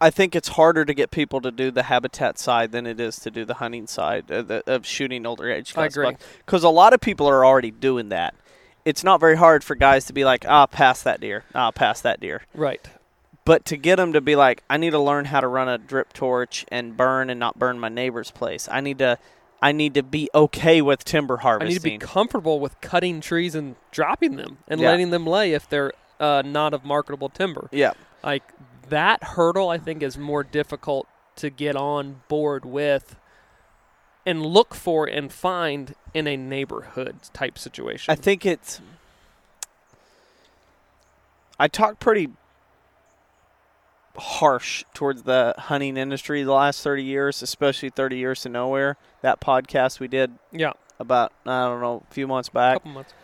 I 0.00 0.10
think 0.10 0.36
it's 0.36 0.50
harder 0.50 0.84
to 0.84 0.94
get 0.94 1.10
people 1.10 1.40
to 1.40 1.50
do 1.50 1.72
the 1.72 1.82
habitat 1.82 2.38
side 2.38 2.70
than 2.70 2.86
it 2.86 3.00
is 3.00 3.18
to 3.18 3.32
do 3.32 3.44
the 3.44 3.54
hunting 3.54 3.88
side 3.88 4.30
uh, 4.30 4.42
the, 4.42 4.62
of 4.72 4.86
shooting 4.86 5.26
older 5.26 5.50
age 5.50 5.72
I 5.72 5.74
class 5.74 5.96
agree. 5.96 6.16
Because 6.38 6.62
a 6.62 6.68
lot 6.68 6.92
of 6.92 7.00
people 7.00 7.28
are 7.28 7.44
already 7.44 7.72
doing 7.72 8.10
that. 8.10 8.36
It's 8.88 9.04
not 9.04 9.20
very 9.20 9.36
hard 9.36 9.62
for 9.62 9.74
guys 9.74 10.06
to 10.06 10.14
be 10.14 10.24
like, 10.24 10.46
ah, 10.48 10.64
pass 10.66 11.02
that 11.02 11.20
deer, 11.20 11.44
ah, 11.54 11.70
pass 11.70 12.00
that 12.00 12.20
deer. 12.20 12.40
Right. 12.54 12.88
But 13.44 13.66
to 13.66 13.76
get 13.76 13.96
them 13.96 14.14
to 14.14 14.22
be 14.22 14.34
like, 14.34 14.62
I 14.70 14.78
need 14.78 14.90
to 14.90 14.98
learn 14.98 15.26
how 15.26 15.40
to 15.40 15.46
run 15.46 15.68
a 15.68 15.76
drip 15.76 16.14
torch 16.14 16.64
and 16.68 16.96
burn 16.96 17.28
and 17.28 17.38
not 17.38 17.58
burn 17.58 17.78
my 17.78 17.90
neighbor's 17.90 18.30
place. 18.30 18.66
I 18.70 18.80
need 18.80 18.96
to, 19.00 19.18
I 19.60 19.72
need 19.72 19.92
to 19.92 20.02
be 20.02 20.30
okay 20.34 20.80
with 20.80 21.04
timber 21.04 21.36
harvesting. 21.36 21.66
I 21.66 21.70
need 21.70 21.76
to 21.76 21.82
be 21.82 21.98
comfortable 21.98 22.60
with 22.60 22.80
cutting 22.80 23.20
trees 23.20 23.54
and 23.54 23.76
dropping 23.90 24.36
them 24.36 24.56
and 24.66 24.80
Yeah. 24.80 24.88
letting 24.88 25.10
them 25.10 25.26
lay 25.26 25.52
if 25.52 25.68
they're 25.68 25.92
uh, 26.18 26.42
not 26.44 26.72
of 26.72 26.82
marketable 26.82 27.28
timber. 27.28 27.68
yeah, 27.70 27.92
Like 28.24 28.42
that 28.88 29.22
hurdle, 29.22 29.68
I 29.68 29.76
think, 29.76 30.02
is 30.02 30.16
more 30.16 30.42
difficult 30.42 31.06
to 31.36 31.50
get 31.50 31.76
on 31.76 32.22
board 32.28 32.64
with 32.64 33.16
and 34.28 34.44
look 34.44 34.74
for 34.74 35.06
and 35.06 35.32
find 35.32 35.94
in 36.12 36.26
a 36.26 36.36
neighborhood 36.36 37.16
type 37.32 37.58
situation. 37.58 38.12
I 38.12 38.14
think 38.14 38.44
it's. 38.44 38.82
I 41.58 41.66
talk 41.66 41.98
pretty 41.98 42.28
harsh 44.18 44.84
towards 44.92 45.22
the 45.22 45.54
hunting 45.56 45.96
industry 45.96 46.42
the 46.42 46.52
last 46.52 46.82
30 46.82 47.02
years, 47.04 47.40
especially 47.40 47.88
30 47.88 48.18
years 48.18 48.42
to 48.42 48.50
nowhere. 48.50 48.98
That 49.22 49.40
podcast 49.40 49.98
we 49.98 50.08
did 50.08 50.32
yeah, 50.52 50.74
about, 50.98 51.32
I 51.46 51.64
don't 51.64 51.80
know, 51.80 52.02
a 52.08 52.12
few 52.12 52.26
months 52.26 52.50
a 52.50 52.52
back. 52.52 52.74
couple 52.74 52.90
months. 52.92 53.14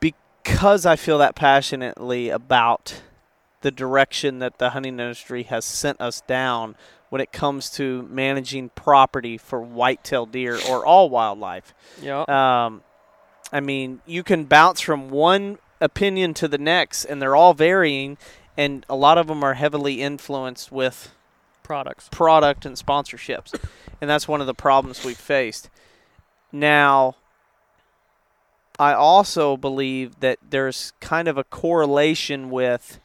Because 0.00 0.84
I 0.84 0.96
feel 0.96 1.16
that 1.16 1.34
passionately 1.34 2.28
about 2.28 3.00
the 3.62 3.70
direction 3.70 4.38
that 4.40 4.58
the 4.58 4.70
hunting 4.70 5.00
industry 5.00 5.44
has 5.44 5.64
sent 5.64 5.98
us 5.98 6.20
down 6.26 6.76
when 7.14 7.20
it 7.20 7.30
comes 7.30 7.70
to 7.70 8.02
managing 8.10 8.70
property 8.70 9.38
for 9.38 9.60
whitetail 9.60 10.26
deer 10.26 10.58
or 10.68 10.84
all 10.84 11.08
wildlife. 11.08 11.72
Yeah, 12.02 12.24
Um, 12.26 12.82
I 13.52 13.60
mean, 13.60 14.00
you 14.04 14.24
can 14.24 14.46
bounce 14.46 14.80
from 14.80 15.10
one 15.10 15.58
opinion 15.80 16.34
to 16.34 16.48
the 16.48 16.58
next, 16.58 17.04
and 17.04 17.22
they're 17.22 17.36
all 17.36 17.54
varying, 17.54 18.18
and 18.56 18.84
a 18.88 18.96
lot 18.96 19.16
of 19.16 19.28
them 19.28 19.44
are 19.44 19.54
heavily 19.54 20.02
influenced 20.02 20.72
with 20.72 21.12
products. 21.62 22.08
product 22.10 22.66
and 22.66 22.74
sponsorships, 22.74 23.54
and 24.00 24.10
that's 24.10 24.26
one 24.26 24.40
of 24.40 24.48
the 24.48 24.52
problems 24.52 25.04
we've 25.04 25.16
faced. 25.16 25.70
Now, 26.50 27.14
I 28.76 28.92
also 28.92 29.56
believe 29.56 30.18
that 30.18 30.40
there's 30.50 30.92
kind 30.98 31.28
of 31.28 31.38
a 31.38 31.44
correlation 31.44 32.50
with 32.50 32.98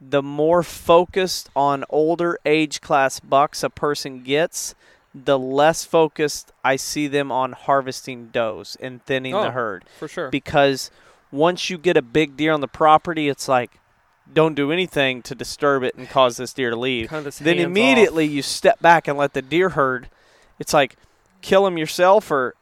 the 0.00 0.22
more 0.22 0.62
focused 0.62 1.48
on 1.56 1.84
older 1.88 2.38
age 2.44 2.80
class 2.80 3.20
bucks 3.20 3.62
a 3.62 3.70
person 3.70 4.22
gets, 4.22 4.74
the 5.14 5.38
less 5.38 5.84
focused 5.84 6.52
I 6.64 6.76
see 6.76 7.06
them 7.06 7.30
on 7.30 7.52
harvesting 7.52 8.28
does 8.28 8.76
and 8.80 9.04
thinning 9.04 9.34
Oh. 9.34 9.42
the 9.44 9.50
herd. 9.52 9.84
For 9.98 10.08
sure. 10.08 10.28
Because 10.28 10.90
once 11.30 11.70
you 11.70 11.78
get 11.78 11.96
a 11.96 12.02
big 12.02 12.36
deer 12.36 12.52
on 12.52 12.60
the 12.60 12.68
property, 12.68 13.28
it's 13.28 13.48
like, 13.48 13.70
don't 14.32 14.54
do 14.54 14.72
anything 14.72 15.22
to 15.22 15.34
disturb 15.34 15.82
it 15.82 15.94
and 15.94 16.08
cause 16.08 16.38
this 16.38 16.52
deer 16.54 16.70
to 16.70 16.76
leave 16.76 17.08
kind 17.10 17.26
of 17.26 17.38
then 17.38 17.58
immediately 17.58 18.24
you 18.24 18.40
step 18.40 18.80
back 18.80 19.06
and 19.06 19.18
let 19.18 19.34
the 19.34 19.42
deer 19.42 19.70
herd. 19.70 20.08
It's 20.58 20.72
like 20.72 20.96
kill 21.42 21.64
them 21.64 21.76
yourself, 21.76 22.30
or 22.30 22.54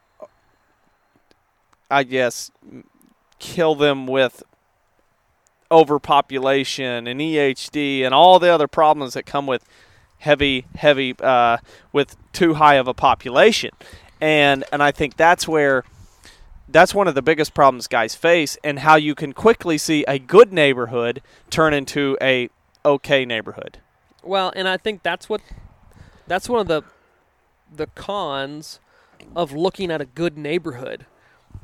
I 1.89 2.03
guess 2.03 2.51
kill 3.39 3.75
them 3.75 4.07
with 4.07 4.43
overpopulation 5.73 7.07
and 7.07 7.19
EHD 7.19 8.03
and 8.03 8.13
all 8.13 8.39
the 8.39 8.49
other 8.49 8.67
problems 8.67 9.15
that 9.15 9.25
come 9.25 9.47
with 9.47 9.65
heavy, 10.19 10.65
heavy 10.75 11.15
uh, 11.19 11.57
with 11.91 12.15
too 12.31 12.53
high 12.53 12.75
of 12.75 12.87
a 12.87 12.93
population. 12.93 13.71
And 14.21 14.63
and 14.71 14.81
I 14.81 14.91
think 14.91 15.17
that's 15.17 15.47
where 15.47 15.83
that's 16.69 16.93
one 16.93 17.07
of 17.07 17.15
the 17.15 17.21
biggest 17.21 17.53
problems 17.53 17.87
guys 17.87 18.15
face, 18.15 18.57
and 18.63 18.79
how 18.79 18.95
you 18.95 19.15
can 19.15 19.33
quickly 19.33 19.77
see 19.77 20.05
a 20.07 20.17
good 20.17 20.53
neighborhood 20.53 21.21
turn 21.49 21.73
into 21.73 22.17
a 22.21 22.49
okay 22.85 23.25
neighborhood. 23.25 23.79
Well, 24.23 24.53
and 24.55 24.67
I 24.67 24.77
think 24.77 25.03
that's 25.03 25.27
what 25.27 25.41
that's 26.27 26.47
one 26.47 26.61
of 26.61 26.67
the 26.67 26.83
the 27.75 27.87
cons 27.87 28.79
of 29.35 29.51
looking 29.51 29.91
at 29.91 29.99
a 29.99 30.05
good 30.05 30.37
neighborhood. 30.37 31.05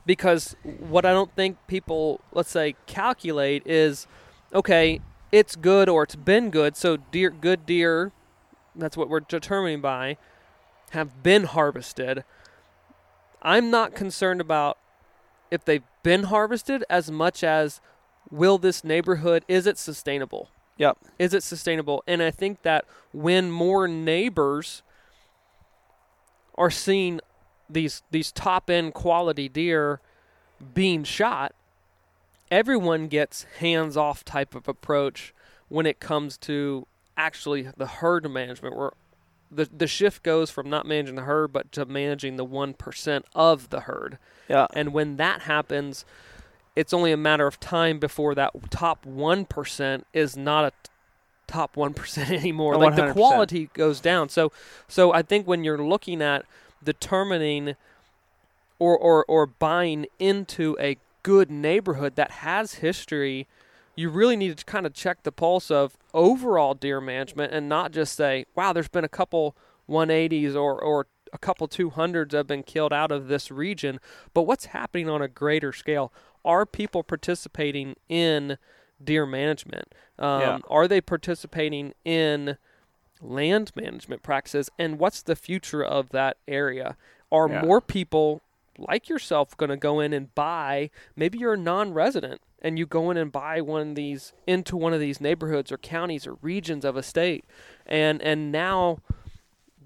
Because 0.05 0.55
what 0.63 1.05
I 1.05 1.11
don't 1.11 1.35
think 1.35 1.57
people 1.67 2.21
let's 2.31 2.51
say 2.51 2.75
calculate 2.85 3.65
is 3.65 4.07
okay, 4.53 5.01
it's 5.31 5.55
good 5.55 5.87
or 5.89 6.03
it's 6.03 6.15
been 6.15 6.49
good, 6.49 6.75
so 6.75 6.97
deer 6.97 7.29
good 7.29 7.65
deer 7.65 8.11
that's 8.75 8.97
what 8.97 9.09
we're 9.09 9.19
determining 9.19 9.81
by 9.81 10.17
have 10.91 11.21
been 11.21 11.43
harvested. 11.43 12.23
I'm 13.41 13.69
not 13.69 13.95
concerned 13.95 14.41
about 14.41 14.77
if 15.51 15.63
they've 15.63 15.83
been 16.03 16.23
harvested 16.23 16.83
as 16.89 17.11
much 17.11 17.43
as 17.43 17.81
will 18.31 18.57
this 18.57 18.83
neighborhood 18.83 19.43
is 19.47 19.67
it 19.67 19.77
sustainable? 19.77 20.49
Yep. 20.77 20.97
is 21.17 21.33
it 21.33 21.43
sustainable? 21.43 22.03
And 22.07 22.23
I 22.23 22.31
think 22.31 22.61
that 22.61 22.85
when 23.11 23.51
more 23.51 23.85
neighbors 23.85 24.81
are 26.55 26.71
seeing 26.71 27.19
these 27.69 28.03
these 28.11 28.31
top 28.31 28.69
end 28.69 28.93
quality 28.93 29.47
deer 29.47 30.01
being 30.73 31.03
shot, 31.03 31.53
everyone 32.51 33.07
gets 33.07 33.43
hands 33.59 33.95
off 33.95 34.25
type 34.25 34.55
of 34.55 34.67
approach 34.67 35.33
when 35.67 35.85
it 35.85 35.99
comes 35.99 36.37
to 36.37 36.87
actually 37.15 37.69
the 37.77 37.85
herd 37.85 38.29
management 38.29 38.75
where 38.75 38.91
the 39.51 39.69
the 39.75 39.87
shift 39.87 40.23
goes 40.23 40.49
from 40.49 40.69
not 40.69 40.85
managing 40.85 41.15
the 41.15 41.23
herd 41.23 41.51
but 41.51 41.71
to 41.71 41.85
managing 41.85 42.37
the 42.37 42.45
1% 42.45 43.23
of 43.35 43.69
the 43.69 43.81
herd. 43.81 44.17
Yeah. 44.47 44.67
And 44.73 44.93
when 44.93 45.17
that 45.17 45.41
happens, 45.41 46.05
it's 46.75 46.93
only 46.93 47.11
a 47.11 47.17
matter 47.17 47.47
of 47.47 47.59
time 47.59 47.99
before 47.99 48.35
that 48.35 48.51
top 48.69 49.05
1% 49.05 50.03
is 50.13 50.37
not 50.37 50.65
a 50.65 50.71
t- 50.71 50.75
top 51.47 51.75
1% 51.75 52.29
anymore. 52.37 52.75
Oh, 52.75 52.79
like 52.79 52.95
the 52.95 53.11
quality 53.11 53.69
goes 53.73 53.99
down. 53.99 54.29
So 54.29 54.51
so 54.87 55.13
I 55.13 55.21
think 55.21 55.47
when 55.47 55.63
you're 55.63 55.83
looking 55.83 56.21
at 56.21 56.45
determining 56.83 57.75
or 58.79 58.97
or 58.97 59.25
or 59.27 59.45
buying 59.45 60.05
into 60.19 60.77
a 60.79 60.97
good 61.23 61.51
neighborhood 61.51 62.15
that 62.15 62.31
has 62.31 62.75
history, 62.75 63.47
you 63.95 64.09
really 64.09 64.35
need 64.35 64.57
to 64.57 64.65
kind 64.65 64.85
of 64.85 64.93
check 64.93 65.23
the 65.23 65.31
pulse 65.31 65.69
of 65.69 65.97
overall 66.13 66.73
deer 66.73 67.01
management 67.01 67.51
and 67.53 67.67
not 67.67 67.91
just 67.91 68.15
say, 68.15 68.45
"Wow, 68.55 68.73
there's 68.73 68.87
been 68.87 69.03
a 69.03 69.09
couple 69.09 69.55
180s 69.87 70.55
or 70.55 70.81
or 70.81 71.07
a 71.33 71.37
couple 71.37 71.67
two 71.67 71.89
hundreds 71.89 72.33
have 72.33 72.47
been 72.47 72.63
killed 72.63 72.93
out 72.93 73.11
of 73.11 73.27
this 73.27 73.51
region. 73.51 73.99
But 74.33 74.43
what's 74.43 74.65
happening 74.65 75.09
on 75.09 75.21
a 75.21 75.27
greater 75.27 75.71
scale? 75.73 76.11
Are 76.43 76.65
people 76.65 77.03
participating 77.03 77.95
in 78.07 78.57
deer 79.03 79.25
management? 79.25 79.93
Um, 80.17 80.41
Yeah. 80.41 80.59
Are 80.69 80.87
they 80.87 81.01
participating 81.01 81.93
in 82.03 82.57
land 83.21 83.71
management 83.75 84.23
practices? 84.23 84.69
And 84.77 84.99
what's 84.99 85.21
the 85.21 85.35
future 85.35 85.83
of 85.83 86.09
that 86.09 86.37
area? 86.47 86.95
Are 87.31 87.49
Yeah. 87.49 87.61
more 87.61 87.81
people 87.81 88.41
like 88.77 89.09
yourself 89.09 89.55
going 89.57 89.69
to 89.69 89.77
go 89.77 89.99
in 89.99 90.13
and 90.13 90.33
buy? 90.35 90.89
Maybe 91.15 91.37
you're 91.37 91.53
a 91.53 91.57
non-resident 91.57 92.41
and 92.61 92.77
you 92.79 92.85
go 92.85 93.09
in 93.11 93.17
and 93.17 93.31
buy 93.31 93.61
one 93.61 93.89
of 93.89 93.95
these 93.95 94.33
into 94.47 94.75
one 94.75 94.93
of 94.93 94.99
these 94.99 95.21
neighborhoods 95.21 95.71
or 95.71 95.77
counties 95.77 96.25
or 96.27 96.35
regions 96.41 96.83
of 96.83 96.97
a 96.97 97.03
state, 97.03 97.45
and 97.85 98.21
and 98.21 98.51
now 98.51 98.99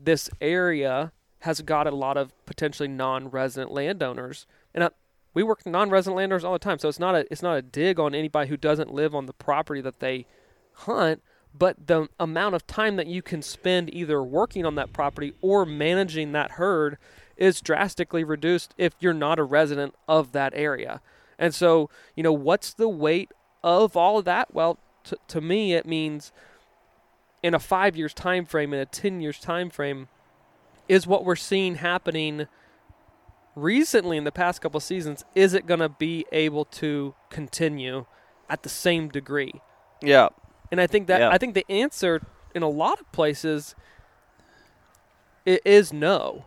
this 0.04 0.30
area 0.42 1.12
has 1.40 1.62
got 1.62 1.86
a 1.88 1.92
lot 1.92 2.18
of 2.18 2.32
potentially 2.46 2.88
non-resident 2.88 3.72
landowners, 3.72 4.48
and 4.74 4.84
I, 4.86 4.90
we 5.34 5.44
work 5.44 5.60
with 5.60 5.68
non-resident 5.68 6.16
landowners 6.18 6.44
all 6.44 6.54
the 6.54 6.60
time. 6.60 6.80
So 6.80 6.90
it's 6.90 7.00
not 7.00 7.14
a 7.16 7.32
it's 7.32 7.44
not 7.44 7.58
a 7.58 7.62
dig 7.62 8.00
on 8.00 8.16
anybody 8.16 8.50
who 8.50 8.58
doesn't 8.58 8.92
live 8.92 9.14
on 9.14 9.26
the 9.28 9.34
property 9.34 9.82
that 9.82 10.00
they 10.00 10.26
hunt, 10.74 11.22
but 11.58 11.88
the 11.88 12.08
amount 12.20 12.56
of 12.56 12.66
time 12.66 12.96
that 12.96 13.08
you 13.08 13.22
can 13.22 13.42
spend 13.42 13.94
either 13.94 14.24
working 14.24 14.66
on 14.66 14.76
that 14.76 14.94
property 14.94 15.34
or 15.42 15.66
managing 15.66 16.32
that 16.32 16.52
herd 16.52 16.98
is 17.38 17.62
drastically 17.62 18.24
reduced 18.24 18.74
if 18.78 18.94
you're 19.00 19.14
not 19.14 19.40
a 19.40 19.44
resident 19.44 19.94
of 20.08 20.32
that 20.32 20.54
area. 20.56 21.02
And 21.38 21.54
so, 21.54 21.90
you 22.16 22.24
know, 22.24 22.34
what's 22.34 22.74
the 22.74 22.90
weight 22.90 23.32
of 23.64 23.96
all 23.96 24.18
of 24.18 24.26
that? 24.26 24.54
Well, 24.54 24.78
t- 25.04 25.18
to 25.28 25.42
me, 25.42 25.74
it 25.74 25.86
means 25.86 26.32
in 27.42 27.54
a 27.54 27.60
five 27.60 27.96
years 27.96 28.14
time 28.14 28.46
frame, 28.46 28.74
in 28.74 28.80
a 28.80 28.86
ten 28.86 29.22
years 29.22 29.40
time 29.40 29.70
frame, 29.70 30.08
is 30.88 31.08
what 31.08 31.26
we're 31.26 31.36
seeing 31.36 31.76
happening 31.76 32.48
recently 33.56 34.18
in 34.18 34.24
the 34.24 34.32
past 34.32 34.62
couple 34.62 34.80
seasons. 34.80 35.24
Is 35.36 35.54
it 35.54 35.66
going 35.66 35.80
to 35.80 35.90
be 35.90 36.26
able 36.32 36.66
to 36.66 37.16
continue 37.30 38.06
at 38.50 38.64
the 38.64 38.70
same 38.70 39.10
degree? 39.10 39.62
Yeah. 40.02 40.30
And 40.74 40.82
I 40.82 40.88
think 40.88 41.06
that 41.06 41.20
Yeah. 41.20 41.30
I 41.30 41.38
think 41.38 41.54
the 41.54 41.70
answer 41.70 42.20
in 42.56 42.64
a 42.64 42.68
lot 42.68 43.00
of 43.00 43.12
places 43.12 43.76
i- 45.46 45.60
is 45.64 45.94
no. 45.94 46.46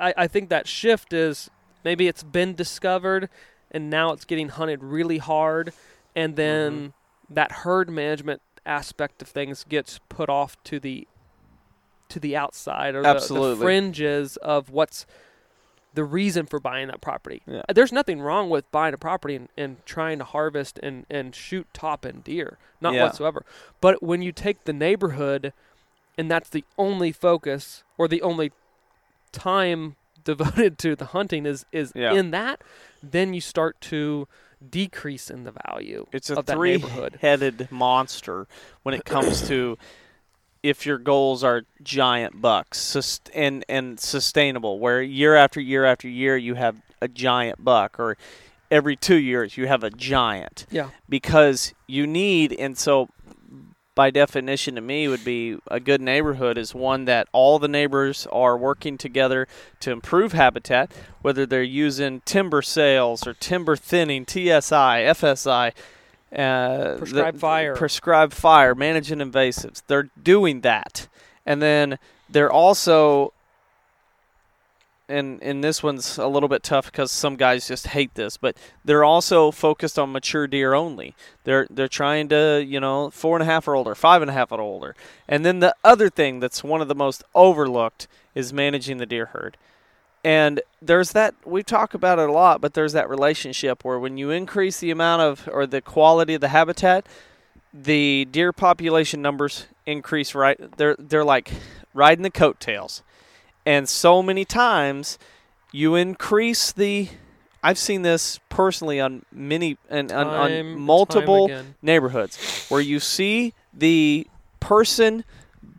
I, 0.00 0.12
I 0.16 0.26
think 0.26 0.48
that 0.48 0.66
shift 0.66 1.12
is 1.12 1.48
maybe 1.84 2.08
it's 2.08 2.24
been 2.24 2.56
discovered 2.56 3.28
and 3.70 3.88
now 3.88 4.10
it's 4.10 4.24
getting 4.24 4.48
hunted 4.48 4.82
really 4.82 5.18
hard 5.18 5.72
and 6.16 6.34
then 6.34 6.72
mm-hmm. 6.72 7.34
that 7.34 7.52
herd 7.52 7.88
management 7.88 8.42
aspect 8.66 9.22
of 9.22 9.28
things 9.28 9.62
gets 9.62 10.00
put 10.08 10.28
off 10.28 10.60
to 10.64 10.80
the 10.80 11.06
to 12.08 12.18
the 12.18 12.36
outside 12.36 12.96
or 12.96 13.02
the- 13.02 13.08
the, 13.28 13.56
fringes 13.62 14.36
of 14.38 14.70
what's 14.70 15.06
the 15.94 16.04
reason 16.04 16.46
for 16.46 16.58
buying 16.58 16.88
that 16.88 17.00
property. 17.00 17.42
Yeah. 17.46 17.62
Uh, 17.68 17.72
there's 17.72 17.92
nothing 17.92 18.20
wrong 18.20 18.48
with 18.48 18.70
buying 18.72 18.94
a 18.94 18.98
property 18.98 19.36
and, 19.36 19.48
and 19.58 19.76
trying 19.84 20.18
to 20.18 20.24
harvest 20.24 20.78
and, 20.82 21.04
and 21.10 21.34
shoot 21.34 21.66
top 21.74 22.06
end 22.06 22.24
deer. 22.24 22.56
Not 22.80 22.94
Yeah. 22.94 23.04
whatsoever. 23.04 23.44
But 23.80 24.02
when 24.02 24.22
you 24.22 24.32
take 24.32 24.64
the 24.64 24.72
neighborhood 24.72 25.52
and 26.16 26.30
that's 26.30 26.48
the 26.48 26.64
only 26.78 27.12
focus 27.12 27.84
or 27.98 28.08
the 28.08 28.22
only 28.22 28.52
time 29.32 29.96
devoted 30.24 30.78
to 30.78 30.94
the 30.96 31.06
hunting 31.06 31.46
is, 31.46 31.66
is 31.72 31.92
Yeah. 31.94 32.12
in 32.14 32.30
that, 32.30 32.62
then 33.02 33.34
you 33.34 33.40
start 33.40 33.80
to 33.82 34.28
decrease 34.70 35.28
in 35.28 35.42
the 35.44 35.52
value 35.66 36.06
It's 36.12 36.30
a 36.30 36.36
of 36.36 36.46
that 36.46 36.56
neighborhood. 36.58 37.12
three-headed 37.18 37.68
monster 37.72 38.46
when 38.84 38.94
it 38.94 39.04
comes 39.04 39.46
to 39.48 39.76
if 40.62 40.86
your 40.86 40.98
goals 40.98 41.42
are 41.42 41.62
giant 41.82 42.40
bucks 42.40 42.96
and 43.34 43.64
and 43.68 43.98
sustainable, 43.98 44.78
where 44.78 45.02
year 45.02 45.34
after 45.34 45.60
year 45.60 45.84
after 45.84 46.08
year 46.08 46.36
you 46.36 46.54
have 46.54 46.76
a 47.00 47.08
giant 47.08 47.64
buck, 47.64 47.98
or 47.98 48.16
every 48.70 48.96
two 48.96 49.16
years 49.16 49.56
you 49.56 49.66
have 49.66 49.82
a 49.84 49.90
giant, 49.90 50.66
Yeah. 50.70 50.90
because 51.08 51.74
you 51.86 52.06
need 52.06 52.52
and 52.52 52.78
so 52.78 53.08
by 53.94 54.10
definition 54.10 54.74
to 54.76 54.80
me 54.80 55.06
would 55.06 55.22
be 55.24 55.58
a 55.66 55.78
good 55.78 56.00
neighborhood 56.00 56.56
is 56.56 56.74
one 56.74 57.04
that 57.04 57.28
all 57.32 57.58
the 57.58 57.68
neighbors 57.68 58.26
are 58.32 58.56
working 58.56 58.96
together 58.96 59.46
to 59.80 59.90
improve 59.90 60.32
habitat 60.32 60.90
whether 61.20 61.44
they're 61.44 61.62
using 61.62 62.22
timber 62.24 62.62
sales 62.62 63.26
or 63.26 63.34
timber 63.34 63.76
thinning 63.76 64.24
TSI 64.24 65.04
FSI 65.04 65.72
uh, 66.36 66.96
Prescribed 66.98 67.36
the- 67.36 67.40
fire. 67.40 67.74
prescribed 67.76 68.32
fire 68.34 68.74
managing 68.74 69.18
invasives 69.18 69.82
they're 69.86 70.08
doing 70.22 70.62
that 70.62 71.08
and 71.46 71.60
then 71.60 71.98
they're 72.30 72.50
also 72.52 73.32
and 75.08 75.42
and 75.42 75.62
this 75.62 75.82
one's 75.82 76.16
a 76.16 76.26
little 76.26 76.48
bit 76.48 76.62
tough 76.62 76.86
because 76.86 77.10
some 77.12 77.36
guys 77.36 77.68
just 77.68 77.88
hate 77.88 78.14
this, 78.14 78.36
but 78.38 78.56
they're 78.84 79.04
also 79.04 79.50
focused 79.50 79.98
on 79.98 80.12
mature 80.12 80.46
deer 80.46 80.72
only. 80.72 81.14
They're 81.44 81.66
they're 81.68 81.88
trying 81.88 82.28
to 82.28 82.64
you 82.66 82.80
know 82.80 83.10
four 83.10 83.36
and 83.36 83.42
a 83.42 83.46
half 83.46 83.68
or 83.68 83.74
older, 83.74 83.94
five 83.94 84.22
and 84.22 84.30
a 84.30 84.34
half 84.34 84.52
or 84.52 84.60
older, 84.60 84.94
and 85.28 85.44
then 85.44 85.58
the 85.58 85.74
other 85.84 86.08
thing 86.08 86.40
that's 86.40 86.64
one 86.64 86.80
of 86.80 86.88
the 86.88 86.94
most 86.94 87.24
overlooked 87.34 88.06
is 88.34 88.52
managing 88.52 88.98
the 88.98 89.04
deer 89.06 89.26
herd. 89.26 89.58
And 90.24 90.60
there's 90.80 91.12
that 91.12 91.34
we 91.44 91.62
talk 91.62 91.94
about 91.94 92.18
it 92.18 92.28
a 92.28 92.32
lot, 92.32 92.60
but 92.60 92.74
there's 92.74 92.92
that 92.92 93.08
relationship 93.08 93.84
where 93.84 93.98
when 93.98 94.16
you 94.16 94.30
increase 94.30 94.78
the 94.78 94.90
amount 94.90 95.22
of 95.22 95.48
or 95.52 95.66
the 95.66 95.80
quality 95.80 96.34
of 96.34 96.40
the 96.40 96.48
habitat, 96.48 97.06
the 97.74 98.26
deer 98.30 98.52
population 98.52 99.20
numbers 99.20 99.66
increase 99.84 100.34
right. 100.34 100.58
They're 100.76 100.94
they're 100.98 101.24
like 101.24 101.50
riding 101.92 102.22
the 102.22 102.30
coattails 102.30 103.02
and 103.64 103.88
so 103.88 104.22
many 104.22 104.44
times 104.44 105.18
you 105.70 105.94
increase 105.94 106.72
the 106.72 107.08
I've 107.62 107.78
seen 107.78 108.02
this 108.02 108.40
personally 108.48 109.00
on 109.00 109.24
many 109.30 109.78
and 109.88 110.10
on, 110.10 110.26
on 110.26 110.78
multiple 110.80 111.48
neighborhoods 111.80 112.66
where 112.68 112.80
you 112.80 112.98
see 112.98 113.54
the 113.72 114.26
person 114.58 115.24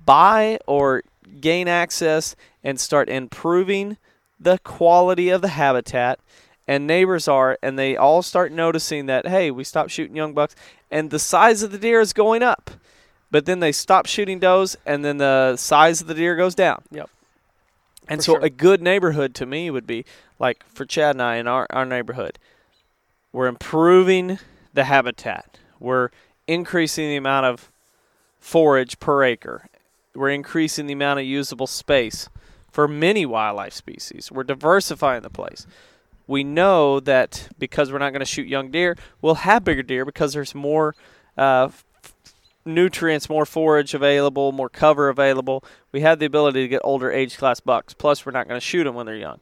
buy 0.05 0.59
or 0.65 1.03
gain 1.41 1.67
access 1.67 2.37
and 2.63 2.79
start 2.79 3.09
improving 3.09 3.97
the 4.43 4.59
quality 4.63 5.29
of 5.29 5.41
the 5.41 5.49
habitat 5.49 6.19
and 6.67 6.87
neighbors 6.87 7.27
are 7.27 7.57
and 7.61 7.77
they 7.77 7.95
all 7.97 8.21
start 8.21 8.51
noticing 8.51 9.05
that 9.07 9.27
hey 9.27 9.51
we 9.51 9.63
stopped 9.63 9.91
shooting 9.91 10.15
young 10.15 10.33
bucks 10.33 10.55
and 10.91 11.09
the 11.11 11.19
size 11.19 11.63
of 11.63 11.71
the 11.71 11.77
deer 11.77 11.99
is 11.99 12.13
going 12.13 12.41
up 12.43 12.71
but 13.31 13.45
then 13.45 13.59
they 13.59 13.71
stop 13.71 14.05
shooting 14.05 14.39
does 14.39 14.77
and 14.85 15.03
then 15.03 15.17
the 15.17 15.55
size 15.57 16.01
of 16.01 16.07
the 16.07 16.13
deer 16.13 16.35
goes 16.35 16.55
down 16.55 16.81
Yep. 16.91 17.09
and 18.07 18.19
For 18.21 18.23
so 18.23 18.33
sure. 18.33 18.41
a 18.45 18.49
good 18.49 18.81
neighborhood 18.81 19.33
to 19.35 19.45
me 19.45 19.69
would 19.69 19.87
be 19.87 20.05
like 20.39 20.63
for 20.67 20.85
Chad 20.85 21.15
and 21.15 21.21
I 21.21 21.35
in 21.37 21.47
our, 21.47 21.67
our 21.69 21.85
neighborhood, 21.85 22.37
we're 23.31 23.47
improving 23.47 24.39
the 24.73 24.83
habitat. 24.83 25.57
We're 25.79 26.09
increasing 26.47 27.07
the 27.07 27.15
amount 27.15 27.45
of 27.45 27.71
forage 28.39 28.99
per 28.99 29.23
acre. 29.23 29.67
We're 30.13 30.31
increasing 30.31 30.87
the 30.87 30.93
amount 30.93 31.19
of 31.21 31.25
usable 31.25 31.67
space 31.67 32.27
for 32.73 32.87
many 32.87 33.23
wildlife 33.23 33.71
species. 33.71 34.31
We're 34.31 34.43
diversifying 34.43 35.21
the 35.21 35.29
place. 35.29 35.67
We 36.25 36.43
know 36.43 36.99
that 37.01 37.49
because 37.59 37.91
we're 37.91 37.99
not 37.99 38.13
going 38.13 38.21
to 38.21 38.25
shoot 38.25 38.47
young 38.47 38.71
deer, 38.71 38.97
we'll 39.21 39.35
have 39.35 39.63
bigger 39.63 39.83
deer 39.83 40.05
because 40.05 40.33
there's 40.33 40.55
more 40.55 40.95
uh, 41.37 41.69
nutrients, 42.65 43.29
more 43.29 43.45
forage 43.45 43.93
available, 43.93 44.51
more 44.51 44.69
cover 44.69 45.09
available. 45.09 45.63
We 45.91 46.01
have 46.01 46.17
the 46.17 46.25
ability 46.25 46.63
to 46.63 46.67
get 46.67 46.81
older 46.83 47.11
age 47.11 47.37
class 47.37 47.59
bucks. 47.59 47.93
Plus, 47.93 48.25
we're 48.25 48.31
not 48.31 48.47
going 48.47 48.59
to 48.59 48.65
shoot 48.65 48.85
them 48.85 48.95
when 48.95 49.05
they're 49.05 49.15
young. 49.15 49.39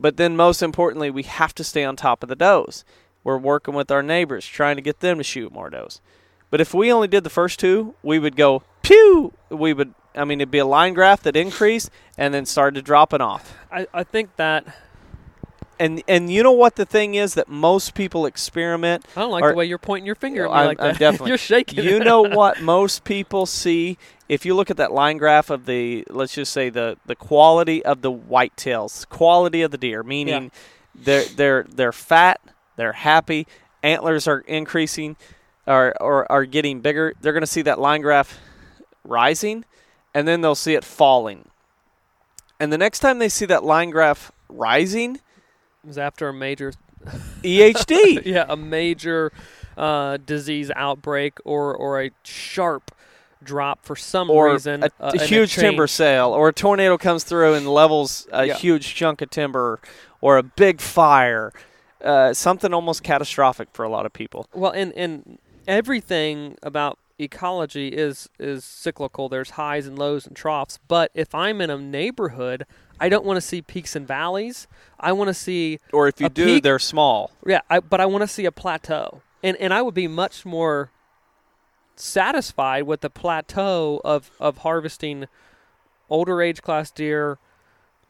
But 0.00 0.16
then, 0.16 0.34
most 0.34 0.62
importantly, 0.62 1.10
we 1.10 1.24
have 1.24 1.54
to 1.56 1.64
stay 1.64 1.84
on 1.84 1.96
top 1.96 2.22
of 2.22 2.30
the 2.30 2.34
does. 2.34 2.86
We're 3.24 3.36
working 3.36 3.74
with 3.74 3.90
our 3.90 4.02
neighbors, 4.02 4.46
trying 4.46 4.76
to 4.76 4.82
get 4.82 5.00
them 5.00 5.18
to 5.18 5.24
shoot 5.24 5.52
more 5.52 5.68
does. 5.68 6.00
But 6.50 6.62
if 6.62 6.72
we 6.72 6.90
only 6.90 7.08
did 7.08 7.24
the 7.24 7.30
first 7.30 7.60
two, 7.60 7.94
we 8.02 8.18
would 8.18 8.36
go 8.36 8.62
pew. 8.82 9.34
We 9.50 9.74
would, 9.74 9.92
I 10.14 10.24
mean, 10.24 10.40
it'd 10.40 10.50
be 10.50 10.58
a 10.58 10.66
line 10.66 10.94
graph 10.94 11.22
that 11.24 11.36
increased 11.36 11.90
and 12.16 12.32
then 12.32 12.46
started 12.46 12.76
to 12.76 12.82
dropping 12.82 13.20
off. 13.20 13.56
I, 13.70 13.86
I 13.92 14.04
think 14.04 14.36
that 14.36 14.64
And 15.80 16.02
and 16.06 16.30
you 16.30 16.42
know 16.44 16.52
what 16.52 16.76
the 16.76 16.84
thing 16.86 17.16
is 17.16 17.34
that 17.34 17.48
most 17.48 17.94
people 17.94 18.26
experiment? 18.26 19.04
I 19.16 19.20
don't 19.22 19.30
like 19.32 19.42
Or- 19.42 19.50
the 19.50 19.56
way 19.56 19.64
you're 19.64 19.78
pointing 19.78 20.06
your 20.06 20.14
finger 20.14 20.44
at 20.44 20.50
me 20.50 20.56
I'm- 20.56 20.66
like 20.68 20.80
I'm 20.80 20.94
definitely- 20.98 21.30
you're 21.30 21.38
shaking. 21.38 21.82
you 21.84 21.98
know 21.98 22.22
what 22.40 22.60
most 22.62 23.02
people 23.04 23.44
see? 23.46 23.98
If 24.28 24.46
you 24.46 24.54
look 24.54 24.70
at 24.70 24.76
that 24.78 24.92
line 24.92 25.18
graph 25.18 25.50
of 25.50 25.66
the 25.66 26.04
let's 26.08 26.34
just 26.34 26.52
say 26.52 26.70
the 26.70 26.96
the 27.06 27.16
quality 27.16 27.84
of 27.84 28.00
the 28.02 28.12
whitetails 28.12 29.06
quality 29.08 29.62
of 29.62 29.70
the 29.70 29.76
deer 29.78 30.02
meaning 30.02 30.50
they're 30.94 31.24
they're 31.36 31.66
they're 31.68 31.92
fat 31.92 32.40
they're 32.76 32.92
happy 32.94 33.46
antlers 33.82 34.26
are 34.26 34.40
increasing 34.46 35.16
or 35.66 35.92
or 36.00 36.30
are 36.32 36.44
getting 36.46 36.80
bigger 36.80 37.12
they're 37.20 37.32
going 37.34 37.42
to 37.42 37.46
see 37.46 37.60
that 37.62 37.78
line 37.78 38.00
graph 38.00 38.38
rising 39.04 39.64
and 40.14 40.26
then 40.28 40.40
they'll 40.40 40.54
see 40.54 40.74
it 40.74 40.84
falling 40.84 41.48
and 42.60 42.72
the 42.72 42.78
next 42.78 43.00
time 43.00 43.18
they 43.18 43.28
see 43.28 43.44
that 43.46 43.64
line 43.64 43.90
graph 43.90 44.30
rising 44.48 45.16
It 45.16 45.86
was 45.86 45.98
after 45.98 46.28
a 46.28 46.32
major 46.34 46.72
ehd 47.42 48.22
yeah, 48.24 48.46
a 48.48 48.56
major 48.56 49.32
uh, 49.76 50.16
disease 50.24 50.70
outbreak 50.76 51.38
or, 51.44 51.74
or 51.74 52.00
a 52.02 52.10
sharp 52.22 52.90
drop 53.42 53.84
for 53.84 53.94
some 53.96 54.30
or 54.30 54.52
reason. 54.52 54.84
a, 54.84 54.90
uh, 55.00 55.10
a 55.14 55.26
huge 55.26 55.54
timber 55.54 55.86
sale, 55.86 56.30
or 56.30 56.48
a 56.48 56.52
tornado 56.52 56.96
comes 56.96 57.24
through 57.24 57.52
and 57.54 57.68
levels 57.68 58.26
a 58.32 58.46
Yeah. 58.46 58.54
huge 58.54 58.94
chunk 58.94 59.20
of 59.20 59.28
timber, 59.28 59.80
or 60.22 60.38
a 60.38 60.42
big 60.42 60.80
fire, 60.80 61.52
uh, 62.02 62.32
something 62.32 62.72
almost 62.72 63.02
catastrophic 63.02 63.68
for 63.74 63.84
a 63.84 63.88
lot 63.90 64.06
of 64.06 64.12
people. 64.14 64.46
Well, 64.54 64.70
and 64.70 64.92
and 64.94 65.38
everything 65.68 66.56
about 66.62 66.98
ecology 67.18 67.88
is 67.88 68.28
is 68.38 68.64
cyclical. 68.64 69.28
There's 69.28 69.50
highs 69.50 69.86
and 69.86 69.98
lows 69.98 70.26
and 70.26 70.34
troughs. 70.36 70.78
But 70.88 71.10
if 71.14 71.34
I'm 71.34 71.60
in 71.60 71.70
a 71.70 71.78
neighborhood, 71.78 72.66
I 73.00 73.08
don't 73.08 73.24
want 73.24 73.36
to 73.36 73.40
see 73.40 73.62
peaks 73.62 73.94
and 73.96 74.06
valleys. 74.06 74.66
I 75.00 75.12
want 75.12 75.28
to 75.28 75.34
see 75.34 75.80
Or 75.92 76.08
if 76.08 76.20
you 76.20 76.28
do, 76.28 76.44
peak- 76.46 76.62
they're 76.62 76.78
small. 76.78 77.30
yeah, 77.46 77.60
I, 77.70 77.80
but 77.80 78.00
I 78.00 78.06
want 78.06 78.22
to 78.22 78.28
see 78.28 78.44
a 78.44 78.52
plateau. 78.52 79.22
And 79.42 79.56
and 79.58 79.72
I 79.74 79.82
would 79.82 79.94
be 79.94 80.08
much 80.08 80.44
more 80.44 80.90
satisfied 81.96 82.82
with 82.84 83.00
the 83.02 83.10
plateau 83.10 84.00
of 84.04 84.30
of 84.40 84.58
harvesting 84.58 85.26
older 86.10 86.42
age 86.42 86.60
class 86.60 86.90
deer 86.90 87.38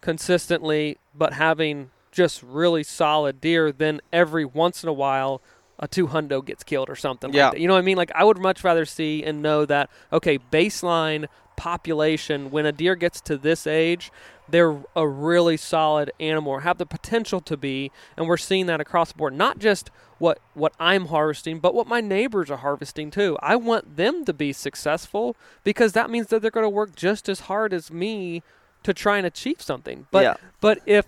consistently 0.01 0.99
but 1.15 1.35
having 1.35 1.91
just 2.11 2.43
really 2.43 2.83
solid 2.83 3.41
deer 3.41 3.71
than 3.73 4.01
every 4.13 4.45
once 4.45 4.83
in 4.83 4.89
a 4.89 4.93
while 4.93 5.43
a 5.79 5.89
two 5.89 6.07
hundo 6.09 6.45
gets 6.45 6.63
killed 6.65 6.89
or 6.89 6.97
something 6.97 7.33
Yeah. 7.33 7.45
like 7.47 7.53
that. 7.55 7.61
You 7.61 7.67
know 7.69 7.75
what 7.75 7.81
I 7.81 7.83
mean? 7.83 7.97
Like 7.97 8.13
I 8.15 8.25
would 8.25 8.39
much 8.39 8.63
rather 8.65 8.85
see 8.85 9.23
and 9.25 9.43
know 9.43 9.65
that 9.67 9.91
okay, 10.13 10.39
baseline 10.39 11.27
population 11.57 12.51
when 12.51 12.67
a 12.67 12.73
deer 12.73 12.95
gets 12.95 13.21
to 13.23 13.37
this 13.37 13.67
age, 13.67 14.11
they're 14.49 14.77
a 14.95 15.07
really 15.09 15.57
solid 15.57 16.11
animal 16.21 16.53
or 16.53 16.61
have 16.61 16.79
the 16.79 16.85
potential 16.87 17.41
to 17.41 17.57
be 17.57 17.91
and 18.17 18.29
we're 18.29 18.37
seeing 18.37 18.67
that 18.67 18.81
across 18.81 19.13
the 19.13 19.19
board. 19.19 19.35
Not 19.35 19.59
just 19.59 19.91
what 20.19 20.39
what 20.55 20.73
I'm 20.79 21.07
harvesting, 21.07 21.59
but 21.59 21.75
what 21.75 21.87
my 21.87 22.01
neighbors 22.01 22.51
are 22.51 22.59
harvesting 22.59 23.11
too. 23.11 23.37
I 23.43 23.57
want 23.57 23.97
them 23.97 24.25
to 24.27 24.33
be 24.33 24.53
successful 24.53 25.37
because 25.65 25.93
that 25.93 26.11
means 26.11 26.29
that 26.29 26.43
they're 26.43 26.51
going 26.51 26.65
to 26.65 26.69
work 26.71 26.95
just 26.95 27.29
as 27.29 27.41
hard 27.41 27.73
as 27.73 27.91
me 27.91 28.43
to 28.85 28.93
try 28.95 29.17
and 29.19 29.27
achieve 29.27 29.61
something. 29.63 30.07
But 30.11 30.23
Yeah. 30.23 30.35
but 30.61 30.79
if 30.87 31.07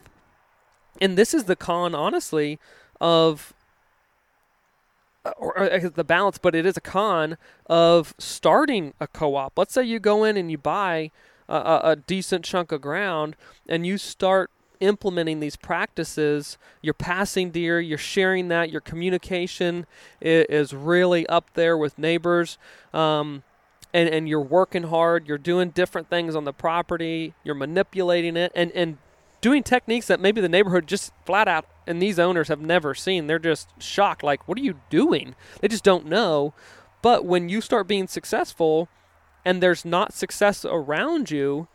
and 1.00 1.16
this 1.18 1.34
is 1.34 1.44
the 1.44 1.56
con 1.56 1.94
honestly 1.94 2.58
of 3.00 3.52
or, 5.36 5.58
or 5.58 5.78
the 5.78 6.04
balance, 6.04 6.38
but 6.38 6.54
it 6.54 6.66
is 6.66 6.76
a 6.76 6.80
con 6.80 7.36
of 7.66 8.14
starting 8.18 8.94
a 9.00 9.06
co-op. 9.06 9.58
Let's 9.58 9.74
say 9.74 9.84
you 9.84 9.98
go 9.98 10.24
in 10.24 10.36
and 10.36 10.50
you 10.50 10.58
buy 10.58 11.10
a, 11.48 11.80
a, 11.82 11.96
decent 11.96 12.44
chunk 12.44 12.72
of 12.72 12.80
ground, 12.80 13.36
and 13.68 13.86
you 13.86 13.98
start 13.98 14.50
implementing 14.80 15.40
these 15.40 15.56
practices. 15.56 16.58
You're 16.82 16.94
passing 16.94 17.50
deer, 17.50 17.80
you're 17.80 17.98
sharing 17.98 18.48
that. 18.48 18.70
Your 18.70 18.80
communication 18.80 19.86
is 20.20 20.74
really 20.74 21.26
up 21.28 21.50
there 21.54 21.76
with 21.76 21.98
neighbors. 21.98 22.58
Um, 22.92 23.42
and, 23.94 24.08
and 24.10 24.28
you're 24.28 24.40
working 24.40 24.84
hard, 24.84 25.26
you're 25.26 25.38
doing 25.38 25.70
different 25.70 26.10
things 26.10 26.34
on 26.34 26.44
the 26.44 26.52
property, 26.52 27.32
you're 27.44 27.54
manipulating 27.54 28.36
it, 28.36 28.52
and, 28.54 28.70
and 28.72 28.98
doing 29.46 29.62
techniques 29.62 30.08
that 30.08 30.18
maybe 30.18 30.40
the 30.40 30.48
neighborhood 30.48 30.88
just 30.88 31.12
flat 31.24 31.46
out 31.46 31.68
and 31.86 32.02
these 32.02 32.18
owners 32.18 32.48
have 32.48 32.60
never 32.60 32.96
seen. 32.96 33.28
They're 33.28 33.38
just 33.38 33.68
shocked, 33.80 34.24
like, 34.24 34.48
what 34.48 34.58
are 34.58 34.60
you 34.60 34.80
doing? 34.90 35.36
They 35.60 35.68
just 35.68 35.84
don't 35.84 36.06
know. 36.06 36.52
But 37.00 37.24
when 37.24 37.48
you 37.48 37.60
start 37.60 37.86
being 37.86 38.08
successful 38.08 38.88
and 39.44 39.62
there's 39.62 39.84
not 39.84 40.12
success 40.12 40.64
around 40.64 41.30
you, 41.30 41.68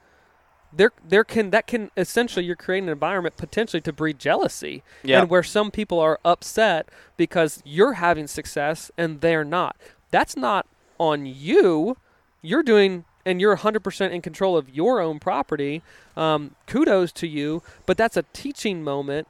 there 0.73 0.91
there 1.01 1.23
can 1.23 1.51
that 1.51 1.65
can 1.65 1.91
essentially 1.95 2.43
you're 2.43 2.57
creating 2.57 2.89
an 2.89 2.91
environment 2.91 3.37
potentially 3.37 3.79
to 3.79 3.93
breed 3.93 4.19
jealousy. 4.19 4.83
Yeah. 5.01 5.21
And 5.21 5.29
where 5.29 5.41
some 5.41 5.71
people 5.71 5.97
are 5.97 6.19
upset 6.25 6.89
because 7.15 7.61
you're 7.63 7.93
having 7.93 8.27
success 8.27 8.91
and 8.97 9.21
they're 9.21 9.45
not. 9.45 9.77
That's 10.09 10.35
not 10.35 10.67
on 10.97 11.25
you. 11.25 11.95
You're 12.41 12.63
doing 12.63 13.05
and 13.25 13.39
you're 13.41 13.57
100% 13.57 14.11
in 14.11 14.21
control 14.21 14.57
of 14.57 14.69
your 14.69 14.99
own 15.01 15.19
property. 15.19 15.81
Um, 16.17 16.55
kudos 16.67 17.11
to 17.13 17.27
you, 17.27 17.61
but 17.85 17.97
that's 17.97 18.17
a 18.17 18.23
teaching 18.33 18.83
moment 18.83 19.27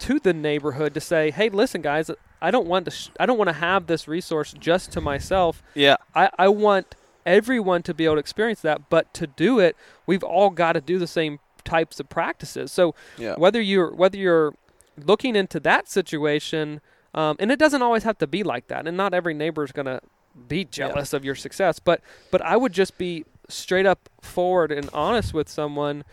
to 0.00 0.20
the 0.20 0.32
neighborhood 0.32 0.94
to 0.94 1.00
say, 1.00 1.30
"Hey, 1.30 1.48
listen, 1.48 1.82
guys, 1.82 2.10
I 2.40 2.50
don't 2.52 2.68
want 2.68 2.84
to. 2.84 2.90
Sh- 2.92 3.10
I 3.18 3.26
don't 3.26 3.36
want 3.38 3.48
to 3.48 3.54
have 3.54 3.86
this 3.88 4.06
resource 4.06 4.52
just 4.52 4.92
to 4.92 5.00
myself. 5.00 5.62
Yeah. 5.74 5.96
I, 6.14 6.30
I 6.38 6.48
want 6.48 6.94
everyone 7.26 7.82
to 7.82 7.92
be 7.92 8.04
able 8.04 8.14
to 8.14 8.20
experience 8.20 8.60
that. 8.60 8.88
But 8.88 9.12
to 9.14 9.26
do 9.26 9.58
it, 9.58 9.76
we've 10.06 10.22
all 10.22 10.50
got 10.50 10.74
to 10.74 10.80
do 10.80 10.98
the 10.98 11.06
same 11.08 11.40
types 11.64 11.98
of 12.00 12.08
practices. 12.08 12.70
So 12.72 12.94
Yeah. 13.18 13.34
whether 13.36 13.60
you're 13.60 13.92
whether 13.92 14.16
you're 14.16 14.54
looking 15.04 15.34
into 15.34 15.58
that 15.60 15.88
situation, 15.88 16.80
um, 17.14 17.36
and 17.40 17.50
it 17.50 17.58
doesn't 17.58 17.82
always 17.82 18.04
have 18.04 18.18
to 18.18 18.26
be 18.28 18.42
like 18.44 18.68
that, 18.68 18.86
and 18.86 18.96
not 18.96 19.12
every 19.14 19.34
neighbor 19.34 19.64
is 19.64 19.72
going 19.72 19.86
to 19.86 20.00
be 20.48 20.64
jealous 20.64 21.12
of 21.12 21.24
your 21.24 21.34
success. 21.34 21.78
But 21.78 22.00
but 22.30 22.40
I 22.42 22.56
would 22.56 22.72
just 22.72 22.98
be 22.98 23.24
straight 23.48 23.86
up 23.86 24.08
forward 24.20 24.70
and 24.70 24.88
honest 24.92 25.32
with 25.32 25.48
someone 25.48 26.04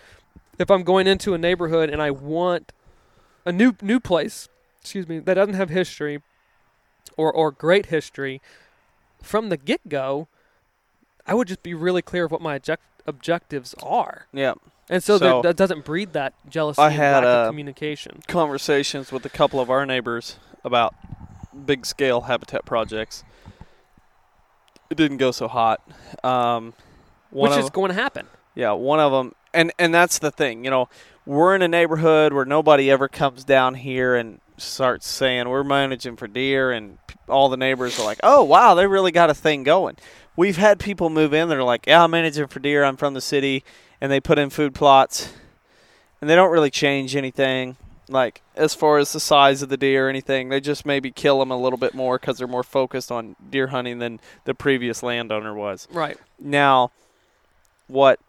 if 0.58 0.72
I'm 0.72 0.84
going 0.84 1.06
into 1.06 1.34
a 1.34 1.38
neighborhood 1.38 1.90
and 1.90 2.02
I 2.02 2.12
want 2.12 2.72
a 3.46 3.52
new 3.52 3.76
new 3.82 4.00
place, 4.00 4.48
excuse 4.82 5.08
me, 5.08 5.20
that 5.20 5.34
doesn't 5.36 5.54
have 5.56 5.70
history 5.70 6.22
or 7.18 7.32
or 7.32 7.52
great 7.52 7.88
history 7.88 8.42
from 9.22 9.50
the 9.50 9.58
get 9.58 9.88
go. 9.90 10.28
I 11.28 11.34
would 11.34 11.48
just 11.48 11.64
be 11.64 11.74
really 11.74 12.02
clear 12.04 12.26
of 12.26 12.32
what 12.32 12.42
my 12.42 12.56
object, 12.56 12.84
objectives 13.08 13.74
are, 13.82 14.28
Yeah. 14.32 14.54
and 14.90 15.04
so, 15.04 15.18
So- 15.18 15.42
there, 15.42 15.42
that 15.42 15.56
doesn't 15.58 15.84
breed 15.84 16.14
that 16.14 16.34
jealousy 16.48 16.80
I 16.80 16.92
had, 16.92 17.24
lack 17.24 17.24
uh, 17.24 17.28
of 17.28 17.48
communication. 17.50 18.22
Conversations 18.28 19.12
with 19.12 19.26
a 19.26 19.30
couple 19.30 19.60
of 19.60 19.72
our 19.72 19.88
neighbors 19.88 20.38
about 20.64 20.94
big 21.66 21.86
scale 21.88 22.22
habitat 22.22 22.64
projects. 22.66 23.24
It 24.90 24.98
didn't 24.98 25.18
go 25.18 25.32
so 25.32 25.48
hot. 25.48 25.82
Um, 26.24 26.74
one 27.32 27.50
which 27.50 27.58
of, 27.58 27.64
is 27.66 27.70
going 27.70 27.90
to 27.90 27.96
happen. 27.96 28.28
Yeah, 28.54 28.72
one 28.72 29.00
of 29.00 29.12
them, 29.12 29.34
and 29.54 29.72
and 29.80 29.94
that's 29.94 30.20
the 30.20 30.32
thing. 30.32 30.64
You 30.64 30.72
know, 30.72 30.90
we're 31.26 31.56
in 31.56 31.62
a 31.62 31.68
neighborhood 31.68 32.34
where 32.34 32.46
nobody 32.46 32.90
ever 32.90 33.08
comes 33.08 33.44
down 33.44 33.76
here 33.76 34.16
and 34.16 34.40
starts 34.58 35.08
saying 35.08 35.50
we're 35.50 35.64
managing 35.64 36.16
for 36.16 36.28
deer, 36.28 36.72
and 36.72 36.98
all 37.28 37.50
the 37.50 37.58
neighbors 37.58 38.00
are 38.00 38.06
like, 38.06 38.20
"Oh, 38.24 38.44
wow, 38.44 38.76
they 38.76 38.88
really 38.88 39.12
got 39.12 39.30
a 39.30 39.34
thing 39.34 39.64
going." 39.64 39.98
We've 40.38 40.58
had 40.58 40.80
people 40.80 41.10
move 41.10 41.34
in 41.34 41.50
that 41.50 41.58
are 41.58 41.64
like, 41.64 41.88
"Yeah, 41.88 42.04
I'm 42.04 42.12
managing 42.12 42.48
for 42.48 42.60
deer. 42.60 42.84
I'm 42.84 42.98
from 42.98 43.14
the 43.14 43.22
city," 43.22 43.64
and 44.00 44.12
they 44.12 44.20
put 44.20 44.38
in 44.38 44.50
food 44.50 44.74
plots, 44.76 45.34
and 46.22 46.30
they 46.30 46.36
don't 46.36 46.52
really 46.52 46.72
change 46.72 47.16
anything. 47.16 47.78
Like 48.08 48.42
as 48.56 48.76
far 48.76 48.98
as 49.00 49.14
the 49.14 49.20
size 49.20 49.62
of 49.62 49.70
the 49.70 49.78
deer 49.78 50.08
or 50.08 50.10
anything, 50.10 50.50
they 50.50 50.60
just 50.62 50.86
maybe 50.86 51.10
kill 51.12 51.40
them 51.40 51.50
a 51.52 51.58
little 51.58 51.78
bit 51.78 51.94
more 51.96 52.20
because 52.20 52.38
they're 52.38 52.48
more 52.48 52.64
focused 52.64 53.12
on 53.12 53.36
deer 53.50 53.68
hunting 53.68 54.00
than 54.00 54.20
the 54.44 54.54
previous 54.54 55.02
landowner 55.02 55.54
was. 55.56 55.88
Right. 55.92 56.18
Now, 56.40 56.92
what 57.88 58.20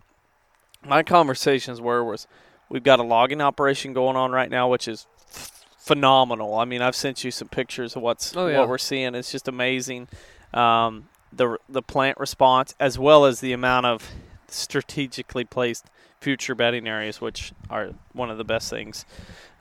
my 0.85 1.03
conversations 1.03 1.81
were 1.81 2.03
was 2.05 2.27
we've 2.71 2.83
got 2.85 3.01
a 3.01 3.03
logging 3.03 3.41
operation 3.43 3.93
going 3.93 4.17
on 4.17 4.33
right 4.33 4.51
now, 4.51 4.69
which 4.69 4.89
is 4.89 5.07
f- 5.29 5.65
phenomenal. 5.79 6.55
I 6.55 6.65
mean, 6.65 6.81
I've 6.81 6.97
sent 6.97 7.23
you 7.25 7.31
some 7.31 7.49
pictures 7.49 7.97
of 7.97 8.03
what's 8.03 8.35
Oh, 8.37 8.47
yeah. 8.47 8.59
what 8.61 8.69
we're 8.69 8.79
seeing. 8.79 9.15
It's 9.15 9.31
just 9.33 9.47
amazing. 9.49 10.09
Um, 10.55 11.09
the 11.33 11.59
the 11.69 11.83
plant 11.83 12.19
response 12.19 12.75
as 12.81 12.99
well 12.99 13.27
as 13.27 13.41
the 13.41 13.53
amount 13.53 13.85
of 13.85 14.11
strategically 14.49 15.45
placed 15.45 15.87
future 16.21 16.55
bedding 16.55 16.89
areas, 16.89 17.21
which 17.21 17.53
are 17.69 17.91
one 18.15 18.31
of 18.31 18.39
the 18.39 18.45
best 18.45 18.71
things 18.71 19.05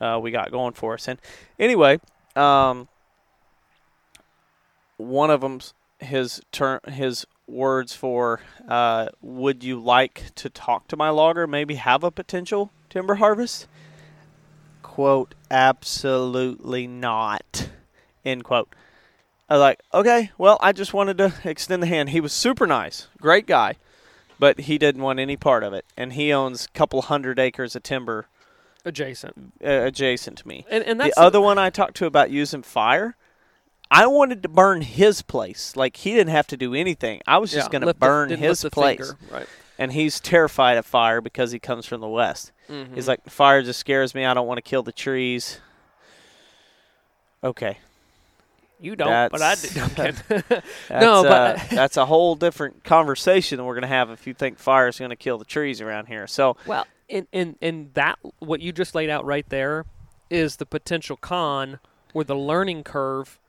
uh, 0.05 0.19
we 0.19 0.31
got 0.31 0.51
going 0.51 0.73
for 0.73 0.93
us. 0.93 1.07
And 1.07 1.19
anyway, 1.59 1.99
um, 2.35 2.87
one 4.97 5.29
of 5.29 5.41
them's 5.41 5.73
his 5.99 6.41
turn 6.51 6.79
his 6.87 7.25
words 7.47 7.95
for 7.95 8.41
uh, 8.67 9.07
would 9.21 9.63
you 9.63 9.79
like 9.79 10.33
to 10.35 10.49
talk 10.49 10.87
to 10.87 10.97
my 10.97 11.09
logger 11.09 11.47
maybe 11.47 11.75
have 11.75 12.03
a 12.03 12.11
potential 12.11 12.71
timber 12.89 13.15
harvest? 13.15 13.67
Quote 14.83 15.33
absolutely 15.49 16.87
not. 16.87 17.69
End 18.23 18.43
quote. 18.43 18.73
I 19.49 19.53
was 19.55 19.61
like 19.61 19.79
okay 19.93 20.31
well 20.37 20.57
i 20.59 20.71
just 20.71 20.93
wanted 20.93 21.17
to 21.19 21.33
extend 21.43 21.83
the 21.83 21.87
hand. 21.87 22.09
He 22.09 22.19
was 22.19 22.33
super 22.33 22.67
nice 22.67 23.07
great 23.19 23.47
guy 23.47 23.75
but 24.39 24.61
he 24.61 24.77
didn't 24.77 25.01
want 25.01 25.19
any 25.19 25.37
part 25.37 25.63
of 25.63 25.73
it. 25.73 25.85
And 25.95 26.13
he 26.13 26.33
owns 26.33 26.65
a 26.65 26.77
couple 26.77 27.01
hundred 27.03 27.39
acres 27.39 27.75
of 27.75 27.83
timber 27.83 28.27
Adjacent. 28.85 29.53
uh, 29.63 29.67
adjacent 29.69 30.37
to 30.37 30.47
me 30.47 30.65
And 30.69 30.83
and 30.83 30.99
the 30.99 31.05
that's 31.05 31.17
other 31.17 31.41
one 31.41 31.57
I 31.57 31.69
talked 31.69 31.97
to 31.97 32.05
about 32.05 32.29
using 32.31 32.61
fire, 32.61 33.15
I 33.91 34.07
wanted 34.07 34.43
to 34.43 34.49
burn 34.49 34.81
his 34.81 35.21
place. 35.21 35.75
Like 35.75 35.97
he 35.97 36.11
didn't 36.13 36.31
have 36.31 36.47
to 36.47 36.57
do 36.57 36.73
anything. 36.73 37.21
I 37.27 37.37
was 37.39 37.51
just 37.51 37.71
going 37.71 37.81
to 37.81 37.87
lift 37.87 37.99
the- 37.99 38.05
burn 38.05 38.29
his 38.29 38.63
place. 38.71 38.97
finger. 38.99 39.17
Right. 39.31 39.47
And 39.77 39.91
he's 39.91 40.19
terrified 40.21 40.77
of 40.77 40.85
fire 40.85 41.19
because 41.19 41.51
he 41.51 41.59
comes 41.59 41.85
from 41.85 41.99
the 42.01 42.07
west. 42.07 42.51
Mhm. 42.69 42.95
He's 42.95 43.07
like, 43.07 43.25
fire 43.29 43.61
just 43.61 43.79
scares 43.79 44.15
me. 44.15 44.23
I 44.25 44.33
don't 44.33 44.47
want 44.47 44.57
to 44.57 44.61
kill 44.61 44.83
the 44.83 44.91
trees. 44.93 45.59
Okay, 47.43 47.77
you 48.79 48.95
don't, 48.95 49.31
but 49.31 49.41
I 49.41 49.55
do. 49.55 49.67
that's- 49.95 50.23
I'm 50.89 50.99
No, 50.99 51.23
but- 51.23 51.55
uh, 51.57 51.59
that's 51.71 51.97
a 51.97 52.05
whole 52.05 52.35
different 52.35 52.83
conversation 52.83 53.57
that 53.57 53.63
we're 53.63 53.73
going 53.75 53.83
to 53.83 53.87
have 53.87 54.09
if 54.09 54.25
you 54.25 54.33
think 54.33 54.57
fire 54.57 54.87
is 54.87 54.97
going 54.97 55.09
to 55.11 55.15
kill 55.15 55.37
the 55.37 55.45
trees 55.45 55.79
around 55.81 56.07
here. 56.07 56.25
So 56.27 56.57
Well, 56.65 56.87
and 57.09 57.27
and 57.33 57.55
and 57.61 57.93
that 57.93 58.17
what 58.39 58.61
you 58.61 58.71
just 58.71 58.95
laid 58.95 59.09
out 59.09 59.25
right 59.25 59.47
there 59.49 59.85
is 60.29 60.55
the 60.55 60.65
potential 60.65 61.17
con 61.17 61.79
or 62.13 62.23
the 62.23 62.35
learning 62.35 62.83
curve 62.83 63.39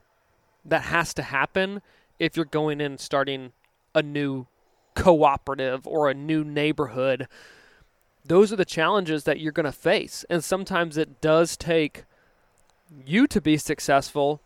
that 0.63 0.83
has 0.83 1.13
to 1.13 1.23
happen 1.23 1.81
if 2.19 2.35
you're 2.35 2.45
going 2.45 2.81
in 2.81 2.97
starting 2.97 3.51
a 3.95 4.01
new 4.01 4.47
cooperative 4.95 5.87
or 5.87 6.09
a 6.09 6.13
new 6.13 6.43
neighborhood. 6.43 7.27
Those 8.25 8.51
are 8.51 8.57
the 8.57 8.65
challenges 8.65 9.23
that 9.23 9.39
you're 9.39 9.53
going 9.53 9.65
to 9.65 9.71
face. 9.71 10.25
And 10.29 10.43
sometimes 10.43 10.97
it 10.97 11.21
does 11.21 11.55
take 11.55 12.03
you 13.05 13.27
to 13.27 13.39
be 13.39 13.57
successful 13.57 14.41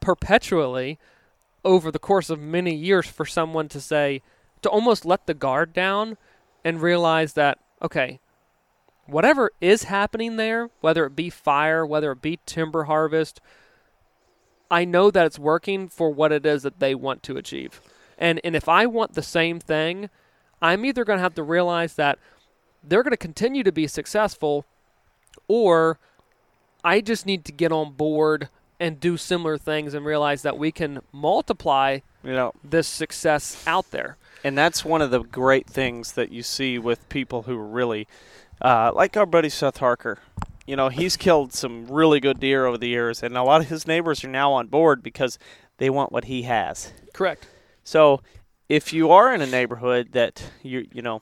perpetually 0.00 0.98
over 1.64 1.90
the 1.90 1.98
course 1.98 2.28
of 2.28 2.40
many 2.40 2.74
years 2.74 3.06
for 3.06 3.24
someone 3.24 3.68
to 3.68 3.80
say, 3.80 4.22
to 4.62 4.68
almost 4.68 5.04
let 5.04 5.26
the 5.26 5.34
guard 5.34 5.72
down 5.72 6.16
and 6.64 6.82
realize 6.82 7.34
that, 7.34 7.58
okay, 7.80 8.20
whatever 9.06 9.50
is 9.60 9.84
happening 9.84 10.36
there, 10.36 10.70
whether 10.80 11.04
it 11.06 11.14
be 11.16 11.30
fire, 11.30 11.84
whether 11.84 12.12
it 12.12 12.22
be 12.22 12.38
timber 12.46 12.84
harvest, 12.84 13.40
I 14.70 14.84
know 14.84 15.10
that 15.10 15.26
it's 15.26 15.38
working 15.38 15.88
for 15.88 16.10
what 16.10 16.32
it 16.32 16.44
is 16.46 16.62
that 16.62 16.80
they 16.80 16.94
want 16.94 17.22
to 17.24 17.36
achieve. 17.36 17.80
And 18.18 18.40
and 18.44 18.56
if 18.56 18.68
I 18.68 18.86
want 18.86 19.14
the 19.14 19.22
same 19.22 19.60
thing, 19.60 20.08
I'm 20.62 20.84
either 20.84 21.04
going 21.04 21.18
to 21.18 21.22
have 21.22 21.34
to 21.34 21.42
realize 21.42 21.94
that 21.94 22.18
they're 22.82 23.02
going 23.02 23.10
to 23.12 23.16
continue 23.16 23.62
to 23.62 23.72
be 23.72 23.86
successful 23.86 24.64
or 25.48 25.98
I 26.82 27.00
just 27.00 27.26
need 27.26 27.44
to 27.46 27.52
get 27.52 27.72
on 27.72 27.92
board 27.92 28.48
and 28.78 29.00
do 29.00 29.16
similar 29.16 29.56
things 29.58 29.94
and 29.94 30.04
realize 30.04 30.42
that 30.42 30.58
we 30.58 30.70
can 30.72 31.00
multiply 31.12 32.00
You 32.22 32.32
know, 32.32 32.52
this 32.62 32.86
success 32.86 33.62
out 33.66 33.90
there. 33.90 34.16
and 34.42 34.56
that's 34.58 34.84
one 34.84 35.00
of 35.02 35.10
the 35.10 35.20
great 35.22 35.66
things 35.66 36.12
that 36.12 36.30
you 36.30 36.42
see 36.42 36.78
with 36.78 37.08
people 37.08 37.42
who 37.42 37.56
really 37.56 38.06
uh, 38.60 38.92
like 38.94 39.16
our 39.16 39.26
buddy 39.26 39.48
Seth 39.48 39.78
Harker. 39.78 40.18
You 40.66 40.76
know, 40.76 40.88
he's 40.88 41.16
killed 41.16 41.52
some 41.52 41.86
really 41.86 42.20
good 42.20 42.40
deer 42.40 42.64
over 42.66 42.78
the 42.78 42.88
years, 42.88 43.22
and 43.22 43.36
a 43.36 43.42
lot 43.42 43.60
of 43.60 43.68
his 43.68 43.86
neighbors 43.86 44.24
are 44.24 44.28
now 44.28 44.52
on 44.52 44.68
board 44.68 45.02
because 45.02 45.38
they 45.76 45.90
want 45.90 46.10
what 46.10 46.24
he 46.24 46.42
has. 46.42 46.92
Correct. 47.12 47.46
So, 47.82 48.22
if 48.68 48.92
you 48.92 49.10
are 49.10 49.34
in 49.34 49.42
a 49.42 49.46
neighborhood 49.46 50.12
that 50.12 50.42
you 50.62 50.86
you 50.90 51.02
know 51.02 51.20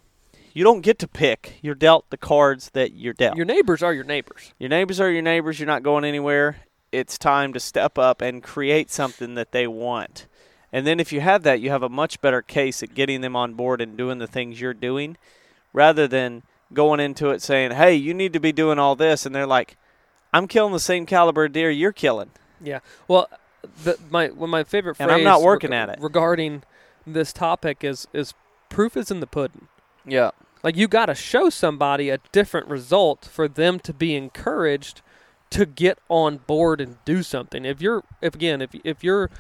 you 0.54 0.62
don't 0.62 0.82
get 0.82 0.98
to 1.00 1.08
pick, 1.08 1.58
you're 1.62 1.74
dealt 1.74 2.08
the 2.10 2.16
cards 2.16 2.70
that 2.70 2.92
you're 2.92 3.14
dealt. 3.14 3.36
Your 3.36 3.46
neighbors 3.46 3.82
are 3.82 3.92
your 3.92 4.04
neighbors. 4.04 4.52
Your 4.58 4.68
neighbors 4.68 5.00
are 5.00 5.10
your 5.10 5.22
neighbors. 5.22 5.58
You're 5.58 5.66
not 5.66 5.82
going 5.82 6.04
anywhere. 6.04 6.58
It's 6.92 7.16
time 7.16 7.52
to 7.54 7.60
step 7.60 7.98
up 7.98 8.20
and 8.20 8.42
create 8.42 8.90
something 8.90 9.34
that 9.34 9.52
they 9.52 9.66
want. 9.66 10.26
And 10.72 10.86
then 10.86 11.00
if 11.00 11.12
you 11.12 11.20
have 11.20 11.42
that, 11.42 11.60
you 11.60 11.70
have 11.70 11.82
a 11.82 11.88
much 11.88 12.20
better 12.20 12.42
case 12.42 12.82
at 12.82 12.94
getting 12.94 13.20
them 13.22 13.36
on 13.36 13.54
board 13.54 13.80
and 13.80 13.96
doing 13.96 14.18
the 14.18 14.26
things 14.26 14.60
you're 14.60 14.74
doing 14.74 15.16
rather 15.72 16.06
than 16.06 16.42
going 16.74 17.00
into 17.00 17.30
it 17.30 17.42
saying, 17.42 17.72
hey, 17.72 17.94
you 17.94 18.14
need 18.14 18.32
to 18.32 18.40
be 18.40 18.52
doing 18.52 18.78
all 18.78 18.96
this. 18.96 19.26
And 19.26 19.34
they're 19.34 19.46
like, 19.46 19.76
I'm 20.32 20.48
killing 20.48 20.72
the 20.72 20.80
same 20.80 21.06
caliber 21.06 21.44
of 21.44 21.52
deer 21.52 21.70
you're 21.70 21.92
killing. 21.92 22.30
Yeah. 22.62 22.80
Well, 23.08 23.28
the, 23.84 23.98
my 24.10 24.28
one 24.28 24.48
of 24.48 24.50
my 24.50 24.64
favorite 24.64 24.96
phrase. 24.96 25.08
And 25.08 25.12
I'm 25.12 25.24
not 25.24 25.42
working 25.42 25.70
reg- 25.70 25.88
at 25.90 25.98
it. 25.98 25.98
regarding 26.00 26.62
this 27.06 27.32
topic 27.32 27.84
is 27.84 28.06
is 28.12 28.34
proof 28.68 28.96
is 28.96 29.10
in 29.10 29.20
the 29.20 29.26
pudding. 29.26 29.68
Yeah. 30.06 30.30
Like 30.62 30.76
you 30.76 30.88
got 30.88 31.06
to 31.06 31.14
show 31.14 31.50
somebody 31.50 32.08
a 32.08 32.18
different 32.30 32.68
result 32.68 33.24
for 33.30 33.48
them 33.48 33.80
to 33.80 33.92
be 33.92 34.14
encouraged 34.14 35.02
to 35.50 35.66
get 35.66 35.98
on 36.08 36.38
board 36.38 36.80
and 36.80 36.96
do 37.04 37.22
something. 37.22 37.64
If 37.64 37.82
you're 37.82 38.04
if 38.20 38.34
again 38.34 38.62
if 38.62 38.70
if 38.84 39.04
your 39.04 39.30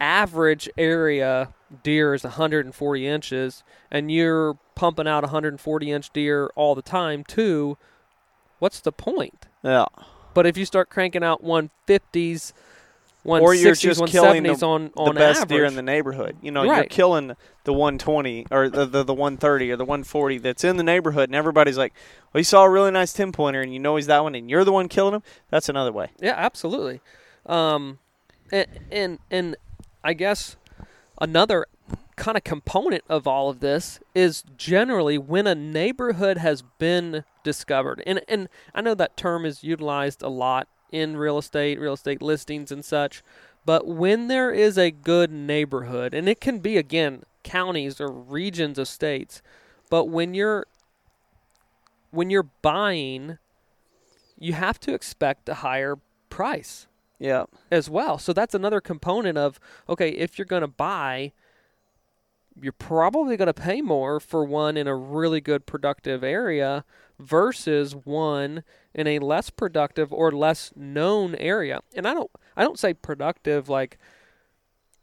average 0.00 0.68
area 0.76 1.52
deer 1.82 2.14
is 2.14 2.24
140 2.24 3.06
inches 3.06 3.64
and 3.90 4.10
you're 4.10 4.58
pumping 4.76 5.08
out 5.08 5.24
140 5.24 5.90
inch 5.90 6.12
deer 6.12 6.50
all 6.54 6.76
the 6.76 6.82
time 6.82 7.24
too, 7.24 7.76
what's 8.60 8.78
the 8.78 8.92
point? 8.92 9.46
Yeah. 9.64 9.86
But 10.34 10.46
if 10.46 10.56
you 10.56 10.64
start 10.64 10.90
cranking 10.90 11.24
out 11.24 11.42
150s, 11.42 12.52
160s, 13.26 13.40
Or 13.40 13.54
you're 13.54 13.74
just 13.74 14.06
killing 14.06 14.44
170s 14.44 14.60
the, 14.60 14.66
on 14.66 14.90
the 15.06 15.12
best 15.12 15.40
average, 15.42 15.48
deer 15.48 15.64
in 15.64 15.74
the 15.74 15.82
neighborhood. 15.82 16.36
You 16.42 16.52
know, 16.52 16.62
you're 16.62 16.84
killing 16.84 17.32
the 17.64 17.72
120 17.72 18.46
or 18.52 18.68
the, 18.68 18.86
the 18.86 19.02
the 19.02 19.14
130 19.14 19.72
or 19.72 19.76
the 19.76 19.84
140 19.84 20.38
that's 20.38 20.62
in 20.62 20.76
the 20.76 20.84
neighborhood, 20.84 21.28
and 21.28 21.34
everybody's 21.34 21.76
like, 21.76 21.92
"Well, 22.32 22.40
you 22.40 22.44
saw 22.44 22.62
a 22.62 22.70
really 22.70 22.92
nice 22.92 23.12
10 23.12 23.32
pointer, 23.32 23.60
and 23.60 23.72
you 23.72 23.80
know 23.80 23.96
he's 23.96 24.06
that 24.06 24.22
one, 24.22 24.36
and 24.36 24.48
you're 24.48 24.62
the 24.62 24.70
one 24.70 24.88
killing 24.88 25.14
him." 25.14 25.24
That's 25.50 25.68
another 25.68 25.90
way. 25.92 26.10
Yeah, 26.20 26.34
absolutely. 26.36 27.00
Um, 27.46 27.98
and, 28.52 28.66
and 28.92 29.18
and 29.28 29.56
I 30.04 30.12
guess 30.12 30.56
another 31.20 31.66
kind 32.16 32.36
of 32.36 32.44
component 32.44 33.04
of 33.08 33.26
all 33.26 33.48
of 33.50 33.60
this 33.60 34.00
is 34.14 34.42
generally 34.56 35.18
when 35.18 35.46
a 35.46 35.54
neighborhood 35.54 36.38
has 36.38 36.62
been 36.78 37.24
discovered. 37.44 38.02
And 38.06 38.20
and 38.28 38.48
I 38.74 38.80
know 38.80 38.94
that 38.94 39.16
term 39.16 39.44
is 39.44 39.62
utilized 39.62 40.22
a 40.22 40.28
lot 40.28 40.68
in 40.90 41.16
real 41.16 41.38
estate, 41.38 41.78
real 41.78 41.92
estate 41.92 42.22
listings 42.22 42.72
and 42.72 42.84
such. 42.84 43.22
But 43.64 43.86
when 43.86 44.28
there 44.28 44.50
is 44.52 44.78
a 44.78 44.90
good 44.90 45.30
neighborhood, 45.30 46.14
and 46.14 46.28
it 46.28 46.40
can 46.40 46.60
be 46.60 46.76
again 46.76 47.24
counties 47.42 48.00
or 48.00 48.08
regions 48.10 48.78
of 48.78 48.88
states, 48.88 49.42
but 49.90 50.04
when 50.06 50.34
you're 50.34 50.66
when 52.10 52.30
you're 52.30 52.48
buying, 52.62 53.38
you 54.38 54.52
have 54.54 54.80
to 54.80 54.94
expect 54.94 55.48
a 55.48 55.54
higher 55.54 55.96
price 56.30 56.86
Yeah. 57.18 57.44
as 57.70 57.90
well. 57.90 58.18
So 58.18 58.32
that's 58.32 58.54
another 58.54 58.80
component 58.80 59.36
of 59.36 59.58
okay, 59.88 60.10
if 60.10 60.38
you're 60.38 60.46
going 60.46 60.62
to 60.62 60.68
buy, 60.68 61.32
you're 62.60 62.72
probably 62.72 63.36
going 63.36 63.46
to 63.46 63.54
pay 63.54 63.80
more 63.82 64.18
for 64.20 64.44
one 64.44 64.76
in 64.76 64.86
a 64.86 64.96
really 64.96 65.40
good 65.40 65.66
productive 65.66 66.24
area 66.24 66.84
versus 67.18 67.94
one 67.94 68.62
in 68.94 69.06
a 69.06 69.18
less 69.18 69.50
productive 69.50 70.12
or 70.12 70.32
less 70.32 70.72
known 70.74 71.34
area. 71.36 71.80
And 71.94 72.06
I 72.06 72.14
don't 72.14 72.30
I 72.56 72.62
don't 72.62 72.78
say 72.78 72.94
productive 72.94 73.68
like 73.68 73.98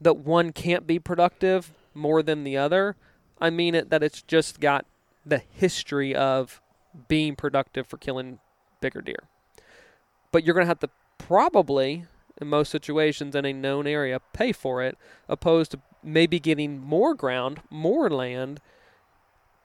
that 0.01 0.17
one 0.17 0.51
can't 0.51 0.87
be 0.87 0.99
productive 0.99 1.73
more 1.93 2.23
than 2.23 2.43
the 2.43 2.57
other. 2.57 2.95
I 3.39 3.49
mean 3.49 3.75
it 3.75 3.89
that 3.89 4.03
it's 4.03 4.21
just 4.21 4.59
got 4.59 4.85
the 5.25 5.37
history 5.37 6.15
of 6.15 6.61
being 7.07 7.35
productive 7.35 7.87
for 7.87 7.97
killing 7.97 8.39
bigger 8.81 9.01
deer. 9.01 9.29
But 10.31 10.43
you're 10.43 10.53
going 10.53 10.65
to 10.65 10.69
have 10.69 10.79
to 10.79 10.89
probably 11.17 12.05
in 12.41 12.47
most 12.47 12.71
situations 12.71 13.35
in 13.35 13.45
a 13.45 13.53
known 13.53 13.87
area 13.87 14.19
pay 14.33 14.51
for 14.51 14.81
it 14.81 14.97
opposed 15.29 15.71
to 15.71 15.79
maybe 16.03 16.39
getting 16.39 16.79
more 16.79 17.13
ground, 17.13 17.61
more 17.69 18.09
land 18.09 18.59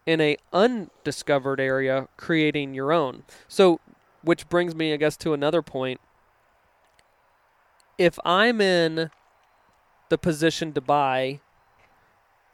in 0.07 0.21
a 0.21 0.37
undiscovered 0.53 1.61
area 1.61 2.09
creating 2.17 2.75
your 2.75 2.93
own. 2.93 3.25
So 3.47 3.81
which 4.23 4.49
brings 4.49 4.75
me 4.75 4.93
I 4.93 4.97
guess 4.97 5.17
to 5.19 5.33
another 5.33 5.63
point. 5.63 6.01
If 7.99 8.19
I'm 8.25 8.61
in 8.61 9.11
the 10.09 10.19
position 10.19 10.73
to 10.73 10.81
buy 10.81 11.41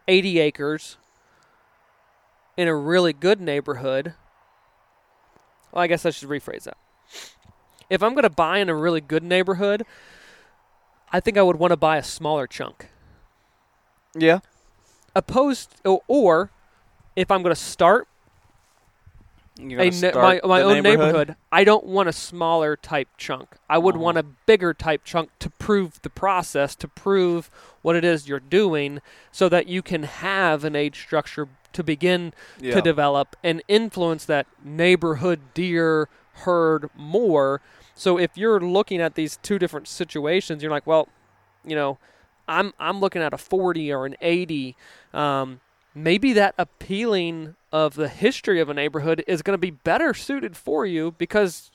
80 0.09 0.41
acres 0.41 0.97
in 2.57 2.69
a 2.69 2.75
really 2.75 3.13
good 3.13 3.41
neighborhood, 3.41 4.15
well, 5.73 5.83
I 5.83 5.87
guess 5.87 6.07
I 6.07 6.11
should 6.11 6.29
rephrase 6.29 6.65
that. 6.65 6.77
If 7.91 8.03
I'm 8.03 8.15
going 8.15 8.23
to 8.23 8.31
buy 8.31 8.59
in 8.59 8.69
a 8.69 8.75
really 8.75 9.01
good 9.01 9.23
neighborhood, 9.23 9.85
I 11.13 11.21
think 11.21 11.37
I 11.37 11.43
would 11.43 11.57
want 11.57 11.73
to 11.73 11.77
buy 11.77 11.97
a 11.99 12.03
smaller 12.03 12.47
chunk. 12.47 12.89
Yeah. 14.17 14.41
Opposed, 15.15 15.75
or, 15.85 16.03
or 16.09 16.51
if 17.17 17.31
I'm 17.31 17.43
going 17.43 17.55
to 17.55 17.61
start 17.61 18.09
a 19.57 19.61
gonna 19.63 19.77
ne- 19.85 19.91
start 19.93 20.43
my, 20.45 20.49
my 20.49 20.63
own 20.63 20.83
neighborhood, 20.83 21.37
I 21.53 21.63
don't 21.63 21.85
want 21.87 22.09
a 22.09 22.13
smaller 22.13 22.75
type 22.77 23.09
chunk. 23.17 23.55
I 23.71 23.79
would 23.79 23.95
Uh-huh. 23.95 24.03
want 24.05 24.19
a 24.19 24.25
bigger 24.25 24.75
type 24.75 25.03
chunk 25.05 25.31
to 25.39 25.49
prove 25.51 26.03
the 26.03 26.11
process, 26.11 26.75
to 26.77 26.89
prove 26.89 27.51
what 27.83 27.95
it 27.95 28.05
is 28.05 28.27
you're 28.27 28.41
doing, 28.41 29.01
so 29.31 29.49
that 29.49 29.69
you 29.69 29.81
can 29.81 30.03
have 30.03 30.65
an 30.65 30.75
age 30.75 31.01
structure 31.01 31.49
to 31.73 31.85
begin 31.85 32.33
Yeah. 32.61 32.75
to 32.75 32.83
develop 32.83 33.37
and 33.45 33.63
influence 33.69 34.25
that 34.25 34.47
neighborhood 34.65 35.41
deer 35.55 36.09
herd 36.39 36.91
more. 36.97 37.61
So 37.95 38.19
if 38.19 38.37
you're 38.37 38.59
looking 38.61 39.01
at 39.01 39.15
these 39.15 39.37
two 39.37 39.61
different 39.61 39.87
situations, 39.87 40.63
you're 40.65 40.73
like, 40.73 40.87
well, 40.87 41.09
you 41.65 41.77
know, 41.77 41.99
I'm 42.49 42.73
I'm 42.79 43.01
looking 43.01 43.23
at 43.23 43.33
a 43.33 43.39
40 43.39 43.93
or 43.93 44.07
an 44.07 44.17
80. 44.21 44.77
Um, 45.13 45.61
maybe 45.95 46.33
that 46.33 46.55
appealing 46.59 47.57
of 47.73 47.95
the 47.95 48.09
history 48.09 48.61
of 48.61 48.69
a 48.69 48.75
neighborhood 48.75 49.25
is 49.27 49.43
going 49.43 49.55
to 49.55 49.59
be 49.59 49.71
better 49.71 50.15
suited 50.15 50.57
for 50.57 50.87
you 50.87 51.13
because 51.13 51.71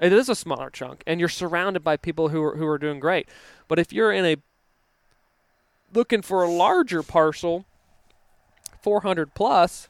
it 0.00 0.12
is 0.12 0.28
a 0.28 0.34
smaller 0.34 0.70
chunk 0.70 1.02
and 1.06 1.20
you're 1.20 1.28
surrounded 1.28 1.82
by 1.82 1.96
people 1.96 2.28
who 2.28 2.42
are 2.42 2.56
who 2.56 2.66
are 2.66 2.78
doing 2.78 3.00
great. 3.00 3.28
But 3.68 3.78
if 3.78 3.92
you're 3.92 4.12
in 4.12 4.24
a 4.24 4.36
looking 5.92 6.22
for 6.22 6.42
a 6.42 6.50
larger 6.50 7.02
parcel, 7.02 7.64
400 8.82 9.34
plus, 9.34 9.88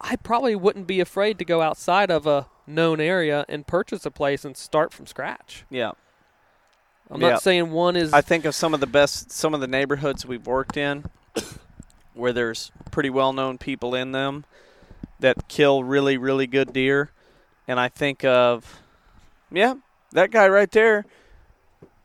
I 0.00 0.16
probably 0.16 0.54
wouldn't 0.54 0.86
be 0.86 1.00
afraid 1.00 1.38
to 1.38 1.44
go 1.44 1.62
outside 1.62 2.10
of 2.10 2.26
a 2.26 2.48
known 2.66 3.00
area 3.00 3.44
and 3.48 3.66
purchase 3.66 4.04
a 4.04 4.10
place 4.10 4.44
and 4.44 4.56
start 4.56 4.92
from 4.92 5.06
scratch. 5.06 5.64
Yeah. 5.70 5.92
I'm 7.10 7.20
Yeah. 7.20 7.30
not 7.30 7.42
saying 7.42 7.70
one 7.70 7.96
is 7.96 8.12
I 8.12 8.20
think 8.20 8.44
of 8.44 8.54
some 8.54 8.74
of 8.74 8.80
the 8.80 8.86
best, 8.86 9.30
some 9.30 9.54
of 9.54 9.60
the 9.60 9.66
neighborhoods 9.68 10.26
we've 10.26 10.46
worked 10.46 10.76
in, 10.76 11.04
where 12.14 12.32
there's 12.32 12.72
pretty 12.90 13.10
well-known 13.10 13.58
people 13.58 13.94
in 13.94 14.12
them 14.12 14.44
that 15.20 15.48
kill 15.48 15.84
really, 15.84 16.16
really 16.18 16.46
good 16.46 16.72
deer, 16.72 17.10
and 17.68 17.78
I 17.80 17.88
think 17.88 18.24
of, 18.24 18.80
yeah, 19.50 19.74
that 20.12 20.30
guy 20.30 20.48
right 20.48 20.70
there. 20.70 21.04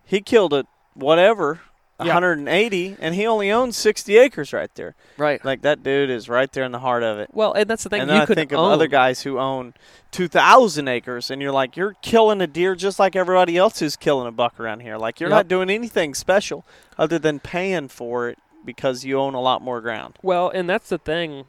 He 0.06 0.22
killed 0.22 0.54
it, 0.54 0.66
whatever. 0.94 1.62
Yeah. 2.06 2.14
180, 2.14 2.98
and 3.00 3.16
he 3.16 3.26
only 3.28 3.52
owns 3.52 3.78
60 3.78 4.18
acres 4.18 4.54
right 4.54 4.74
there. 4.76 4.96
Right. 5.18 5.44
Like 5.44 5.62
that 5.62 5.84
dude 5.84 6.10
is 6.10 6.28
right 6.30 6.52
there 6.52 6.64
in 6.64 6.72
the 6.72 6.80
heart 6.80 7.04
of 7.04 7.20
it. 7.20 7.30
Well, 7.34 7.54
and 7.54 7.70
that's 7.70 7.84
the 7.84 7.90
thing. 7.90 8.02
and 8.02 8.12
you 8.12 8.18
I 8.18 8.26
could 8.26 8.36
think 8.38 8.52
own. 8.54 8.66
of 8.68 8.72
other 8.72 8.88
guys 8.88 9.22
who 9.22 9.38
own 9.40 9.74
2,000 10.12 10.88
acres, 10.88 11.30
and 11.32 11.42
you're 11.42 11.52
like, 11.52 11.78
you're 11.78 11.96
killing 12.02 12.42
a 12.42 12.48
deer 12.48 12.76
just 12.76 13.00
like 13.00 13.16
everybody 13.16 13.58
else 13.58 13.80
who's 13.80 13.96
killing 13.96 14.28
a 14.28 14.32
buck 14.32 14.60
around 14.60 14.82
here. 14.82 14.98
Like 14.98 15.20
you're 15.20 15.30
Yep. 15.30 15.36
not 15.38 15.48
doing 15.48 15.70
anything 15.70 16.14
special 16.14 16.66
other 16.98 17.18
than 17.20 17.40
paying 17.40 17.88
for 17.88 18.30
it 18.30 18.38
because 18.66 19.04
you 19.06 19.18
own 19.20 19.34
a 19.34 19.42
lot 19.42 19.62
more 19.62 19.82
ground. 19.82 20.18
Well, 20.22 20.50
and 20.50 20.70
that's 20.70 20.90
the 20.90 20.98
thing. 20.98 21.46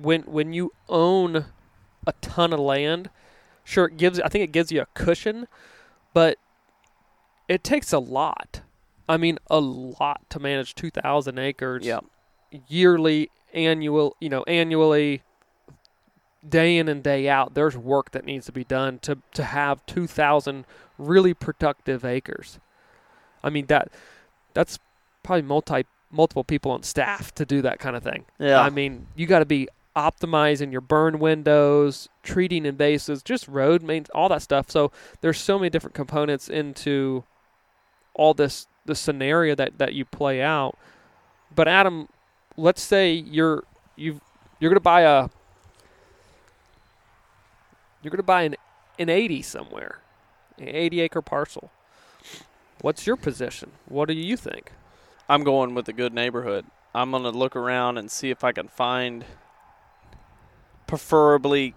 When 0.00 0.22
when 0.22 0.52
you 0.52 0.72
own 0.88 1.46
a 2.06 2.12
ton 2.20 2.52
of 2.52 2.60
land, 2.60 3.10
sure 3.64 3.86
it 3.86 3.96
gives 3.96 4.20
I 4.20 4.28
think 4.28 4.44
it 4.44 4.52
gives 4.52 4.70
you 4.70 4.80
a 4.82 4.86
cushion, 4.94 5.48
but 6.14 6.38
it 7.48 7.64
takes 7.64 7.92
a 7.92 7.98
lot. 7.98 8.60
I 9.08 9.16
mean, 9.16 9.38
a 9.50 9.60
lot 9.60 10.28
to 10.30 10.38
manage 10.40 10.74
2000 10.74 11.38
acres 11.38 11.86
Yeah. 11.86 12.00
yearly, 12.68 13.30
annual, 13.54 14.16
you 14.20 14.28
know, 14.28 14.42
annually 14.44 15.22
day 16.48 16.76
in 16.76 16.88
and 16.88 17.02
day 17.02 17.28
out. 17.28 17.54
There's 17.54 17.76
work 17.76 18.12
that 18.12 18.24
needs 18.24 18.46
to 18.46 18.52
be 18.52 18.64
done 18.64 18.98
to 19.00 19.18
to 19.34 19.44
have 19.44 19.84
2000 19.86 20.64
really 20.96 21.34
productive 21.34 22.04
acres. 22.04 22.58
I 23.42 23.50
mean 23.50 23.66
that 23.66 23.90
that's 24.54 24.78
probably 25.22 25.42
multi 25.42 25.84
multiple 26.10 26.44
people 26.44 26.70
on 26.72 26.82
staff 26.82 27.34
to 27.34 27.44
do 27.44 27.60
that 27.62 27.78
kind 27.78 27.94
of 27.96 28.02
thing. 28.02 28.24
Yeah. 28.38 28.60
I 28.60 28.70
mean, 28.70 29.08
you 29.14 29.26
got 29.26 29.40
to 29.40 29.44
be 29.44 29.68
optimizing 29.94 30.72
your 30.72 30.80
burn 30.80 31.18
windows, 31.18 32.08
treating 32.22 32.62
invasives, 32.64 33.22
just 33.22 33.46
road 33.48 33.82
maintenance, 33.82 34.08
all 34.14 34.28
that 34.30 34.40
stuff. 34.40 34.70
So 34.70 34.90
there's 35.20 35.38
so 35.38 35.58
many 35.58 35.68
different 35.68 35.94
components 35.94 36.48
into 36.48 37.24
all 38.14 38.32
this 38.32 38.66
the 38.88 38.96
scenario 38.96 39.54
that 39.54 39.78
that 39.78 39.94
you 39.94 40.04
play 40.04 40.42
out. 40.42 40.76
But 41.54 41.68
Adam, 41.68 42.08
let's 42.56 42.82
say 42.82 43.12
you're 43.12 43.62
you 43.94 44.20
you're 44.58 44.70
gonna 44.70 44.80
buy 44.80 45.02
a 45.02 45.28
you're 48.02 48.10
gonna 48.10 48.22
buy 48.24 48.42
an 48.42 48.56
an 48.98 49.08
80 49.08 49.42
somewhere, 49.42 50.00
an 50.58 50.68
80 50.68 51.00
acre 51.00 51.22
parcel. 51.22 51.70
What's 52.80 53.06
your 53.06 53.16
position? 53.16 53.72
What 53.86 54.08
do 54.08 54.14
you 54.14 54.36
think? 54.36 54.72
I'm 55.28 55.44
going 55.44 55.74
with 55.74 55.88
a 55.88 55.92
good 55.92 56.14
neighborhood. 56.14 56.64
I'm 56.94 57.10
going 57.10 57.24
to 57.24 57.30
look 57.30 57.54
around 57.54 57.98
and 57.98 58.10
see 58.10 58.30
if 58.30 58.42
I 58.42 58.52
can 58.52 58.66
find 58.66 59.24
preferably 60.86 61.74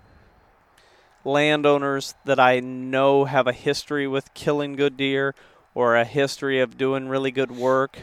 landowners 1.26 2.16
that 2.26 2.39
I 2.39 2.59
know 2.59 3.26
have 3.26 3.45
a 3.45 3.53
history 3.53 4.07
with 4.07 4.34
killing 4.34 4.76
good 4.76 4.97
deer 4.97 5.36
or 5.74 5.95
a 5.95 6.05
history 6.05 6.59
of 6.59 6.78
doing 6.78 7.07
really 7.07 7.32
good 7.32 7.51
work. 7.51 7.97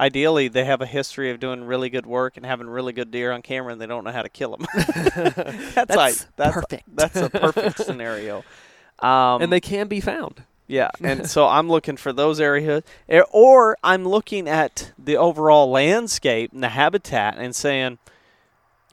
Ideally, 0.00 0.48
they 0.48 0.64
have 0.64 0.80
a 0.80 0.86
history 0.86 1.30
of 1.30 1.38
doing 1.38 1.64
really 1.64 1.88
good 1.88 2.06
work 2.06 2.36
and 2.36 2.44
having 2.44 2.66
really 2.68 2.92
good 2.92 3.10
deer 3.10 3.30
on 3.30 3.40
camera 3.42 3.72
and 3.72 3.80
they 3.80 3.86
don't 3.86 4.02
know 4.04 4.10
how 4.10 4.22
to 4.22 4.28
kill 4.28 4.56
them. 4.56 4.66
that's, 4.74 5.74
That's 5.74 5.96
like, 5.96 6.14
that's 6.36 6.54
perfect. 6.54 6.84
That's 6.96 7.16
a 7.16 7.30
perfect 7.30 7.78
scenario. 7.84 8.44
Um, 8.98 9.42
and 9.42 9.52
they 9.52 9.60
can 9.60 9.88
be 9.88 10.00
found. 10.00 10.44
yeah, 10.68 10.90
and 11.02 11.28
so 11.28 11.48
I'm 11.48 11.68
looking 11.68 11.96
for 11.96 12.12
those 12.12 12.38
areas, 12.38 12.84
Er- 13.10 13.24
or 13.32 13.76
I'm 13.82 14.04
looking 14.06 14.46
at 14.48 14.92
the 14.96 15.16
overall 15.16 15.68
landscape 15.72 16.52
and 16.52 16.62
the 16.62 16.68
habitat 16.68 17.36
and 17.36 17.52
saying, 17.52 17.98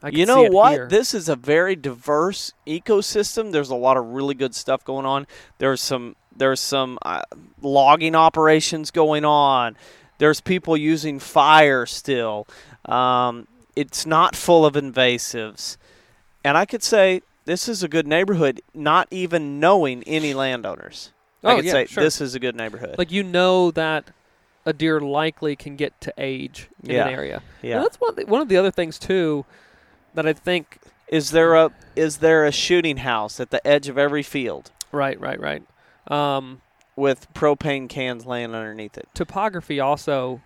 I 0.02 0.10
you 0.10 0.26
know 0.26 0.46
what? 0.46 0.72
here. 0.72 0.88
This 0.88 1.14
is 1.14 1.30
a 1.30 1.36
very 1.36 1.76
diverse 1.76 2.54
ecosystem. 2.66 3.52
There's 3.52 3.70
a 3.70 3.76
lot 3.76 3.98
of 3.98 4.06
really 4.08 4.34
good 4.34 4.56
stuff 4.56 4.84
going 4.84 5.06
on. 5.06 5.28
There's 5.60 5.80
some 5.82 6.16
there's 6.40 6.60
some 6.60 6.98
uh, 7.04 7.22
logging 7.62 8.16
operations 8.16 8.92
going 8.92 9.24
on. 9.26 9.76
There's 10.18 10.42
people 10.42 10.76
using 10.76 11.20
fire 11.20 11.86
still. 11.86 12.48
Um, 12.86 13.48
it's 13.76 14.06
not 14.06 14.36
full 14.36 14.66
of 14.66 14.74
invasives, 14.74 15.78
and 16.44 16.58
I 16.58 16.66
could 16.66 16.84
say 16.84 17.22
this 17.46 17.70
is 17.70 17.84
a 17.84 17.88
good 17.88 18.08
neighborhood, 18.08 18.62
not 18.74 19.08
even 19.12 19.60
knowing 19.60 20.04
any 20.04 20.34
landowners. 20.34 21.12
I 21.44 21.54
Oh, 21.54 21.56
could 21.58 21.66
yeah, 21.66 21.72
say 21.72 21.86
sure. 21.86 22.04
this 22.04 22.20
is 22.20 22.36
a 22.36 22.40
good 22.40 22.56
neighborhood. 22.56 22.96
like 22.98 23.12
you 23.12 23.24
know 23.24 23.72
that 23.72 24.06
a 24.66 24.74
deer 24.74 25.00
likely 25.00 25.56
can 25.56 25.78
get 25.78 26.00
to 26.02 26.14
age 26.18 26.68
in 26.84 26.92
Yeah. 26.92 27.08
an 27.08 27.14
area. 27.14 27.42
yeah. 27.62 27.76
And 27.78 27.86
that's 27.86 28.00
one 28.02 28.10
of, 28.10 28.16
the, 28.18 28.26
one 28.26 28.42
of 28.42 28.50
the 28.50 28.58
other 28.58 28.72
things 28.72 29.00
too 29.00 29.46
that 30.16 30.26
I 30.28 30.34
think. 30.34 30.80
Is 31.08 31.32
there 31.32 31.56
a 31.56 31.72
is 31.96 32.18
there 32.18 32.46
a 32.46 32.52
shooting 32.52 32.98
house 32.98 33.40
at 33.40 33.50
the 33.52 33.66
edge 33.66 33.88
of 33.88 33.98
every 33.98 34.22
field 34.22 34.70
Right, 34.92 35.20
right, 35.20 35.40
right. 35.40 35.64
Um, 36.10 36.62
with 36.96 37.32
propane 37.34 37.88
cans 37.88 38.26
laying 38.26 38.54
underneath 38.56 38.98
it? 38.98 39.08
topography 39.14 39.80
also, 39.80 40.42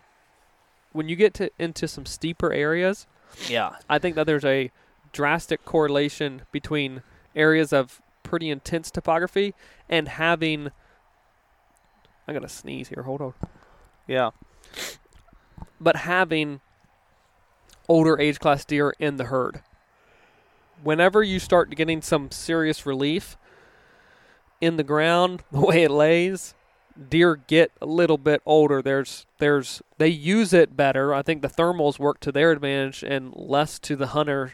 when 0.91 1.07
you 1.09 1.15
get 1.15 1.33
to 1.35 1.49
into 1.57 1.87
some 1.87 2.05
steeper 2.05 2.51
areas, 2.53 3.07
Yeah. 3.47 3.77
I 3.89 3.97
think 3.99 4.15
that 4.15 4.25
there's 4.27 4.45
a 4.45 4.71
drastic 5.11 5.63
correlation 5.65 6.43
between 6.51 7.01
areas 7.35 7.71
of 7.73 8.01
pretty 8.23 8.49
intense 8.49 8.91
topography 8.91 9.53
and 9.89 10.07
having. 10.07 10.69
I'm 12.27 12.33
gonna 12.33 12.47
sneeze 12.49 12.89
here. 12.89 13.03
Hold 13.03 13.21
on. 13.21 13.33
Yeah. 14.07 14.31
but 15.79 15.97
having 15.97 16.61
older 17.89 18.17
age 18.19 18.39
class 18.39 18.63
deer 18.63 18.93
in 18.99 19.17
the 19.17 19.25
herd. 19.25 19.61
Whenever 20.81 21.21
you 21.23 21.39
start 21.39 21.69
getting 21.75 22.01
some 22.01 22.31
serious 22.31 22.85
relief 22.85 23.35
in 24.63 24.77
the 24.77 24.83
ground, 24.83 25.43
the 25.51 25.59
way 25.59 25.83
it 25.83 25.91
lays, 25.91 26.55
deer 27.09 27.35
get 27.35 27.71
a 27.81 27.85
little 27.85 28.17
bit 28.17 28.41
older. 28.45 28.81
There's 28.81 29.25
there's 29.39 29.81
they 29.97 30.07
use 30.07 30.53
it 30.53 30.77
better. 30.77 31.13
I 31.13 31.21
think 31.21 31.41
the 31.41 31.49
thermals 31.49 31.99
work 31.99 32.19
to 32.21 32.31
their 32.31 32.51
advantage 32.51 33.03
and 33.03 33.33
less 33.35 33.77
to 33.79 33.95
the 33.95 34.07
hunter. 34.07 34.53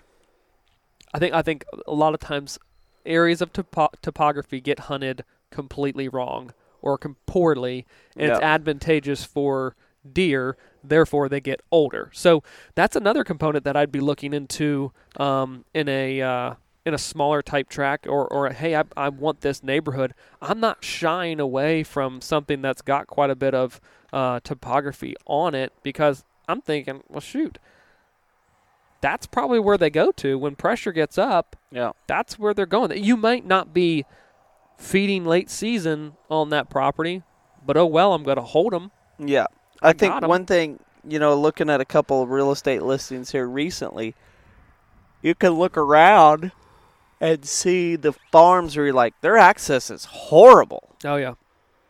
I 1.13 1.19
think 1.19 1.33
I 1.33 1.41
think 1.41 1.63
a 1.87 1.93
lot 1.93 2.13
of 2.13 2.19
times 2.19 2.57
areas 3.05 3.41
of 3.41 3.53
topo- 3.53 3.89
topography 4.01 4.61
get 4.61 4.79
hunted 4.79 5.23
completely 5.51 6.07
wrong 6.07 6.53
or 6.81 6.97
com- 6.97 7.17
poorly, 7.25 7.85
and 8.15 8.31
it's 8.31 8.41
advantageous 8.41 9.23
for 9.23 9.75
deer. 10.11 10.57
Therefore, 10.81 11.27
they 11.27 11.41
get 11.41 11.61
older. 11.71 12.09
So 12.13 12.41
that's 12.73 12.95
another 12.95 13.25
component 13.25 13.65
that 13.65 13.75
I'd 13.75 13.91
be 13.91 13.99
looking 13.99 14.33
into 14.33 14.93
um, 15.17 15.65
in 15.73 15.89
a 15.89 16.21
uh, 16.21 16.53
in 16.85 16.93
a 16.93 16.97
smaller 16.97 17.41
type 17.41 17.69
track, 17.69 18.05
or 18.07 18.27
or 18.31 18.49
hey, 18.49 18.75
I, 18.75 18.83
I 18.95 19.09
want 19.09 19.41
this 19.41 19.63
neighborhood. 19.63 20.13
I'm 20.41 20.59
not 20.59 20.83
shying 20.83 21.39
away 21.39 21.83
from 21.83 22.21
something 22.21 22.61
that's 22.61 22.81
got 22.81 23.07
quite 23.07 23.29
a 23.29 23.35
bit 23.35 23.53
of 23.53 23.79
uh, 24.13 24.39
topography 24.43 25.15
on 25.25 25.53
it 25.55 25.73
because 25.83 26.23
I'm 26.47 26.61
thinking, 26.61 27.03
well, 27.09 27.21
shoot, 27.21 27.59
that's 29.01 29.27
probably 29.27 29.59
where 29.59 29.77
they 29.77 29.89
go 29.89 30.11
to 30.13 30.37
when 30.37 30.55
pressure 30.55 30.91
gets 30.91 31.17
up. 31.17 31.55
Yeah. 31.71 31.91
That's 32.07 32.37
where 32.39 32.53
they're 32.53 32.65
going. 32.65 33.03
You 33.03 33.17
might 33.17 33.45
not 33.45 33.73
be 33.73 34.05
feeding 34.77 35.25
late 35.25 35.49
season 35.49 36.13
on 36.29 36.49
that 36.49 36.69
property, 36.69 37.23
but 37.65 37.77
oh 37.77 37.85
well, 37.85 38.13
I'm 38.13 38.23
going 38.23 38.37
to 38.37 38.43
hold 38.43 38.73
them. 38.73 38.91
Yeah. 39.19 39.47
I, 39.81 39.93
think 39.93 40.13
got 40.13 40.23
'em. 40.23 40.29
one 40.29 40.45
thing, 40.45 40.79
you 41.07 41.19
know, 41.19 41.39
looking 41.39 41.69
at 41.69 41.81
a 41.81 41.85
couple 41.85 42.21
of 42.21 42.29
real 42.29 42.51
estate 42.51 42.81
listings 42.81 43.31
here 43.31 43.47
recently, 43.47 44.15
you 45.21 45.35
can 45.35 45.51
look 45.53 45.77
around 45.77 46.51
and 47.21 47.45
see 47.45 47.95
the 47.95 48.13
farms 48.31 48.75
where 48.77 48.85
you're 48.85 48.93
like, 48.95 49.13
their 49.21 49.37
access 49.37 49.89
is 49.89 50.05
horrible. 50.05 50.95
Oh 51.03 51.15
yeah, 51.17 51.33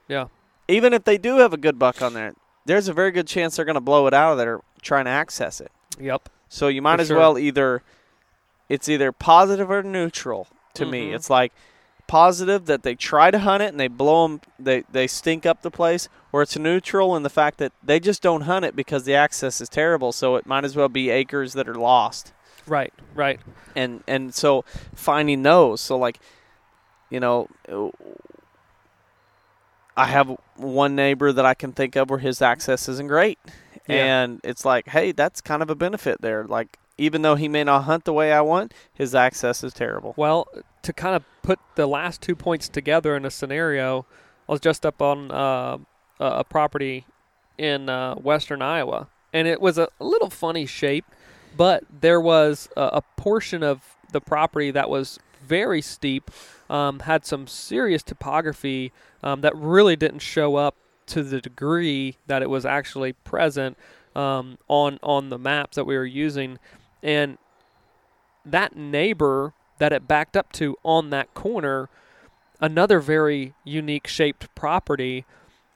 yeah. 0.08 0.26
Even 0.68 0.94
if 0.94 1.04
they 1.04 1.18
do 1.18 1.38
have 1.38 1.54
a 1.54 1.58
good 1.58 1.80
buck 1.80 2.02
on 2.02 2.14
there, 2.14 2.34
there's 2.66 2.88
a 2.88 2.94
very 2.94 3.12
good 3.12 3.28
chance 3.28 3.56
they're 3.56 3.66
going 3.66 3.74
to 3.76 3.82
blow 3.82 4.06
it 4.08 4.14
out 4.14 4.34
of 4.34 4.38
there 4.38 4.62
trying 4.82 5.06
to 5.06 5.12
access 5.12 5.60
it. 5.62 5.72
Yep. 6.00 6.30
So 6.48 6.68
you 6.68 6.82
might 6.82 6.98
For 6.98 7.02
as 7.02 7.08
sure. 7.08 7.18
well 7.18 7.38
either 7.38 7.82
it's 8.70 8.88
either 8.88 9.12
positive 9.12 9.70
or 9.72 9.82
neutral 9.84 10.48
to 10.76 10.86
me. 10.86 11.10
Mhm. 11.10 11.16
It's 11.16 11.30
like 11.30 11.52
positive 12.08 12.66
that 12.66 12.82
they 12.84 12.96
try 12.96 13.30
to 13.30 13.40
hunt 13.40 13.62
it 13.62 13.68
and 13.70 13.80
they 13.80 13.88
blow 13.88 14.28
them 14.28 14.42
they 14.58 14.84
they 14.92 15.06
stink 15.06 15.46
up 15.46 15.62
the 15.62 15.70
place 15.72 16.10
or 16.32 16.42
it's 16.42 16.58
neutral 16.58 17.16
in 17.16 17.22
the 17.24 17.30
fact 17.30 17.60
that 17.60 17.72
they 17.84 18.00
just 18.00 18.22
don't 18.24 18.42
hunt 18.42 18.66
it 18.66 18.76
because 18.76 19.04
the 19.04 19.14
access 19.14 19.62
is 19.62 19.70
terrible 19.70 20.12
so 20.12 20.36
it 20.36 20.46
might 20.48 20.66
as 20.66 20.76
well 20.76 20.90
be 20.90 21.10
acres 21.12 21.54
that 21.54 21.68
are 21.70 21.76
lost. 21.76 22.34
Right. 22.70 22.94
Right. 23.16 23.40
And 23.76 24.04
and 24.08 24.34
so 24.34 24.64
finding 24.94 25.44
those 25.44 25.82
so 25.82 25.98
like 25.98 26.20
you 27.10 27.20
know 27.20 27.48
I 29.98 30.06
have 30.06 30.38
one 30.56 30.96
neighbor 30.96 31.34
that 31.34 31.46
I 31.46 31.54
can 31.54 31.74
think 31.74 31.98
of 31.98 32.10
where 32.10 32.20
his 32.20 32.42
access 32.42 32.88
isn't 32.88 33.08
great. 33.08 33.38
Yeah. 33.86 34.22
And 34.22 34.40
it's 34.46 34.64
like, 34.64 34.88
hey, 34.88 35.12
that's 35.12 35.42
kind 35.42 35.62
of 35.62 35.70
a 35.70 35.76
benefit 35.76 36.22
there. 36.22 36.46
Like, 36.46 36.78
even 36.98 37.22
though 37.22 37.36
he 37.36 37.50
may 37.50 37.66
not 37.66 37.84
hunt 37.84 38.06
the 38.06 38.14
way 38.14 38.32
I 38.32 38.40
want, 38.40 38.74
his 38.94 39.14
access 39.14 39.62
is 39.62 39.74
terrible. 39.74 40.14
Well, 40.16 40.48
to 40.84 40.94
kind 40.94 41.16
of 41.16 41.24
put 41.42 41.60
the 41.76 41.86
last 41.86 42.22
two 42.22 42.36
points 42.36 42.70
together 42.70 43.16
in 43.16 43.26
a 43.26 43.32
scenario, 43.32 44.06
I 44.48 44.52
was 44.54 44.62
just 44.62 44.86
up 44.86 45.02
on 45.02 45.32
uh, 45.32 45.80
a 46.20 46.44
property 46.46 47.06
in 47.58 47.90
uh, 47.90 48.16
western 48.16 48.62
Iowa, 48.62 49.08
and 49.34 49.48
it 49.48 49.60
was 49.60 49.78
a 49.78 49.90
little 50.00 50.30
funny 50.30 50.66
shape, 50.66 51.06
but 51.56 51.84
there 52.02 52.22
was 52.22 52.70
a, 52.76 52.82
a 52.82 53.02
portion 53.18 53.64
of 53.64 53.82
the 54.12 54.22
property 54.22 54.72
that 54.72 54.90
was 54.90 55.20
very 55.46 55.82
steep, 55.82 56.32
um, 56.70 57.00
had 57.00 57.26
some 57.26 57.48
serious 57.48 58.04
topography 58.04 58.92
um, 59.24 59.42
that 59.42 59.56
really 59.56 59.96
didn't 59.96 60.20
show 60.20 60.56
up 60.56 60.76
to 61.08 61.24
the 61.24 61.42
degree 61.42 62.18
that 62.28 62.42
it 62.42 62.50
was 62.50 62.66
actually 62.66 63.14
present 63.14 63.78
um, 64.16 64.58
on 64.68 65.00
on 65.02 65.30
the 65.30 65.38
maps 65.38 65.76
that 65.76 65.86
we 65.86 65.98
were 65.98 66.06
using, 66.06 66.60
and 67.02 67.38
that 68.46 68.76
neighbor 68.76 69.54
that 69.80 69.94
it 69.94 70.08
backed 70.08 70.36
up 70.36 70.52
to 70.52 70.78
on 70.84 71.10
that 71.10 71.34
corner, 71.34 71.90
another 72.60 73.00
very 73.00 73.54
unique 73.64 74.08
shaped 74.08 74.54
property, 74.56 75.26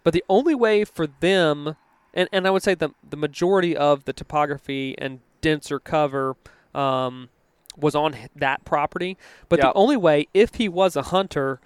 but 0.04 0.14
the 0.14 0.24
only 0.28 0.54
way 0.54 0.84
for 0.84 1.08
them, 1.08 1.76
and, 2.14 2.28
and 2.32 2.46
I 2.46 2.52
would 2.52 2.64
say 2.64 2.76
the 2.76 2.92
the 3.08 3.18
majority 3.18 3.76
of 3.76 4.06
the 4.06 4.14
topography 4.14 4.96
and 4.98 5.20
denser 5.44 5.78
cover. 5.80 6.36
Um, 6.74 7.30
was 7.76 7.96
on 7.96 8.16
that 8.36 8.64
property, 8.66 9.18
but 9.50 9.58
Yep. 9.58 9.74
the 9.74 9.74
only 9.80 9.98
way, 9.98 10.28
if 10.32 10.56
he 10.56 10.70
was 10.70 10.96
a 10.96 11.02
hunter, 11.04 11.60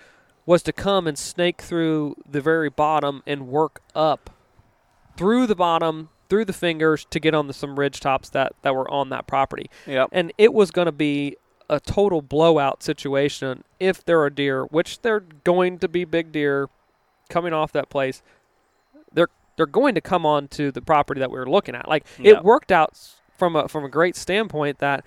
was 0.45 0.63
to 0.63 0.71
come 0.71 1.05
and 1.05 1.17
snake 1.19 1.61
through 1.61 2.15
the 2.29 2.39
very 2.39 2.69
bottom 2.69 3.21
and 3.27 3.49
work 3.49 3.81
up 3.93 4.29
through 5.17 5.47
the 5.47 5.55
bottom, 5.55 6.07
through 6.29 6.45
the 6.45 6.53
fingers 6.53 7.05
to 7.09 7.19
get 7.19 7.33
on 7.35 7.47
the, 7.47 7.53
some 7.53 7.77
ridge 7.77 7.99
tops 7.99 8.29
that, 8.29 8.53
that 8.61 8.73
were 8.73 8.89
on 8.89 9.09
that 9.09 9.27
property. 9.27 9.69
Yep. 9.85 10.07
And 10.13 10.31
it 10.37 10.53
was 10.53 10.71
going 10.71 10.85
to 10.85 10.93
be 10.93 11.35
a 11.69 11.81
total 11.81 12.21
blowout 12.21 12.81
situation 12.83 13.65
if 13.77 14.05
there 14.05 14.21
are 14.21 14.29
deer, 14.29 14.63
which 14.67 15.01
they're 15.01 15.19
going 15.43 15.77
to 15.79 15.89
be 15.89 16.05
big 16.05 16.31
deer 16.31 16.69
coming 17.29 17.51
off 17.51 17.73
that 17.73 17.89
place. 17.89 18.21
They're 19.11 19.27
they're 19.57 19.65
going 19.65 19.95
to 19.95 20.01
come 20.01 20.25
on 20.25 20.47
to 20.49 20.71
the 20.71 20.81
property 20.81 21.19
that 21.19 21.31
we 21.31 21.37
were 21.37 21.49
looking 21.49 21.75
at. 21.75 21.89
Like 21.89 22.05
Yeah. 22.17 22.33
it 22.37 22.43
worked 22.45 22.71
out 22.71 22.97
from 23.37 23.55
a 23.55 23.67
from 23.67 23.85
a 23.85 23.89
great 23.89 24.15
standpoint 24.15 24.79
that 24.79 25.05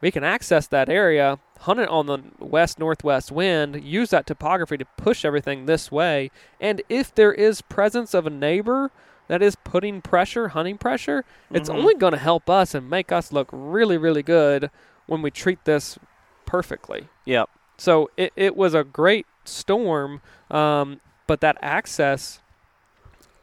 we 0.00 0.10
can 0.10 0.22
access 0.24 0.66
that 0.66 0.88
area, 0.88 1.38
hunt 1.60 1.80
it 1.80 1.88
on 1.88 2.06
the 2.06 2.18
west 2.38 2.78
northwest 2.78 3.32
wind, 3.32 3.82
use 3.82 4.10
that 4.10 4.26
topography 4.26 4.76
to 4.76 4.84
push 4.98 5.24
everything 5.24 5.64
this 5.66 5.90
way. 5.90 6.30
And 6.60 6.82
if 6.88 7.14
there 7.14 7.32
is 7.32 7.62
presence 7.62 8.12
of 8.12 8.26
a 8.26 8.30
neighbor 8.30 8.90
that 9.28 9.40
is 9.40 9.56
putting 9.56 10.02
pressure, 10.02 10.48
hunting 10.48 10.76
pressure, 10.76 11.24
it's 11.50 11.70
Mhm. 11.70 11.74
only 11.78 11.94
going 11.94 12.12
to 12.12 12.18
help 12.18 12.50
us 12.50 12.74
and 12.74 12.90
make 12.90 13.10
us 13.10 13.32
look 13.32 13.48
really, 13.50 13.96
really 13.96 14.22
good 14.22 14.70
when 15.06 15.22
we 15.22 15.30
treat 15.30 15.64
this 15.64 15.98
perfectly. 16.44 17.08
Yep. 17.24 17.48
So 17.78 18.10
it, 18.18 18.32
it 18.36 18.56
was 18.56 18.74
a 18.74 18.84
great 18.84 19.26
storm, 19.46 20.20
um, 20.50 21.00
but 21.26 21.40
that 21.40 21.56
access 21.62 22.42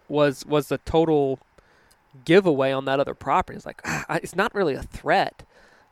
was 0.07 0.45
was 0.45 0.67
the 0.67 0.77
total 0.79 1.39
giveaway 2.25 2.71
on 2.71 2.85
that 2.85 2.99
other 2.99 3.13
property. 3.15 3.57
It's 3.57 3.65
like 3.65 3.81
ah, 3.85 4.19
it's 4.21 4.35
not 4.35 4.53
really 4.53 4.73
a 4.75 4.83
threat 4.83 5.43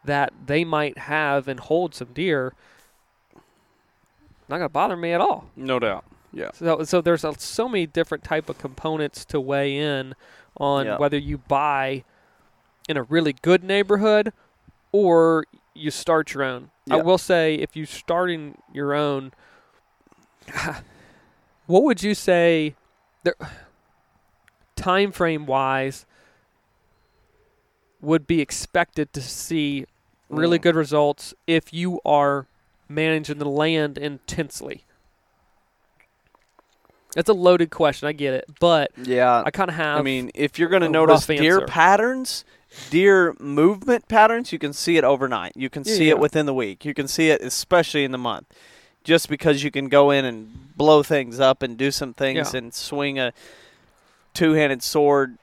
that 0.05 0.33
they 0.45 0.63
might 0.63 0.97
have 0.97 1.47
and 1.47 1.59
hold 1.59 1.93
some 1.95 2.09
deer. 2.13 2.53
Not 4.47 4.57
gonna 4.57 4.69
bother 4.69 4.95
me 4.97 5.11
at 5.11 5.21
all. 5.21 5.49
No 5.55 5.79
doubt. 5.79 6.05
Yeah. 6.33 6.51
So 6.53 6.83
so 6.83 7.01
there's 7.01 7.23
a, 7.23 7.33
so 7.39 7.67
many 7.69 7.85
different 7.85 8.23
type 8.23 8.49
of 8.49 8.57
components 8.57 9.25
to 9.25 9.39
weigh 9.39 9.77
in 9.77 10.15
on 10.57 10.85
Yeah. 10.85 10.97
whether 10.97 11.17
you 11.17 11.37
buy 11.37 12.03
in 12.87 12.97
a 12.97 13.03
really 13.03 13.33
good 13.33 13.63
neighborhood 13.63 14.33
or 14.91 15.45
you 15.73 15.91
start 15.91 16.33
your 16.33 16.43
own. 16.43 16.71
I 16.89 16.97
will 16.97 17.19
say 17.19 17.53
if 17.55 17.75
you 17.75 17.85
starting 17.85 18.57
your 18.73 18.93
own 18.95 19.31
what 21.67 21.83
would 21.83 22.01
you 22.01 22.15
say 22.15 22.73
there 23.23 23.35
time 24.75 25.11
frame 25.11 25.45
wise 25.45 26.05
would 28.01 28.25
be 28.27 28.41
expected 28.41 29.11
to 29.13 29.21
see 29.21 29.85
really 30.29 30.57
Mm. 30.59 30.61
good 30.63 30.75
results 30.75 31.33
if 31.47 31.73
you 31.73 31.99
are 32.05 32.45
managing 32.87 33.37
the 33.39 33.49
land 33.49 33.97
intensely? 33.97 34.83
That's 37.15 37.29
a 37.29 37.33
loaded 37.33 37.71
question. 37.71 38.07
I 38.07 38.11
get 38.11 38.33
it, 38.33 38.45
but 38.59 38.91
Yeah. 38.97 39.41
I 39.45 39.51
kind 39.51 39.69
of 39.69 39.75
have. 39.75 39.97
I 39.99 40.01
mean, 40.03 40.31
if 40.35 40.59
you're 40.59 40.69
going 40.69 40.83
to 40.83 40.89
notice 40.89 41.25
deer 41.25 41.55
answer. 41.55 41.65
patterns, 41.67 42.45
deer 42.91 43.35
movement 43.39 44.07
patterns, 44.07 44.53
you 44.53 44.59
can 44.59 44.73
see 44.73 44.97
it 44.97 45.03
overnight. 45.03 45.53
You 45.55 45.69
can 45.71 45.83
Yeah, 45.85 45.93
see 45.95 46.05
yeah. 46.05 46.11
it 46.11 46.19
within 46.19 46.45
the 46.45 46.53
week. 46.53 46.85
You 46.85 46.93
can 46.93 47.07
see 47.07 47.29
it 47.31 47.41
especially 47.41 48.03
in 48.03 48.11
the 48.11 48.17
month. 48.19 48.45
Just 49.03 49.27
because 49.27 49.63
you 49.63 49.71
can 49.71 49.89
go 49.89 50.11
in 50.11 50.23
and 50.23 50.75
blow 50.77 51.01
things 51.01 51.39
up 51.39 51.63
and 51.63 51.77
do 51.77 51.89
some 51.89 52.13
things 52.13 52.53
Yeah. 52.53 52.59
and 52.59 52.73
swing 52.73 53.17
a 53.17 53.33
two-handed 54.35 54.83
sword 54.83 55.37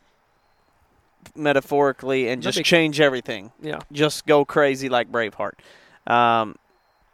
metaphorically 1.34 2.28
and 2.28 2.42
just 2.42 2.62
change 2.64 3.00
everything. 3.00 3.50
yeah, 3.60 3.80
Just 3.90 4.26
go 4.26 4.44
crazy 4.44 4.88
like 4.88 5.10
Braveheart. 5.10 5.52
Um, 6.06 6.56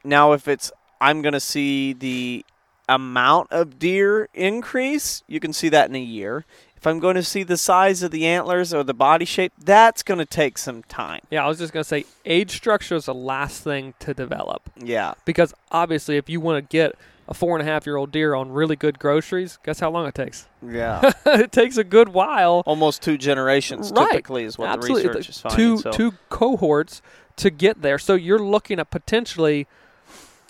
now 0.04 0.32
if 0.32 0.48
it's 0.48 0.70
I'm 1.00 1.22
going 1.22 1.32
to 1.32 1.40
see 1.40 1.92
the 1.92 2.44
amount 2.88 3.50
of 3.52 3.78
deer 3.78 4.28
increase, 4.34 5.22
you 5.26 5.40
can 5.40 5.52
see 5.52 5.68
that 5.70 5.88
in 5.88 5.94
a 5.96 6.00
year. 6.00 6.44
If 6.76 6.86
I'm 6.86 6.98
going 6.98 7.14
to 7.14 7.22
see 7.22 7.44
the 7.44 7.56
size 7.56 8.02
of 8.02 8.10
the 8.10 8.26
antlers 8.26 8.74
or 8.74 8.82
the 8.82 8.92
body 8.94 9.24
shape, 9.24 9.52
that's 9.58 10.02
going 10.02 10.18
to 10.18 10.26
take 10.26 10.58
some 10.58 10.82
time. 10.84 11.20
yeah. 11.30 11.44
I 11.44 11.48
was 11.48 11.58
just 11.58 11.72
gonna 11.72 11.84
say 11.84 12.04
age 12.26 12.50
structure 12.50 12.96
is 12.96 13.06
the 13.06 13.14
last 13.14 13.62
thing 13.62 13.94
to 14.00 14.12
develop 14.12 14.62
Yeah. 14.76 15.14
because 15.24 15.54
obviously, 15.70 16.16
if 16.16 16.28
you 16.28 16.40
want 16.40 16.68
to 16.68 16.72
get 16.76 16.96
a 17.28 17.34
four 17.34 17.56
and 17.58 17.66
a 17.66 17.70
half 17.70 17.86
year 17.86 17.96
old 17.96 18.10
deer 18.12 18.34
on 18.34 18.50
really 18.50 18.76
good 18.76 18.98
groceries, 18.98 19.58
guess 19.64 19.80
how 19.80 19.90
long 19.90 20.06
it 20.06 20.14
takes? 20.14 20.48
Yeah. 20.66 21.12
it 21.26 21.52
takes 21.52 21.76
a 21.76 21.84
good 21.84 22.08
while. 22.10 22.62
Almost 22.66 23.02
two 23.02 23.16
generations 23.16 23.92
Right. 23.94 24.10
typically 24.10 24.44
is 24.44 24.58
what 24.58 24.68
Absolutely, 24.68 25.02
the 25.04 25.08
research 25.10 25.28
is 25.28 25.40
finding. 25.40 25.56
two 25.56 25.78
so. 25.78 25.90
two 25.92 26.12
cohorts 26.28 27.00
to 27.36 27.50
get 27.50 27.82
there. 27.82 27.98
So 27.98 28.14
you're 28.14 28.38
looking 28.38 28.78
at 28.80 28.90
potentially 28.90 29.66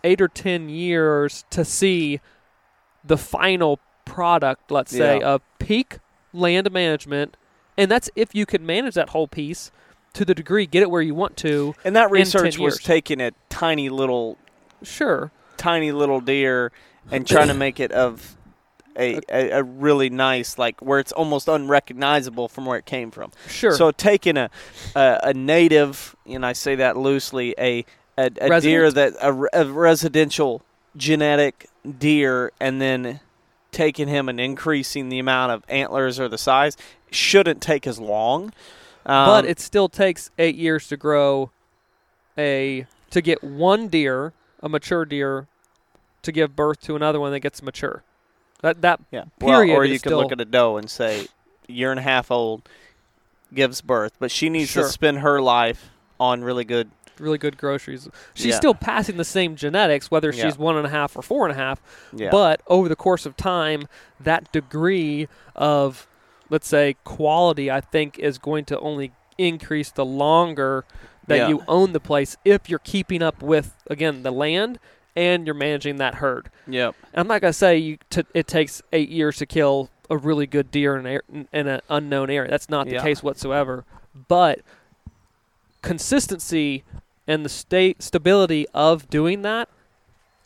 eight 0.04 0.20
or 0.20 0.28
ten 0.28 0.68
years 0.68 1.44
to 1.50 1.64
see 1.64 2.20
the 3.04 3.16
final 3.18 3.78
product. 4.04 4.70
Let's 4.70 4.90
say 4.92 5.18
Yeah. 5.18 5.26
of 5.34 5.42
peak 5.58 5.98
land 6.32 6.70
management, 6.72 7.36
and 7.76 7.90
that's 7.90 8.08
if 8.16 8.34
you 8.34 8.46
can 8.46 8.64
manage 8.64 8.94
that 8.94 9.10
whole 9.10 9.28
piece 9.28 9.70
to 10.14 10.24
the 10.24 10.34
degree, 10.34 10.66
get 10.66 10.82
it 10.82 10.90
where 10.90 11.02
you 11.02 11.14
want 11.14 11.36
to. 11.38 11.74
and 11.84 11.94
that 11.96 12.04
10 12.04 12.10
research 12.12 12.58
was 12.58 12.74
years. 12.74 12.78
taking 12.80 13.20
a 13.20 13.32
tiny 13.48 13.88
little 13.88 14.36
Sure, 14.82 15.30
tiny 15.62 15.92
little 15.92 16.20
deer 16.20 16.72
and 17.10 17.26
trying 17.26 17.48
to 17.48 17.54
make 17.66 17.78
it 17.80 17.92
of 17.92 18.36
a, 18.96 19.20
a, 19.30 19.50
a 19.50 19.62
really 19.62 20.10
nice 20.10 20.58
like 20.58 20.80
where 20.82 20.98
it's 20.98 21.12
almost 21.12 21.48
unrecognizable 21.48 22.48
from 22.48 22.66
where 22.66 22.78
it 22.78 22.86
came 22.86 23.10
from. 23.10 23.30
sure. 23.48 23.72
So 23.72 23.90
taking 23.90 24.36
a, 24.36 24.50
a 24.94 25.20
a 25.24 25.34
native, 25.34 26.16
and 26.26 26.44
I 26.44 26.52
say 26.52 26.74
that 26.76 26.96
loosely, 26.96 27.54
a 27.58 27.84
a, 28.18 28.30
a 28.40 28.60
deer 28.60 28.90
that 28.90 29.14
a, 29.22 29.62
a 29.62 29.64
residential 29.64 30.62
genetic 30.96 31.68
deer, 31.98 32.52
and 32.60 32.80
then 32.80 33.20
taking 33.70 34.08
him 34.08 34.28
and 34.28 34.38
increasing 34.38 35.08
the 35.08 35.18
amount 35.18 35.52
of 35.52 35.64
antlers 35.68 36.20
or 36.20 36.28
the 36.28 36.38
size 36.38 36.76
shouldn't 37.10 37.62
take 37.62 37.86
as 37.86 37.98
long. 37.98 38.52
Um, 39.06 39.26
but 39.26 39.44
it 39.46 39.58
still 39.58 39.88
takes 39.88 40.30
eight 40.38 40.56
years 40.56 40.88
to 40.88 40.96
grow 40.96 41.50
a 42.36 42.86
to 43.10 43.20
get 43.20 43.42
one 43.42 43.88
deer, 43.88 44.32
a 44.62 44.68
mature 44.68 45.04
deer, 45.04 45.48
to 46.22 46.32
give 46.32 46.54
birth 46.56 46.80
to 46.82 46.96
another 46.96 47.20
one 47.20 47.32
that 47.32 47.40
gets 47.40 47.62
mature. 47.62 48.02
That 48.60 48.80
that 48.82 49.00
yeah. 49.10 49.24
period 49.38 49.72
Well, 49.72 49.80
or 49.80 49.84
you 49.84 49.98
could 49.98 50.12
look 50.12 50.32
at 50.32 50.40
a 50.40 50.44
doe 50.44 50.76
and 50.76 50.88
say, 50.88 51.26
year 51.66 51.90
and 51.90 51.98
a 51.98 52.02
half 52.02 52.30
old, 52.30 52.68
gives 53.52 53.80
birth, 53.80 54.12
but 54.18 54.30
she 54.30 54.48
needs 54.48 54.70
Sure. 54.70 54.84
to 54.84 54.88
spend 54.88 55.18
her 55.18 55.40
life 55.40 55.90
on 56.18 56.42
really 56.42 56.64
good. 56.64 56.90
really 57.18 57.38
good 57.38 57.56
groceries. 57.58 58.08
She's 58.34 58.46
Yeah. 58.46 58.56
still 58.56 58.74
passing 58.74 59.16
the 59.16 59.24
same 59.24 59.54
genetics, 59.54 60.10
whether 60.10 60.32
Yeah. 60.32 60.44
she's 60.44 60.58
one 60.58 60.76
and 60.76 60.86
a 60.86 60.90
half 60.90 61.14
or 61.16 61.22
four 61.22 61.46
and 61.46 61.52
a 61.56 61.60
half. 61.60 61.80
Yeah. 62.12 62.30
But 62.30 62.62
over 62.66 62.88
the 62.88 62.96
course 62.96 63.26
of 63.26 63.36
time, 63.36 63.86
that 64.18 64.50
degree 64.50 65.28
of, 65.54 66.08
let's 66.50 66.66
say, 66.66 66.96
quality, 67.04 67.70
I 67.70 67.80
think, 67.80 68.18
is 68.18 68.38
going 68.38 68.64
to 68.64 68.78
only 68.80 69.12
increase 69.38 69.90
the 69.90 70.04
longer 70.06 70.84
that 71.26 71.48
you 71.48 71.62
own 71.68 71.92
the 71.92 72.00
place 72.00 72.36
if 72.44 72.68
you're 72.68 72.80
keeping 72.80 73.22
up 73.22 73.40
with, 73.42 73.76
again, 73.88 74.22
the 74.24 74.32
land 74.32 74.80
and 75.14 75.46
you're 75.46 75.54
managing 75.54 75.96
that 75.96 76.16
herd. 76.16 76.50
yep. 76.66 76.94
And 77.12 77.20
I'm 77.20 77.26
not 77.28 77.40
going 77.40 77.50
to 77.52 77.58
say 77.58 77.76
you 77.78 77.98
t- 78.10 78.24
it 78.34 78.46
takes 78.46 78.80
eight 78.92 79.08
years 79.10 79.36
to 79.38 79.46
kill 79.46 79.90
a 80.10 80.16
really 80.16 80.46
good 80.46 80.70
deer 80.70 80.96
in, 80.96 81.06
a, 81.06 81.20
in 81.52 81.66
an 81.68 81.80
unknown 81.88 82.30
area. 82.30 82.50
That's 82.50 82.68
not 82.68 82.86
the 82.88 82.98
case 82.98 83.22
whatsoever. 83.22 83.84
But 84.28 84.60
consistency 85.82 86.84
and 87.26 87.44
the 87.44 87.48
state 87.48 88.02
stability 88.02 88.66
of 88.74 89.08
doing 89.10 89.42
that 89.42 89.68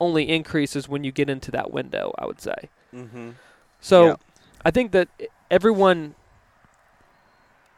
only 0.00 0.28
increases 0.28 0.88
when 0.88 1.04
you 1.04 1.12
get 1.12 1.28
into 1.30 1.50
that 1.50 1.70
window. 1.70 2.12
I 2.18 2.26
would 2.26 2.40
say. 2.40 2.68
Mm-hmm. 2.94 3.30
So 3.80 4.06
Yeah. 4.06 4.14
I 4.64 4.70
think 4.70 4.92
that 4.92 5.08
everyone. 5.50 6.14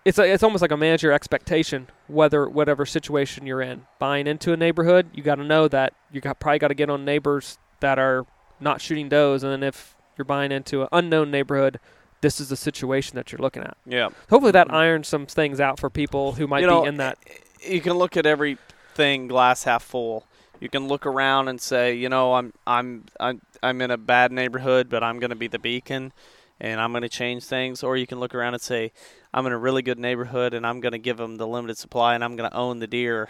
It's 0.08 0.18
a, 0.18 0.22
it's 0.32 0.42
almost 0.42 0.62
like 0.62 0.70
a 0.70 0.76
manager 0.76 1.12
expectation, 1.12 1.88
whether 2.06 2.48
whatever 2.48 2.86
situation 2.86 3.46
you're 3.46 3.60
in. 3.60 3.82
Buying 3.98 4.26
into 4.26 4.52
a 4.54 4.56
neighborhood, 4.56 5.10
you 5.12 5.22
got 5.22 5.34
to 5.34 5.44
know 5.44 5.68
that 5.68 5.92
you 6.10 6.20
got 6.22 6.40
probably 6.40 6.58
got 6.60 6.68
to 6.68 6.74
get 6.74 6.88
on 6.88 7.04
neighbors 7.04 7.58
that 7.80 7.98
are 7.98 8.24
not 8.58 8.80
shooting 8.80 9.10
does, 9.10 9.42
and 9.42 9.52
then 9.52 9.62
if 9.62 9.94
you're 10.16 10.24
buying 10.24 10.50
into 10.50 10.82
an 10.82 10.88
unknown 10.92 11.30
neighborhood, 11.30 11.78
this 12.22 12.40
is 12.40 12.48
the 12.48 12.56
situation 12.56 13.16
that 13.16 13.30
you're 13.32 13.38
looking 13.40 13.62
at. 13.62 13.76
Yeah. 13.84 14.08
Hopefully, 14.30 14.52
that 14.52 14.68
Mhm. 14.68 14.72
irons 14.74 15.08
some 15.08 15.26
things 15.26 15.60
out 15.60 15.78
for 15.78 15.90
people 15.90 16.32
who 16.32 16.46
might 16.46 16.60
You 16.62 16.68
know, 16.68 16.82
be 16.82 16.88
in 16.88 16.96
that. 16.96 17.18
you 17.60 17.80
can 17.82 17.92
look 17.92 18.16
at 18.16 18.24
everything 18.24 19.28
glass 19.28 19.64
half 19.64 19.82
full. 19.84 20.24
You 20.58 20.70
can 20.70 20.88
look 20.88 21.04
around 21.06 21.48
and 21.48 21.60
say, 21.60 21.94
you 21.94 22.08
know, 22.08 22.32
I'm 22.34 22.52
I'm 22.66 23.04
I'm 23.20 23.42
I'm 23.62 23.80
in 23.82 23.90
a 23.90 23.98
bad 23.98 24.32
neighborhood, 24.32 24.88
but 24.88 25.02
I'm 25.04 25.18
going 25.20 25.30
to 25.30 25.36
be 25.36 25.48
the 25.48 25.58
beacon. 25.58 26.12
and 26.60 26.80
I'm 26.80 26.90
going 26.90 27.02
to 27.02 27.08
change 27.08 27.44
things, 27.44 27.84
or 27.84 27.96
you 27.96 28.04
can 28.04 28.18
look 28.18 28.34
around 28.34 28.52
and 28.54 28.60
say, 28.60 28.90
I'm 29.32 29.46
in 29.46 29.52
a 29.52 29.58
really 29.58 29.82
good 29.82 29.98
neighborhood 29.98 30.54
and 30.54 30.66
I'm 30.66 30.80
going 30.80 30.92
to 30.92 30.98
give 30.98 31.16
them 31.16 31.36
the 31.36 31.46
limited 31.46 31.78
supply 31.78 32.14
and 32.14 32.24
I'm 32.24 32.36
going 32.36 32.50
to 32.50 32.56
own 32.56 32.78
the 32.78 32.86
deer 32.86 33.28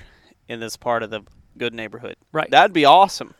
in 0.48 0.60
this 0.60 0.76
part 0.76 1.02
of 1.02 1.10
the 1.10 1.22
good 1.56 1.74
neighborhood. 1.74 2.16
Right. 2.32 2.50
That'd 2.50 2.72
be 2.72 2.84
awesome. 2.84 3.34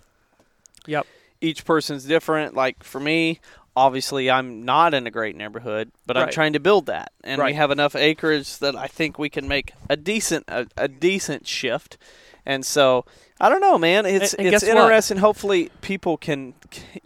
Yep. 0.86 1.06
Each 1.40 1.64
person's 1.64 2.04
different. 2.04 2.54
Like 2.54 2.82
for 2.82 3.00
me, 3.00 3.40
obviously 3.78 4.28
I'm 4.28 4.64
not 4.64 4.92
in 4.92 5.06
a 5.06 5.11
great 5.11 5.36
neighborhood, 5.36 5.92
but 6.04 6.16
I'm 6.16 6.30
trying 6.30 6.54
to 6.54 6.61
build 6.61 6.86
that, 6.86 7.12
and 7.22 7.40
we 7.40 7.52
have 7.52 7.70
enough 7.70 7.94
acreage 7.94 8.59
that 8.59 8.74
I 8.74 8.88
think 8.88 9.18
we 9.18 9.30
can 9.30 9.46
make 9.46 9.72
a 9.88 9.96
decent 9.96 10.44
a, 10.48 10.66
a 10.76 10.88
decent 10.88 11.46
shift. 11.46 11.96
And 12.44 12.66
so 12.66 13.04
I 13.41 13.49
don't 13.49 13.61
know, 13.61 13.78
man. 13.78 14.05
It's 14.05 14.34
And- 14.34 14.47
and 14.47 14.55
it's 14.55 14.64
guess 14.64 14.74
what? 14.74 14.82
interesting. 14.82 15.18
Hopefully, 15.18 15.70
people 15.80 16.16
can. 16.16 16.55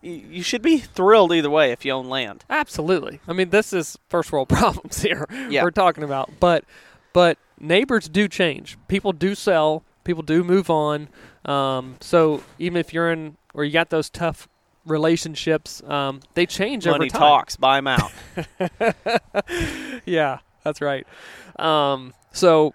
You 0.00 0.42
should 0.42 0.62
be 0.62 0.78
thrilled 0.78 1.32
either 1.32 1.50
way 1.50 1.72
if 1.72 1.84
you 1.84 1.92
own 1.92 2.08
land. 2.08 2.44
Absolutely. 2.48 3.20
I 3.28 3.32
mean, 3.34 3.50
this 3.50 3.72
is 3.72 3.98
first 4.08 4.32
world 4.32 4.48
problems 4.48 5.02
here 5.02 5.26
Yeah. 5.50 5.62
we're 5.62 5.70
talking 5.70 6.02
about. 6.04 6.30
But 6.40 6.64
but 7.12 7.36
neighbors 7.60 8.08
do 8.08 8.28
change. 8.28 8.78
People 8.88 9.12
do 9.12 9.34
sell. 9.34 9.82
People 10.04 10.22
do 10.22 10.42
move 10.42 10.70
on. 10.70 11.08
Um, 11.44 11.96
so 12.00 12.42
even 12.58 12.78
if 12.78 12.94
you're 12.94 13.12
in 13.12 13.36
or 13.52 13.64
you 13.64 13.72
got 13.72 13.90
those 13.90 14.08
tough 14.08 14.48
relationships, 14.86 15.82
um, 15.86 16.20
they 16.34 16.46
change 16.46 16.86
Money 16.86 17.04
over 17.06 17.08
time. 17.08 17.20
talks. 17.20 17.56
Buy 17.56 17.76
them 17.80 17.86
out. 17.88 18.10
yeah, 20.06 20.38
that's 20.64 20.80
right. 20.80 21.06
Um, 21.58 22.14
so 22.32 22.74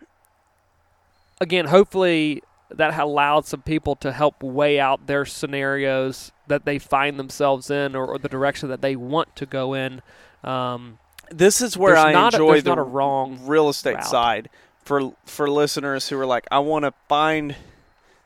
again, 1.42 1.66
hopefully 1.66 2.44
that 2.70 2.98
allowed 2.98 3.46
some 3.46 3.62
people 3.62 3.96
to 3.98 4.12
help 4.12 4.44
weigh 4.44 4.80
out 4.80 5.08
their 5.08 5.26
scenarios 5.26 6.32
that 6.48 6.66
they 6.66 6.80
find 6.80 7.20
themselves 7.20 7.70
in 7.70 7.96
or, 7.96 8.06
or 8.06 8.18
the 8.18 8.30
direction 8.30 8.70
that 8.70 8.82
they 8.82 8.96
want 8.96 9.36
to 9.36 9.46
go 9.46 9.74
in. 9.74 10.02
Um, 10.44 11.00
this 11.30 11.62
is 11.62 11.78
where 11.78 11.98
I 11.98 12.12
not 12.12 12.34
a- 12.34 12.38
enjoy 12.38 12.52
there's 12.54 12.64
the 12.64 12.70
not 12.76 12.80
a 12.80 12.84
wrong 12.84 13.40
real 13.46 13.70
estate 13.70 13.96
route. 13.96 14.06
side 14.06 14.50
for 14.84 15.14
for 15.26 15.50
listeners 15.50 16.10
who 16.10 16.20
are 16.20 16.26
like, 16.26 16.46
I 16.52 16.60
want 16.60 16.86
to 16.86 16.94
find 17.10 17.56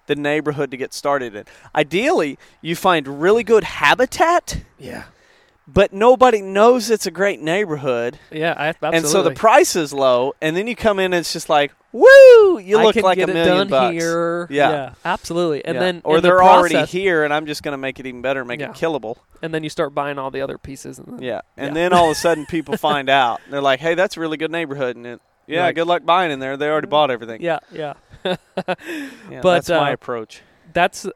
the 0.08 0.16
neighborhood 0.16 0.72
to 0.72 0.78
get 0.78 0.94
started 0.94 1.36
in. 1.36 1.46
Ideally, 1.76 2.38
you 2.62 2.76
find 2.76 3.22
really 3.22 3.44
good 3.44 3.64
habitat, 3.64 4.62
yeah, 4.78 5.06
but 5.68 5.94
nobody 5.94 6.42
knows 6.42 6.90
it's 6.90 7.08
a 7.08 7.12
great 7.12 7.40
neighborhood, 7.40 8.20
yeah, 8.32 8.54
I, 8.58 8.68
absolutely. 8.68 8.98
and 8.98 9.08
so 9.08 9.24
the 9.24 9.32
price 9.32 9.76
is 9.76 9.94
low. 9.94 10.34
And 10.42 10.56
then 10.56 10.68
you 10.68 10.76
come 10.76 11.00
in, 11.00 11.06
and 11.06 11.16
it's 11.16 11.34
just 11.34 11.50
like, 11.50 11.72
woo! 11.94 12.58
You 12.60 12.80
I 12.80 12.84
look 12.84 12.96
like 12.98 13.20
a 13.20 13.28
million 13.28 13.68
bucks. 13.68 13.94
here. 13.94 14.48
Yeah. 14.50 14.94
absolutely. 15.06 15.64
And 15.66 15.76
Yeah. 15.76 15.80
then 15.82 16.02
or 16.04 16.22
they're 16.22 16.44
already 16.44 16.76
process- 16.76 16.92
here, 16.92 17.24
and 17.24 17.34
I'm 17.34 17.46
just 17.46 17.64
going 17.64 17.74
to 17.74 17.78
make 17.78 18.00
it 18.00 18.06
even 18.06 18.22
better, 18.22 18.44
make 18.46 18.60
Yeah. 18.60 18.70
it 18.72 18.76
killable. 18.76 19.18
and 19.44 19.54
then 19.54 19.64
you 19.64 19.70
start 19.70 19.96
buying 19.96 20.20
all 20.20 20.30
the 20.30 20.42
other 20.42 20.58
pieces. 20.60 21.00
And 21.00 21.08
then, 21.18 21.22
Yeah, 21.24 21.42
and 21.58 21.76
then 21.76 21.94
all 21.94 22.06
of 22.06 22.12
a 22.12 22.16
sudden 22.16 22.46
people 22.50 22.78
find 22.78 23.10
out. 23.10 23.42
They're 23.50 23.62
like, 23.62 23.80
"Hey, 23.80 23.96
that's 23.96 24.16
a 24.18 24.20
really 24.20 24.38
good 24.38 24.52
neighborhood," 24.52 24.96
and 24.96 25.06
it, 25.08 25.22
yeah, 25.48 25.64
Right. 25.64 25.76
good 25.76 25.88
luck 25.88 26.06
buying 26.06 26.32
in 26.32 26.40
there. 26.40 26.58
They 26.58 26.70
already 26.70 26.88
bought 26.88 27.10
everything. 27.12 27.42
yeah, 27.42 27.60
yeah. 27.72 27.94
Yeah, 28.26 28.36
But, 29.42 29.66
that's 29.66 29.70
my 29.70 29.90
uh, 29.92 29.94
approach. 29.94 30.42
That's 30.74 31.08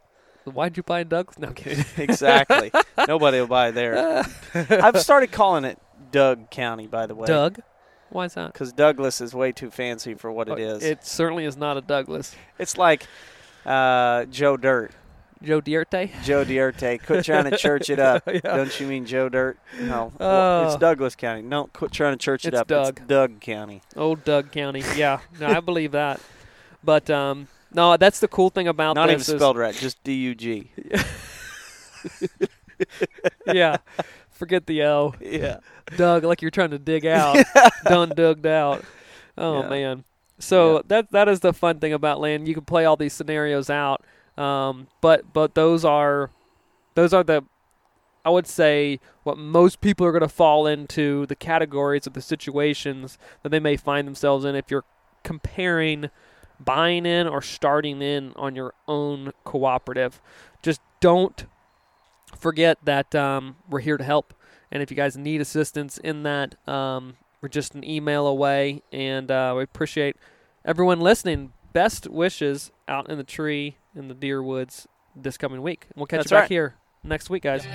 why'd 0.46 0.76
you 0.78 0.84
buy 0.84 1.02
in 1.02 1.08
Douglas? 1.08 1.38
No 1.40 1.50
I'm 1.50 1.54
kidding. 1.54 1.86
exactly. 1.98 2.72
Nobody 3.08 3.40
will 3.40 3.48
buy 3.48 3.72
there. 3.72 4.24
I've 4.56 5.00
started 5.00 5.32
calling 5.32 5.66
it 5.66 5.78
Doug 6.12 6.50
County, 6.50 6.88
by 6.88 7.06
the 7.06 7.14
way, 7.16 7.28
Doug, 7.28 7.60
why 8.10 8.26
is 8.26 8.34
that? 8.36 8.54
because 8.54 8.72
Douglas 8.74 9.22
is 9.22 9.34
way 9.34 9.52
too 9.52 9.72
fancy 9.72 10.14
for 10.14 10.32
what 10.32 10.48
it 10.50 10.60
is. 10.60 10.84
It 10.84 11.06
certainly 11.06 11.46
is 11.46 11.58
not 11.58 11.78
a 11.78 11.82
Douglas. 11.82 12.36
it's 12.60 12.78
like 12.78 13.06
uh, 13.66 14.26
Joe 14.26 14.58
Dirt, 14.58 14.92
Joe 15.44 15.62
Dierte. 15.62 16.12
Joe 16.24 16.46
Dierte. 16.46 17.04
Quit 17.06 17.26
trying 17.26 17.50
to 17.50 17.58
church 17.58 17.90
it 17.90 18.00
up. 18.00 18.24
Yeah. 18.34 18.40
Don't 18.44 18.80
you 18.80 18.88
mean 18.88 19.06
Joe 19.06 19.30
Dirt? 19.30 19.58
No, 19.80 20.12
well, 20.20 20.66
it's 20.66 20.76
Oh. 20.76 20.80
Douglas 20.80 21.16
County. 21.16 21.42
No, 21.42 21.66
quit 21.74 21.92
trying 21.92 22.14
to 22.14 22.18
church 22.24 22.46
it 22.46 22.54
up. 22.54 22.68
Doug. 22.68 22.98
It's 23.00 23.08
Doug 23.08 23.40
County. 23.42 23.82
Old 23.96 24.24
Doug 24.24 24.52
County. 24.52 24.84
Yeah, 24.96 25.20
no, 25.40 25.48
I 25.48 25.60
believe 25.60 25.92
that. 25.92 26.20
But 26.84 27.10
um, 27.10 27.48
no, 27.74 27.98
that's 27.98 28.20
the 28.20 28.28
cool 28.28 28.50
thing 28.50 28.68
about 28.68 28.96
Not 28.96 29.10
even 29.10 29.24
spelled 29.24 29.58
right, 29.58 29.74
just 29.76 30.02
D 30.04 30.14
U 30.14 30.36
G. 30.36 30.72
yeah, 33.48 33.78
forget 34.36 34.68
the 34.68 34.82
L. 34.82 35.16
Yeah. 35.20 35.60
Doug, 35.98 36.24
like 36.24 36.42
you're 36.42 36.52
trying 36.52 36.72
to 36.72 36.80
dig 36.80 37.06
out. 37.06 37.36
Done 37.86 38.10
dugged 38.12 38.46
out. 38.46 38.84
Oh 39.38 39.62
Yeah. 39.64 39.70
man. 39.70 40.04
So 40.40 40.76
Yeah. 40.76 40.82
that 40.88 41.12
that 41.12 41.30
is 41.30 41.40
the 41.40 41.54
fun 41.54 41.80
thing 41.80 41.94
about 41.94 42.20
land. 42.20 42.48
You 42.48 42.54
can 42.54 42.66
play 42.66 42.86
all 42.86 42.96
these 42.98 43.14
scenarios 43.14 43.70
out. 43.70 44.04
Um, 44.38 44.88
but 45.02 45.32
but 45.34 45.56
those 45.56 45.86
are 45.86 46.30
those 46.96 47.14
are 47.14 47.24
the 47.24 47.44
I 48.26 48.30
would 48.30 48.48
say 48.48 49.00
what 49.24 49.38
most 49.38 49.82
people 49.82 50.06
are 50.06 50.12
going 50.12 50.22
to 50.22 50.28
fall 50.28 50.66
into 50.68 51.26
the 51.28 51.36
categories 51.36 52.08
of 52.08 52.14
the 52.14 52.22
situations 52.22 53.18
that 53.44 53.50
they 53.50 53.60
may 53.60 53.78
find 53.78 54.08
themselves 54.08 54.46
in 54.46 54.56
if 54.56 54.72
you're 54.72 54.84
comparing 55.24 56.10
buying 56.60 57.06
in 57.06 57.28
or 57.28 57.42
starting 57.42 58.02
in 58.02 58.34
on 58.36 58.56
your 58.56 58.74
own 58.88 59.32
cooperative. 59.44 60.22
Just 60.64 60.82
don't 61.02 61.46
forget 62.36 62.78
that 62.84 63.14
um, 63.16 63.58
we're 63.70 63.80
here 63.80 63.98
to 63.98 64.04
help. 64.04 64.34
And 64.72 64.82
if 64.82 64.92
you 64.92 64.98
guys 64.98 65.18
need 65.18 65.42
assistance 65.42 65.98
in 65.98 66.24
that, 66.24 66.56
um, 66.68 67.18
we're 67.42 67.50
just 67.50 67.76
an 67.76 67.84
email 67.84 68.28
away. 68.28 68.82
And 68.92 69.30
uh, 69.32 69.54
we 69.56 69.64
appreciate 69.64 70.18
everyone 70.64 71.00
listening. 71.00 71.54
Best 71.74 72.08
wishes 72.08 72.72
out 72.88 73.10
in 73.10 73.18
the 73.18 73.24
tree 73.24 73.78
in 73.96 74.08
the 74.08 74.14
deer 74.14 74.42
woods 74.42 74.88
this 75.16 75.38
coming 75.38 75.62
week. 75.62 75.88
We'll 75.96 76.06
catch 76.06 76.20
That's 76.20 76.32
you 76.32 76.36
back 76.36 76.42
right. 76.44 76.50
here 76.50 76.76
next 77.04 77.30
week, 77.30 77.44
guys. 77.44 77.66